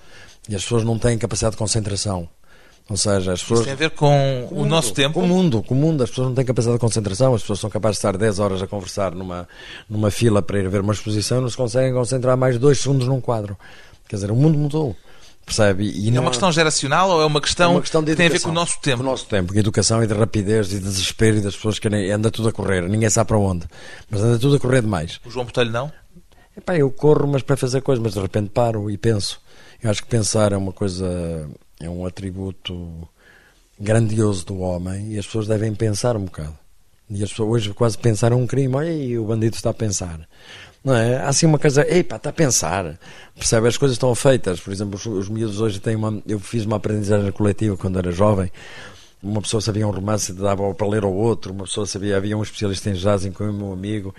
e 0.46 0.54
as 0.54 0.62
pessoas 0.62 0.84
não 0.84 0.98
têm 0.98 1.16
capacidade 1.16 1.52
de 1.52 1.58
concentração. 1.58 2.28
Ou 2.90 2.96
seja, 2.96 3.32
as 3.32 3.42
pessoas. 3.42 3.60
Isso 3.60 3.64
tem 3.64 3.74
a 3.74 3.76
ver 3.76 3.90
com, 3.90 4.46
com 4.48 4.54
o, 4.54 4.58
mundo, 4.58 4.70
nosso 4.70 4.94
tempo? 4.94 5.14
Com 5.14 5.22
o 5.22 5.28
mundo, 5.28 5.62
com 5.62 5.74
o 5.74 5.76
mundo. 5.76 6.02
As 6.02 6.10
pessoas 6.10 6.28
não 6.28 6.34
têm 6.34 6.44
capacidade 6.44 6.78
de 6.78 6.80
concentração, 6.80 7.34
as 7.34 7.42
pessoas 7.42 7.60
são 7.60 7.68
capazes 7.68 7.96
de 7.96 7.98
estar 7.98 8.16
10 8.16 8.38
horas 8.38 8.62
a 8.62 8.66
conversar 8.66 9.14
numa, 9.14 9.46
numa 9.88 10.10
fila 10.10 10.40
para 10.40 10.58
ir 10.58 10.68
ver 10.68 10.80
uma 10.80 10.94
exposição, 10.94 11.40
não 11.40 11.50
se 11.50 11.56
conseguem 11.56 11.92
concentrar 11.92 12.36
mais 12.36 12.58
dois 12.58 12.78
segundos 12.78 13.06
num 13.06 13.20
quadro. 13.20 13.58
Quer 14.08 14.16
dizer, 14.16 14.30
o 14.30 14.36
mundo 14.36 14.58
mudou. 14.58 14.96
Percebe? 15.48 15.84
E 15.84 16.14
é 16.14 16.20
uma 16.20 16.30
questão 16.30 16.52
geracional 16.52 17.08
ou 17.08 17.22
é 17.22 17.24
uma 17.24 17.40
questão, 17.40 17.72
é 17.72 17.74
uma 17.76 17.80
questão 17.80 18.04
que 18.04 18.14
tem 18.14 18.26
a 18.26 18.30
ver 18.30 18.40
com 18.40 18.50
o 18.50 18.52
nosso 18.52 18.78
tempo? 18.80 18.98
Com 18.98 19.02
o 19.02 19.06
nosso 19.10 19.26
tempo, 19.26 19.52
de 19.52 19.58
educação 19.58 20.04
e 20.04 20.06
de 20.06 20.12
rapidez 20.12 20.70
e 20.70 20.74
de 20.74 20.80
desespero 20.80 21.38
e 21.38 21.40
das 21.40 21.56
pessoas 21.56 21.78
que 21.78 21.88
anda 21.88 22.30
tudo 22.30 22.50
a 22.50 22.52
correr, 22.52 22.82
ninguém 22.82 23.08
sabe 23.08 23.28
para 23.28 23.38
onde, 23.38 23.66
mas 24.10 24.20
anda 24.20 24.38
tudo 24.38 24.56
a 24.56 24.60
correr 24.60 24.82
demais. 24.82 25.18
O 25.24 25.30
João 25.30 25.46
Botelho 25.46 25.70
não? 25.70 25.90
Epá, 26.54 26.76
eu 26.76 26.90
corro, 26.90 27.26
mas 27.26 27.40
para 27.40 27.56
fazer 27.56 27.80
coisas, 27.80 28.02
mas 28.02 28.12
de 28.12 28.20
repente 28.20 28.50
paro 28.50 28.90
e 28.90 28.98
penso. 28.98 29.40
Eu 29.82 29.90
acho 29.90 30.02
que 30.02 30.08
pensar 30.08 30.52
é 30.52 30.56
uma 30.56 30.72
coisa, 30.72 31.48
é 31.80 31.88
um 31.88 32.04
atributo 32.04 33.08
grandioso 33.80 34.44
do 34.44 34.58
homem 34.58 35.12
e 35.12 35.18
as 35.18 35.24
pessoas 35.24 35.46
devem 35.46 35.74
pensar 35.74 36.14
um 36.14 36.24
bocado. 36.24 36.58
E 37.10 37.22
as 37.22 37.30
pessoas 37.30 37.48
hoje 37.48 37.74
quase 37.74 37.96
pensaram 37.96 38.40
um 38.40 38.46
crime, 38.46 38.74
olha 38.74 38.90
aí, 38.90 39.18
o 39.18 39.24
bandido 39.24 39.56
está 39.56 39.70
a 39.70 39.74
pensar. 39.74 40.20
Não 40.84 40.94
é? 40.94 41.16
Há 41.16 41.28
assim 41.28 41.46
uma 41.46 41.58
coisa, 41.58 41.86
ei 41.88 42.02
pá, 42.04 42.16
está 42.16 42.30
a 42.30 42.32
pensar. 42.32 42.98
Percebe? 43.34 43.68
As 43.68 43.76
coisas 43.76 43.96
estão 43.96 44.14
feitas. 44.14 44.60
Por 44.60 44.72
exemplo, 44.72 44.96
os, 44.96 45.06
os 45.06 45.28
miúdos 45.28 45.60
hoje 45.60 45.80
têm 45.80 45.96
uma. 45.96 46.22
Eu 46.26 46.38
fiz 46.38 46.64
uma 46.64 46.76
aprendizagem 46.76 47.30
coletiva 47.32 47.76
quando 47.76 47.98
era 47.98 48.12
jovem. 48.12 48.50
Uma 49.22 49.42
pessoa 49.42 49.60
sabia 49.60 49.86
um 49.86 49.90
romance 49.90 50.30
e 50.30 50.34
dava 50.34 50.72
para 50.74 50.86
ler 50.86 51.04
ao 51.04 51.12
outro. 51.12 51.52
Uma 51.52 51.64
pessoa 51.64 51.86
sabia, 51.86 52.16
havia 52.16 52.36
um 52.36 52.42
especialista 52.42 52.90
em 52.90 52.94
jazz 52.94 53.28
com 53.34 53.44
o 53.44 53.52
meu 53.52 53.72
amigo 53.72 54.14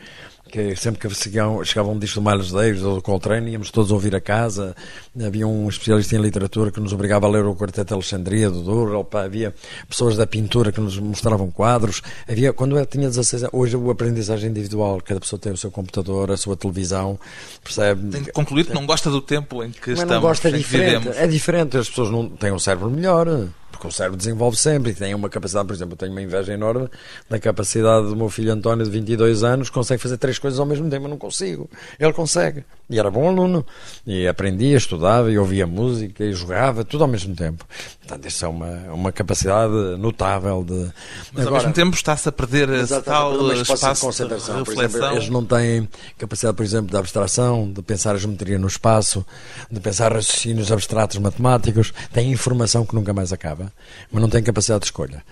que 0.50 0.76
sempre 0.76 1.00
que 1.00 1.14
chegava, 1.16 1.64
chegava 1.64 1.90
um 1.90 1.98
disco 1.98 2.20
do 2.20 2.30
Miles 2.30 2.52
Davis 2.52 2.82
ou 2.82 2.96
do 2.96 3.02
Coltrane, 3.02 3.52
íamos 3.52 3.72
todos 3.72 3.92
ouvir 3.92 4.16
a 4.16 4.20
casa. 4.20 4.76
Havia 5.24 5.48
um 5.48 5.70
especialista 5.70 6.16
em 6.16 6.20
literatura 6.20 6.72
que 6.72 6.80
nos 6.80 6.92
obrigava 6.92 7.28
a 7.28 7.30
ler 7.30 7.46
o 7.46 7.56
Quarteto 7.56 7.88
de 7.88 7.94
Alexandria 7.94 8.50
do 8.50 8.62
Douro. 8.64 9.08
Havia 9.14 9.54
pessoas 9.88 10.18
da 10.18 10.26
pintura 10.26 10.72
que 10.72 10.82
nos 10.82 10.98
mostravam 10.98 11.50
quadros. 11.52 12.02
Havia, 12.28 12.52
quando 12.52 12.78
eu 12.78 12.86
tinha 12.86 13.08
16 13.08 13.44
anos, 13.44 13.54
hoje 13.54 13.78
a 13.78 13.92
aprendizagem 13.92 14.50
individual, 14.50 15.00
cada 15.06 15.20
pessoa 15.20 15.40
tem 15.40 15.52
o 15.52 15.58
seu 15.58 15.72
computador, 15.72 16.32
a 16.32 16.38
sua 16.38 16.58
televisão, 16.58 17.20
percebe? 17.64 18.10
Tem 18.10 18.24
que 18.24 18.32
concluir 18.32 18.66
que 18.66 18.74
não 18.74 18.86
gosta 18.86 19.10
do 19.10 19.22
tempo 19.22 19.64
em 19.64 19.72
que 19.72 19.92
Mas 19.92 20.00
estamos, 20.00 20.14
não 20.16 20.22
gosta, 20.22 20.50
é 20.50 20.52
diferente. 20.52 21.10
É 21.10 21.28
diferente, 21.28 21.78
as 21.78 21.88
pessoas 21.88 22.10
não 22.10 22.28
têm 22.28 22.52
um 22.52 22.60
cérebro 22.60 22.90
melhor 22.90 23.50
porque 23.80 23.88
o 23.88 23.92
cérebro 23.92 24.18
desenvolve 24.18 24.58
sempre 24.58 24.92
e 24.92 24.94
tem 24.94 25.16
uma 25.16 25.30
capacidade, 25.30 25.66
por 25.66 25.74
exemplo, 25.74 25.94
eu 25.94 25.98
tenho 25.98 26.12
uma 26.12 26.22
inveja 26.22 26.54
enorme 26.54 26.90
da 27.30 27.40
capacidade 27.40 28.08
do 28.08 28.16
meu 28.16 28.30
filho 28.30 28.52
António, 28.52 28.84
de 28.84 28.92
22 28.92 29.42
anos, 29.42 29.70
consegue 29.70 30.02
fazer 30.02 30.18
três 30.18 30.38
coisas 30.38 30.60
ao 30.60 30.66
mesmo 30.66 30.90
tempo, 30.90 31.06
eu 31.06 31.10
não 31.10 31.18
consigo. 31.18 31.70
Ele 31.98 32.12
consegue. 32.12 32.66
E 32.90 33.00
era 33.00 33.10
bom 33.10 33.30
aluno. 33.30 33.66
E 34.06 34.28
aprendia, 34.28 34.76
estudava, 34.76 35.32
e 35.32 35.38
ouvia 35.38 35.66
música, 35.66 36.26
e 36.26 36.34
jogava, 36.34 36.84
tudo 36.84 37.04
ao 37.04 37.08
mesmo 37.08 37.36
tempo. 37.36 37.66
Portanto, 38.00 38.28
isso 38.28 38.44
é 38.44 38.48
uma, 38.48 38.94
uma 38.94 39.12
capacidade 39.12 39.72
notável 39.98 40.64
de... 40.66 40.92
Mas 41.32 41.46
Agora, 41.46 41.48
ao 41.48 41.54
mesmo 41.54 41.74
tempo 41.74 41.96
está-se 41.96 42.28
a 42.28 42.32
perder 42.32 42.68
esse 42.70 43.02
tal 43.02 43.54
espaço 43.54 43.94
de 43.94 44.02
concentração. 44.02 44.64
De 44.64 44.70
reflexão. 44.70 45.00
Exemplo, 45.00 45.18
eles 45.18 45.30
não 45.30 45.46
têm 45.46 45.88
capacidade, 46.18 46.58
por 46.58 46.66
exemplo, 46.66 46.92
de 46.92 46.98
abstração, 46.98 47.72
de 47.72 47.82
pensar 47.82 48.16
a 48.16 48.18
geometria 48.18 48.60
no 48.60 48.68
espaço, 48.68 49.26
de 49.72 49.80
pensar 49.80 50.12
raciocínios 50.12 50.70
abstratos 50.70 51.18
matemáticos, 51.18 51.94
têm 52.12 52.32
informação 52.32 52.86
que 52.86 52.94
nunca 52.94 53.14
mais 53.14 53.32
acaba 53.32 53.69
mas 54.12 54.22
não 54.22 54.30
têm 54.30 54.44
capacidade 54.44 54.82
de 54.82 54.88
escolha. 54.88 55.24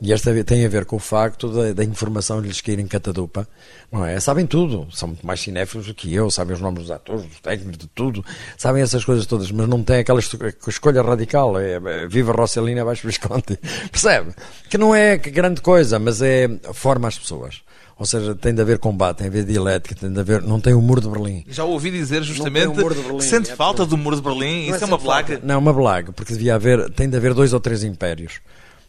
E 0.00 0.12
esta 0.12 0.44
tem 0.44 0.64
a 0.66 0.68
ver 0.68 0.84
com 0.84 0.96
o 0.96 0.98
facto 0.98 1.48
da, 1.48 1.72
da 1.72 1.82
informação 1.82 2.38
lhes 2.38 2.60
cair 2.60 2.78
em 2.78 2.86
catadupa, 2.86 3.48
não 3.90 4.04
é? 4.04 4.20
Sabem 4.20 4.46
tudo, 4.46 4.86
são 4.92 5.08
muito 5.08 5.26
mais 5.26 5.40
cinéfilos 5.40 5.86
do 5.86 5.94
que 5.94 6.12
eu, 6.12 6.30
sabem 6.30 6.54
os 6.54 6.60
nomes 6.60 6.82
dos 6.82 6.90
atores, 6.90 7.24
dos 7.24 7.40
técnicos, 7.40 7.78
de 7.78 7.86
tudo, 7.86 8.22
sabem 8.58 8.82
essas 8.82 9.06
coisas 9.06 9.24
todas, 9.24 9.50
mas 9.50 9.66
não 9.66 9.82
têm 9.82 10.00
aquela 10.00 10.20
escolha 10.20 11.00
radical, 11.00 11.58
é, 11.58 11.76
é 11.76 12.06
viva 12.06 12.32
Rossellini 12.32 12.78
abaixo 12.78 13.06
Visconti, 13.06 13.58
percebe? 13.90 14.34
Que 14.68 14.76
não 14.76 14.94
é 14.94 15.16
grande 15.16 15.62
coisa, 15.62 15.98
mas 15.98 16.20
é 16.20 16.46
forma 16.74 17.08
as 17.08 17.18
pessoas. 17.18 17.62
Ou 17.98 18.04
seja, 18.04 18.34
tem 18.34 18.54
de 18.54 18.60
haver 18.60 18.78
combate, 18.78 19.18
tem 19.18 19.30
de 19.30 19.38
haver 19.38 19.50
dialética, 19.50 19.94
tem 19.94 20.12
de 20.12 20.20
haver. 20.20 20.42
Não 20.42 20.60
tem 20.60 20.74
o 20.74 20.82
muro 20.82 21.00
de 21.00 21.08
Berlim. 21.08 21.44
Já 21.48 21.64
ouvi 21.64 21.90
dizer 21.90 22.22
justamente 22.22 22.72
que 22.74 23.22
sente 23.22 23.50
é 23.50 23.56
falta 23.56 23.86
do 23.86 23.96
muro 23.96 24.16
de 24.16 24.22
Berlim. 24.22 24.68
Isso 24.68 24.80
é, 24.80 24.82
é 24.82 24.86
uma 24.86 24.98
blaga. 24.98 25.40
Não, 25.42 25.58
uma 25.58 25.72
blaga, 25.72 26.12
porque 26.12 26.34
devia 26.34 26.56
haver. 26.56 26.90
Tem 26.90 27.08
de 27.08 27.16
haver 27.16 27.32
dois 27.32 27.54
ou 27.54 27.60
três 27.60 27.82
impérios. 27.82 28.40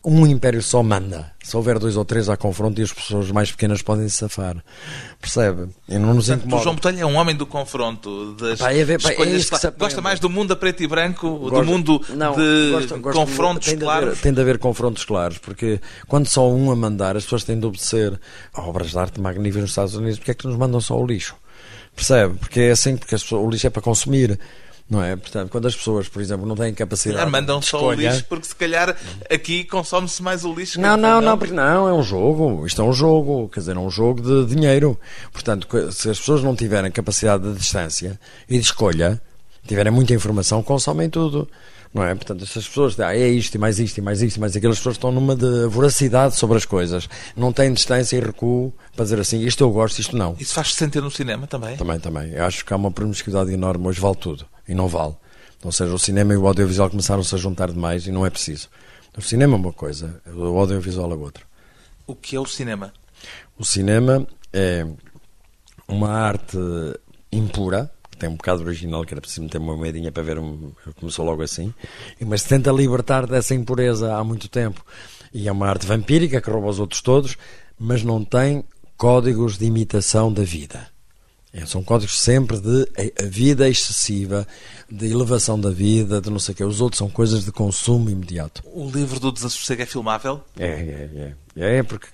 Um 0.04 0.26
império 0.26 0.62
só 0.62 0.82
manda. 0.82 1.34
Se 1.44 1.56
houver 1.56 1.80
dois 1.80 1.98
ou 1.98 2.06
três 2.06 2.30
há 2.30 2.38
confronto 2.38 2.80
e 2.80 2.84
as 2.84 2.94
pessoas 2.94 3.32
mais 3.32 3.52
pequenas 3.52 3.82
podem 3.82 4.08
se 4.08 4.18
safar. 4.18 4.64
Percebe? 5.20 5.70
E 5.88 5.98
não 5.98 6.14
nos 6.14 6.30
incomoda. 6.30 6.62
O 6.62 6.64
João 6.64 6.76
Botelho 6.76 7.00
é 7.02 7.06
um 7.06 7.16
homem 7.16 7.36
do 7.36 7.46
confronto. 7.46 8.34
Das 8.34 8.60
pá, 8.60 8.74
é 8.74 8.84
ver, 8.84 9.02
pá, 9.02 9.12
é 9.12 9.72
Gosta 9.78 10.02
mais 10.02 10.20
do 10.20 10.30
mundo 10.30 10.54
a 10.54 10.56
preto 10.56 10.84
e 10.84 10.88
branco, 10.88 11.30
gosto, 11.38 11.56
do 11.56 11.66
mundo 11.66 12.02
não, 12.10 12.36
de 12.36 12.72
gosto, 12.72 13.00
gosto 13.00 13.20
confrontos 13.20 13.68
tem 13.68 13.78
claros? 13.78 14.10
haver, 14.10 14.22
tem 14.22 14.34
de 14.34 14.42
haver 14.42 14.58
confrontos 14.60 15.04
claros, 15.04 15.38
porque 15.38 15.82
quando 16.08 16.28
só 16.28 16.50
um 16.50 16.72
a 16.72 16.76
mandar, 16.76 17.18
as 17.18 17.24
pessoas 17.24 17.44
têm 17.44 17.60
de 17.60 17.66
obedecer 17.66 18.20
a 18.54 18.62
obras 18.62 18.92
de 18.92 18.98
arte 18.98 19.20
magníficas 19.20 19.62
nos 19.62 19.72
Estados 19.72 19.96
Unidos. 19.96 20.20
Porque 20.20 20.32
é 20.32 20.34
que 20.34 20.48
nos 20.48 20.56
mandam 20.56 20.80
só 20.80 20.98
o 20.98 21.06
lixo? 21.06 21.36
Percebe? 21.96 22.36
Porque 22.36 22.60
é 22.62 22.72
assim, 22.72 22.96
porque 22.96 23.16
pessoas, 23.16 23.44
o 23.44 23.50
lixo 23.50 23.68
é 23.68 23.70
para 23.70 23.82
consumir. 23.82 24.40
Não 24.90 25.04
é? 25.04 25.18
Portanto, 25.18 25.50
quando 25.50 25.68
as 25.68 25.76
pessoas, 25.76 26.08
por 26.08 26.22
exemplo, 26.22 26.46
não 26.46 26.56
têm 26.56 26.74
capacidade. 26.74 27.26
Se 27.26 27.30
mandam 27.30 27.62
só 27.62 27.78
escolha... 27.78 28.10
o 28.10 28.14
lixo, 28.14 28.26
porque 28.30 28.48
se 28.48 28.56
calhar 28.56 28.96
aqui 29.30 29.66
consome-se 29.66 30.24
mais 30.24 30.46
o 30.46 30.54
lixo. 30.54 30.80
Não, 30.80 30.96
não, 30.96 31.20
não, 31.20 31.38
porque 31.38 31.54
não, 31.54 31.90
é 31.90 31.94
um 31.94 32.02
jogo. 32.02 32.66
Isto 32.66 32.82
é 32.82 32.86
um 32.86 32.94
jogo, 32.94 33.50
quer 33.50 33.60
dizer, 33.60 33.76
é 33.76 33.80
um 33.80 33.90
jogo 33.90 34.22
de 34.22 34.56
dinheiro. 34.56 34.98
Portanto, 35.34 35.68
se 35.92 36.10
as 36.10 36.18
pessoas 36.18 36.42
não 36.42 36.56
tiverem 36.56 36.90
capacidade 36.90 37.44
de 37.44 37.60
distância 37.60 38.18
e 38.48 38.58
de 38.58 38.64
escolha, 38.64 39.22
tiverem 39.68 39.92
muita 39.92 40.14
informação, 40.14 40.64
consomem 40.64 41.10
tudo. 41.10 41.48
Não 41.94 42.04
é? 42.04 42.14
Portanto, 42.14 42.44
essas 42.44 42.68
pessoas 42.68 43.00
ah, 43.00 43.16
é 43.16 43.28
isto 43.30 43.56
e 43.56 43.58
mais 43.58 43.80
isto 43.80 43.98
e 43.98 44.02
mais 44.02 44.22
isto 44.22 44.38
e 44.38 44.40
mais 44.40 44.56
aquelas 44.56 44.78
pessoas 44.78 44.96
estão 44.96 45.12
numa 45.12 45.36
de 45.36 45.68
voracidade 45.68 46.36
sobre 46.36 46.58
as 46.58 46.66
coisas, 46.66 47.10
não 47.36 47.54
têm 47.54 47.74
distância 47.74 48.18
e 48.18 48.20
recuo 48.20 48.74
para 48.96 49.06
dizer 49.06 49.20
assim, 49.20 49.42
isto 49.42 49.64
eu 49.64 49.72
gosto, 49.72 50.00
isto 50.00 50.16
não. 50.16 50.36
Isso 50.38 50.54
faz-se 50.54 50.76
sentir 50.76 51.02
no 51.02 51.10
cinema 51.10 51.48
também? 51.48 51.78
Também, 51.78 52.00
também. 52.00 52.34
Eu 52.34 52.46
acho 52.46 52.66
que 52.66 52.74
há 52.74 52.76
uma 52.76 52.92
promiscuidade 52.92 53.52
enorme, 53.54 53.88
hoje 53.88 54.02
vale 54.02 54.18
tudo 54.18 54.46
e 54.68 54.76
não 54.76 54.88
vale. 54.88 55.16
Ou 55.64 55.72
seja, 55.72 55.94
o 55.94 55.98
cinema 55.98 56.34
e 56.34 56.38
o 56.38 56.46
audiovisual 56.46 56.90
começaram-se 56.90 57.34
a 57.34 57.38
juntar 57.38 57.72
demais 57.72 58.06
e 58.06 58.12
não 58.12 58.26
é 58.26 58.30
preciso. 58.30 58.68
O 59.18 59.22
cinema 59.22 59.56
é 59.56 59.58
uma 59.58 59.74
coisa, 59.74 60.22
o 60.28 60.60
audiovisual 60.60 61.12
é 61.12 61.16
outra. 61.16 61.44
O 62.06 62.16
que 62.16 62.36
é 62.36 62.40
o 62.40 62.46
cinema? 62.46 62.94
O 63.58 63.66
cinema 63.66 64.28
é 64.54 64.86
uma 65.88 66.12
arte 66.12 66.58
impura, 67.32 67.90
tem 68.18 68.30
um 68.30 68.36
bocado 68.36 68.64
original, 68.64 69.06
que 69.06 69.14
era 69.14 69.22
preciso 69.22 69.44
meter 69.44 69.60
uma 69.60 69.76
moedinha 69.76 70.12
para 70.12 70.24
ver, 70.24 70.40
um, 70.40 70.72
começou 71.00 71.26
logo 71.26 71.42
assim, 71.42 71.74
mas 72.26 72.44
tenta 72.44 72.72
libertar 72.72 73.28
dessa 73.28 73.54
impureza 73.54 74.16
há 74.16 74.24
muito 74.24 74.48
tempo. 74.48 74.84
E 75.34 75.48
é 75.48 75.52
uma 75.52 75.68
arte 75.68 75.86
vampírica 75.86 76.42
que 76.42 76.50
rouba 76.50 76.68
os 76.68 76.80
outros 76.80 77.02
todos, 77.02 77.38
mas 77.80 78.04
não 78.04 78.24
tem 78.24 78.64
códigos 78.98 79.58
de 79.58 79.66
imitação 79.66 80.32
da 80.34 80.44
vida. 80.44 80.88
É, 81.54 81.66
são 81.66 81.82
códigos 81.82 82.20
sempre 82.20 82.60
de 82.60 82.88
vida 83.30 83.68
excessiva, 83.70 84.46
de 84.92 85.10
elevação 85.10 85.60
da 85.60 85.70
vida, 85.70 86.20
de 86.22 86.30
não 86.30 86.40
sei 86.40 86.54
o 86.54 86.56
quê. 86.56 86.64
Os 86.64 86.82
outros 86.82 86.98
são 86.98 87.10
coisas 87.10 87.46
de 87.46 87.52
consumo 87.52 88.10
imediato. 88.10 88.62
O 88.66 88.90
livro 88.90 89.20
do 89.20 89.32
Desassossego 89.32 89.82
é 89.82 89.86
filmável? 89.86 90.42
É, 90.60 90.68
é, 90.68 91.34
é. 91.56 91.78
É, 91.78 91.84
porque, 91.84 92.08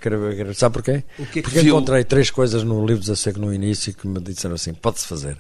sabe 0.54 0.74
porquê? 0.74 1.04
O 1.20 1.26
que 1.26 1.40
é 1.40 1.42
que 1.42 1.42
porque 1.42 1.60
viu? 1.60 1.76
encontrei 1.76 2.04
três 2.06 2.30
coisas 2.30 2.64
no 2.64 2.80
livro 2.86 3.02
do 3.02 3.02
Desassossego 3.02 3.40
no 3.40 3.54
início 3.54 3.94
que 3.94 4.08
me 4.08 4.20
disseram 4.22 4.56
assim, 4.56 4.74
pode-se 4.74 5.08
fazer. 5.08 5.38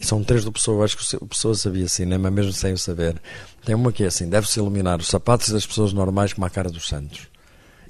São 0.00 0.24
três 0.24 0.44
do 0.44 0.52
Pessoa, 0.52 0.84
acho 0.84 0.96
que 0.96 1.16
o 1.16 1.26
Pessoa 1.26 1.54
sabia 1.54 1.88
cinema, 1.88 2.30
mesmo 2.30 2.52
sem 2.52 2.72
o 2.72 2.78
saber. 2.78 3.20
Tem 3.64 3.74
uma 3.74 3.92
que 3.92 4.02
é 4.02 4.06
assim, 4.06 4.28
deve-se 4.28 4.58
iluminar 4.58 4.98
os 4.98 5.08
sapatos 5.08 5.50
das 5.50 5.66
pessoas 5.66 5.92
normais 5.92 6.32
como 6.32 6.46
a 6.46 6.50
cara 6.50 6.70
dos 6.70 6.88
santos. 6.88 7.29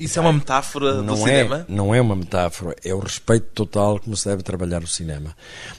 Isso 0.01 0.19
é 0.19 0.23
uma 0.23 0.33
metáfora 0.33 1.03
não 1.03 1.15
do 1.15 1.21
é, 1.21 1.25
cinema? 1.25 1.67
Não 1.69 1.95
é 1.95 2.01
uma 2.01 2.17
metáfora, 2.17 2.75
é 2.83 2.95
o 2.95 3.01
respeito 3.01 3.49
total 3.53 4.01
como 4.01 4.17
se 4.17 4.27
deve 4.27 4.43
trabalhar 4.43 4.83
o 4.83 4.87
cinema. 4.87 5.37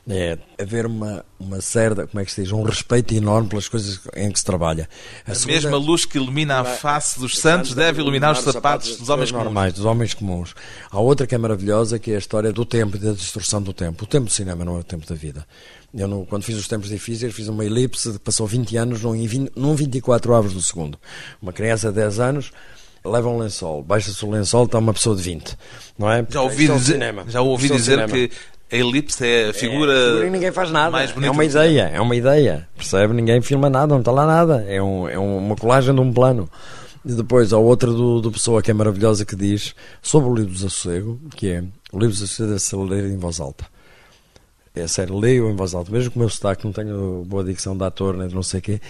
É 0.08 0.38
haver 0.62 0.86
uma, 0.86 1.26
uma 1.40 1.60
certa, 1.60 2.06
como 2.06 2.22
é 2.22 2.26
que 2.26 2.32
se 2.32 2.44
diz, 2.44 2.52
um 2.52 2.62
respeito 2.62 3.16
enorme 3.16 3.50
pelas 3.50 3.68
coisas 3.68 4.00
em 4.16 4.32
que 4.32 4.38
se 4.38 4.46
trabalha. 4.46 4.88
A, 5.26 5.32
a 5.32 5.34
segunda... 5.34 5.54
mesma 5.54 5.78
luz 5.78 6.06
que 6.06 6.20
ilumina 6.20 6.60
a 6.60 6.64
face 6.64 7.20
dos 7.20 7.40
santos 7.40 7.74
deve 7.74 8.00
iluminar 8.00 8.34
os 8.34 8.42
sapatos 8.42 8.96
dos 8.96 9.10
homens 9.10 9.32
normais, 9.32 9.74
dos 9.74 9.86
homens 9.86 10.14
comuns. 10.14 10.54
Há 10.92 11.00
outra 11.00 11.26
que 11.26 11.34
é 11.34 11.38
maravilhosa, 11.40 11.98
que 11.98 12.12
é 12.12 12.16
a 12.16 12.20
história 12.20 12.54
do 12.54 12.64
tempo 12.64 12.98
e 12.98 13.00
da 13.00 13.14
destruição 13.14 13.60
do 13.60 13.74
tempo. 13.74 14.04
O 14.04 14.08
tempo 14.08 14.26
do 14.26 14.32
cinema 14.32 14.64
não 14.64 14.78
é 14.78 14.82
o 14.82 14.84
tempo 14.84 15.08
da 15.08 15.16
vida. 15.16 15.48
Eu, 15.92 16.08
no, 16.08 16.28
quando 16.28 16.44
fiz 16.44 16.58
os 16.58 16.68
tempos 16.68 16.90
difíceis, 16.90 17.34
fiz 17.34 17.48
uma 17.48 17.66
elipse, 17.66 18.20
passou 18.20 18.46
20 18.46 18.78
anos 18.78 19.02
num, 19.02 19.14
num 19.56 19.74
24 19.74 20.36
avos 20.36 20.54
do 20.54 20.62
segundo. 20.62 21.00
Uma 21.42 21.52
criança 21.52 21.90
de 21.90 21.96
10 21.96 22.20
anos 22.20 22.52
leva 23.04 23.30
um 23.30 23.38
lençol, 23.38 23.82
baixa-se 23.82 24.24
o 24.24 24.30
lençol, 24.30 24.66
está 24.66 24.80
uma 24.80 24.94
pessoa 24.94 25.16
de 25.16 25.22
20. 25.22 25.58
Não 25.98 26.12
é? 26.12 26.26
Já 26.30 26.42
ouvi 26.42 26.66
é 26.70 26.74
dizer, 26.74 26.94
cinema. 26.94 27.26
já 27.28 27.42
ouvi 27.42 27.72
é 27.72 27.76
dizer 27.76 28.06
que 28.08 28.32
a 28.72 28.76
elipse 28.76 29.26
é 29.26 29.50
a 29.50 29.54
figura. 29.54 29.92
É, 29.92 29.96
a 29.96 30.08
figura 30.08 30.30
ninguém 30.30 30.52
faz 30.52 30.72
nada. 30.72 30.92
Mais 30.92 31.14
é 31.16 31.30
uma 31.30 31.44
ideia, 31.44 31.92
é 31.94 32.00
uma 32.00 32.16
ideia. 32.16 32.68
Percebe? 32.76 33.14
Ninguém 33.14 33.42
filma 33.42 33.70
nada, 33.70 33.88
não 33.88 34.00
está 34.00 34.12
lá 34.12 34.26
nada. 34.26 34.66
É, 34.68 34.82
um, 34.82 35.10
é 35.10 35.18
uma 35.18 35.56
colagem 35.56 35.94
de 35.94 36.00
um 36.00 36.14
plano. 36.14 36.50
E 37.04 37.14
depois 37.14 37.52
há 37.52 37.58
outra 37.58 37.92
do, 37.92 38.22
do 38.22 38.32
Pessoa 38.32 38.62
que 38.62 38.70
é 38.70 38.74
maravilhosa 38.74 39.26
que 39.26 39.36
diz 39.36 39.74
sobre 40.02 40.30
o 40.30 40.36
livro 40.36 40.52
do 40.52 40.56
desassossego, 40.56 41.20
que 41.36 41.50
é 41.50 41.64
o 41.92 42.00
livro 42.00 42.16
do 42.16 42.20
desassossego 42.20 42.50
deve 42.50 42.60
ser 42.60 42.76
ler 42.78 43.06
em 43.12 43.18
voz 43.18 43.40
alta. 43.40 43.66
É 44.74 44.88
sério, 44.88 45.18
leio 45.18 45.50
em 45.50 45.56
voz 45.56 45.74
alta, 45.74 45.92
mesmo 45.92 46.12
com 46.12 46.20
o 46.20 46.22
meu 46.22 46.30
sotaque, 46.30 46.64
não 46.64 46.72
tenho 46.72 47.26
boa 47.28 47.44
dicção 47.44 47.76
de 47.76 47.84
ator, 47.84 48.16
nem 48.16 48.28
de 48.28 48.36
não 48.36 48.44
sei 48.44 48.60
o 48.60 48.64
quê, 48.64 48.82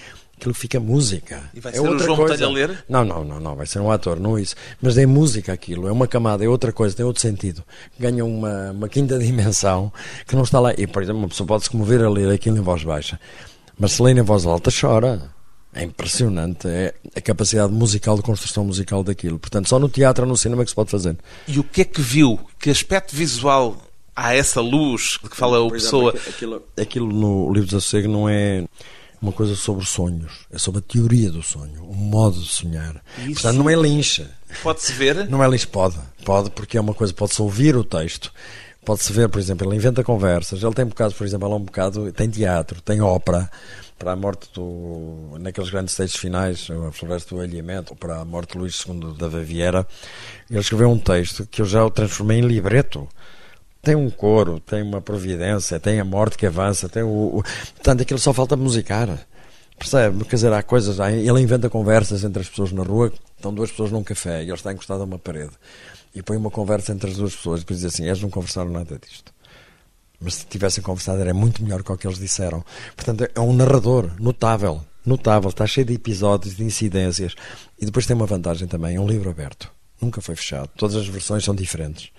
aquilo 0.42 0.56
fica 0.56 0.80
música. 0.80 1.44
E 1.54 1.60
vai 1.60 1.72
é 1.72 1.76
ser 1.76 1.82
outra 1.82 2.04
o 2.12 2.16
João 2.16 2.28
coisa. 2.28 2.46
a 2.46 2.50
ler? 2.50 2.84
Não, 2.90 3.06
não, 3.06 3.24
não, 3.24 3.40
não, 3.40 3.56
vai 3.56 3.68
ser 3.68 3.80
um 3.80 3.92
ator, 3.92 4.20
não 4.20 4.40
isso. 4.40 4.56
Mas 4.82 4.98
é 4.98 5.06
música 5.06 5.54
aquilo, 5.54 5.88
é 5.88 5.92
uma 5.92 6.08
camada, 6.08 6.44
é 6.44 6.48
outra 6.48 6.74
coisa, 6.74 6.96
tem 6.96 7.06
outro 7.06 7.22
sentido. 7.22 7.64
Ganha 8.00 8.26
uma, 8.26 8.72
uma 8.72 8.90
quinta 8.90 9.18
dimensão 9.20 9.94
que 10.26 10.36
não 10.36 10.44
está 10.44 10.60
lá. 10.60 10.74
E, 10.76 10.88
por 10.88 11.04
exemplo, 11.04 11.20
uma 11.22 11.30
pessoa 11.30 11.46
pode 11.46 11.66
se 11.66 11.70
comover 11.70 12.02
a 12.02 12.10
ler 12.10 12.32
aquilo 12.32 12.58
em 12.58 12.62
voz 12.62 12.84
baixa, 12.84 13.20
mas 13.78 13.94
se 13.94 14.02
lê 14.02 14.12
em 14.12 14.22
voz 14.22 14.46
alta, 14.46 14.72
chora. 14.72 15.22
É 15.74 15.84
impressionante 15.84 16.68
é 16.68 16.94
a 17.16 17.22
capacidade 17.22 17.72
musical 17.72 18.18
de 18.18 18.24
construção 18.24 18.66
musical 18.66 19.06
daquilo. 19.06 19.40
Portanto, 19.40 19.70
só 19.70 19.80
no 19.80 19.88
teatro 19.88 20.26
ou 20.26 20.30
no 20.30 20.36
cinema 20.36 20.64
é 20.64 20.66
que 20.66 20.72
se 20.72 20.76
pode 20.76 20.92
fazer. 20.92 21.16
E 21.48 21.60
o 21.60 21.64
que 21.64 21.82
é 21.82 21.86
que 21.86 22.02
viu? 22.02 22.38
Que 22.60 22.70
aspecto 22.70 23.16
visual 23.16 23.78
há 24.14 24.36
essa 24.36 24.60
luz 24.60 25.18
de 25.24 25.30
que 25.30 25.38
fala 25.38 25.62
o 25.62 25.72
Pessoa? 25.72 26.14
Aquilo, 26.28 26.62
aquilo 26.78 27.08
no 27.08 27.54
livro 27.54 27.68
de 27.68 27.72
Sossego 27.72 28.10
não 28.10 28.28
é 28.28 28.66
uma 29.22 29.32
coisa 29.32 29.56
sobre 29.56 29.86
sonhos, 29.86 30.48
é 30.52 30.58
sobre 30.58 30.80
a 30.80 30.82
teoria 30.82 31.30
do 31.30 31.44
sonho, 31.44 31.84
o 31.84 31.96
modo 31.96 32.40
de 32.40 32.48
sonhar. 32.48 33.02
Isso 33.20 33.34
Portanto, 33.34 33.58
não 33.58 33.70
é 33.70 33.76
lincha. 33.76 34.32
Pode-se 34.64 34.92
ver? 34.94 35.30
Não 35.30 35.44
é 35.44 35.48
lincha, 35.48 35.68
pode. 35.68 35.98
Pode, 36.26 36.50
porque 36.50 36.78
é 36.78 36.82
uma 36.82 36.94
coisa, 36.94 37.14
pode-se 37.14 37.42
ouvir 37.42 37.76
o 37.76 37.84
texto. 37.84 38.34
Pode-se 38.84 39.14
ver, 39.14 39.30
por 39.30 39.38
exemplo, 39.38 39.68
ele 39.68 39.76
inventa 39.76 40.04
conversas. 40.04 40.64
Ele 40.64 40.74
tem 40.74 40.86
bocado, 40.86 41.14
por 41.14 41.26
exemplo, 41.26 41.48
ele 41.48 41.54
é 41.54 41.58
um 41.58 41.64
bocado, 41.64 42.12
tem 42.12 42.28
teatro, 42.30 42.82
tem 42.82 43.00
ópera. 43.00 43.50
Para 44.00 44.14
a 44.14 44.16
morte 44.16 44.50
do. 44.56 45.38
naqueles 45.40 45.70
grandes 45.70 45.96
textos 45.96 46.20
finais, 46.20 46.68
a 46.88 46.92
Floresta 46.92 47.36
do 47.36 47.42
Alheamento, 47.42 47.96
para 47.96 48.22
a 48.22 48.26
morte 48.26 48.54
de 48.54 48.58
Luís 48.58 48.84
II 48.84 49.14
da 49.16 49.30
Baviera, 49.30 49.88
ele 50.50 50.60
escreveu 50.60 50.90
um 50.90 50.98
texto 50.98 51.46
que 51.46 51.62
eu 51.62 51.68
já 51.68 51.86
o 51.86 51.92
transformei 51.92 52.40
em 52.40 52.42
libreto 52.42 53.08
tem 53.82 53.96
um 53.96 54.10
coro, 54.10 54.60
tem 54.60 54.84
uma 54.84 55.02
providência, 55.02 55.80
tem 55.80 56.00
a 56.00 56.06
morte 56.06 56.38
que 56.38 56.46
avança, 56.46 56.88
tem 56.88 57.04
o, 57.04 57.40
o... 57.40 57.44
portanto 57.76 58.02
aquilo 58.02 58.20
só 58.20 58.34
falta 58.34 58.56
musicar. 58.56 59.28
Percebe? 59.78 60.24
Quer 60.26 60.36
dizer, 60.36 60.54
há 60.54 60.62
coisas, 60.62 61.00
ele 61.00 61.42
inventa 61.42 61.68
conversas 61.68 62.24
entre 62.24 62.42
as 62.42 62.50
pessoas 62.50 62.72
na 62.72 62.84
rua, 62.84 63.12
estão 63.36 63.52
duas 63.52 63.72
pessoas 63.72 63.92
num 63.92 64.04
café 64.04 64.44
e 64.44 64.46
ele 64.46 64.54
está 64.54 64.72
encostado 64.72 65.02
a 65.02 65.06
uma 65.06 65.18
parede 65.18 65.54
e 66.14 66.22
põe 66.22 66.38
uma 66.38 66.52
conversa 66.52 66.92
entre 66.92 67.10
as 67.10 67.18
duas 67.18 67.36
pessoas 67.36 67.62
e 67.62 67.64
depois 67.64 67.80
diz 67.80 67.94
assim: 67.94 68.06
eles 68.06 68.22
não 68.22 68.30
conversaram 68.30 68.70
nada 68.70 69.00
disto. 69.00 69.34
Mas 70.20 70.36
se 70.36 70.46
tivessem 70.46 70.84
conversado 70.84 71.20
era 71.20 71.34
muito 71.34 71.64
melhor 71.64 71.82
que 71.82 71.92
o 71.92 71.98
que 71.98 72.06
eles 72.06 72.20
disseram. 72.20 72.64
Portanto, 72.96 73.28
é 73.34 73.40
um 73.40 73.54
narrador 73.54 74.12
notável, 74.20 74.86
notável, 75.04 75.50
está 75.50 75.66
cheio 75.66 75.88
de 75.88 75.96
episódios, 75.96 76.56
de 76.56 76.64
incidências 76.64 77.34
e 77.80 77.86
depois 77.86 78.06
tem 78.06 78.16
uma 78.16 78.28
vantagem 78.28 78.68
também: 78.68 78.98
é 78.98 79.00
um 79.00 79.08
livro 79.08 79.32
aberto. 79.32 79.72
Nunca 80.00 80.22
foi 80.22 80.36
fechado. 80.36 80.70
Todas 80.78 80.96
as 80.96 81.08
versões 81.08 81.44
são 81.44 81.56
diferentes 81.56 82.12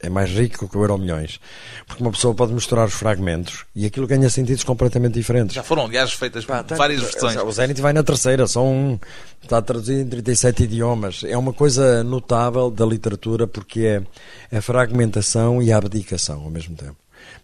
é 0.00 0.08
mais 0.08 0.30
rico 0.30 0.68
que 0.68 0.76
o 0.76 0.82
Euro 0.82 0.98
Milhões. 0.98 1.40
Porque 1.86 2.02
uma 2.02 2.12
pessoa 2.12 2.34
pode 2.34 2.52
misturar 2.52 2.86
os 2.86 2.94
fragmentos 2.94 3.64
e 3.74 3.86
aquilo 3.86 4.06
ganha 4.06 4.28
sentidos 4.30 4.64
completamente 4.64 5.14
diferentes. 5.14 5.54
Já 5.54 5.62
foram, 5.62 5.86
aliás, 5.86 6.12
feitas 6.12 6.44
Pá, 6.44 6.62
tá, 6.62 6.76
várias 6.76 7.02
versões. 7.02 7.36
O 7.36 7.50
Zenit 7.52 7.80
vai 7.80 7.92
na 7.92 8.02
terceira, 8.02 8.46
são, 8.46 9.00
está 9.42 9.60
traduzido 9.60 10.00
em 10.00 10.08
37 10.08 10.64
idiomas. 10.64 11.22
É 11.24 11.36
uma 11.36 11.52
coisa 11.52 12.02
notável 12.04 12.70
da 12.70 12.86
literatura 12.86 13.46
porque 13.46 14.02
é 14.50 14.56
a 14.56 14.60
fragmentação 14.60 15.62
e 15.62 15.72
a 15.72 15.76
abdicação 15.76 16.42
ao 16.42 16.50
mesmo 16.50 16.76
tempo. 16.76 16.96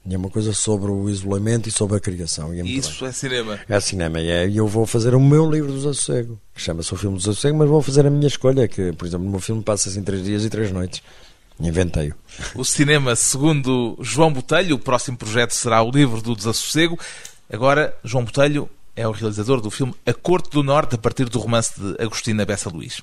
E 0.07 0.15
é 0.15 0.19
uma 0.19 0.29
coisa 0.29 0.53
sobre 0.53 0.91
o 0.91 1.09
isolamento 1.09 1.69
e 1.69 1.73
sobre 1.73 1.97
a 1.97 2.01
criação. 2.01 2.55
E 2.55 2.61
é 2.61 2.65
Isso 2.65 3.01
bem. 3.01 3.09
é 3.09 3.13
cinema. 3.13 3.61
É 3.69 3.81
cinema. 3.81 4.21
E 4.21 4.31
é, 4.31 4.51
eu 4.51 4.69
vou 4.69 4.87
fazer 4.87 5.15
o 5.15 5.21
meu 5.21 5.51
livro 5.51 5.73
do 5.73 5.79
Desassossego, 5.79 6.39
que 6.55 6.61
chama-se 6.61 6.93
o 6.93 6.97
filme 6.97 7.17
do 7.17 7.21
Desassossego, 7.21 7.57
mas 7.57 7.69
vou 7.69 7.81
fazer 7.81 8.07
a 8.07 8.11
minha 8.11 8.27
escolha, 8.27 8.69
que, 8.69 8.93
por 8.93 9.07
exemplo, 9.07 9.25
no 9.25 9.31
meu 9.31 9.41
filme 9.41 9.63
passa-se 9.63 9.99
em 9.99 10.03
três 10.03 10.23
dias 10.23 10.45
e 10.45 10.51
três 10.51 10.71
noites. 10.71 11.03
Inventei-o. 11.59 12.15
O 12.55 12.65
cinema, 12.65 13.15
segundo 13.15 13.97
João 14.01 14.33
Botelho, 14.33 14.77
o 14.77 14.79
próximo 14.79 15.17
projeto 15.17 15.53
será 15.53 15.83
o 15.83 15.91
livro 15.91 16.21
do 16.21 16.35
Desassossego. 16.35 16.99
Agora, 17.53 17.95
João 18.03 18.25
Botelho 18.25 18.69
é 18.97 19.07
o 19.07 19.13
realizador 19.13 19.61
do 19.61 19.71
filme 19.71 19.95
A 20.07 20.13
Corte 20.13 20.51
do 20.51 20.63
Norte, 20.63 20.95
a 20.95 20.99
partir 20.99 21.29
do 21.29 21.39
romance 21.39 21.73
de 21.81 22.03
Agostina 22.03 22.45
Bessa 22.45 22.71
Luís. 22.71 23.03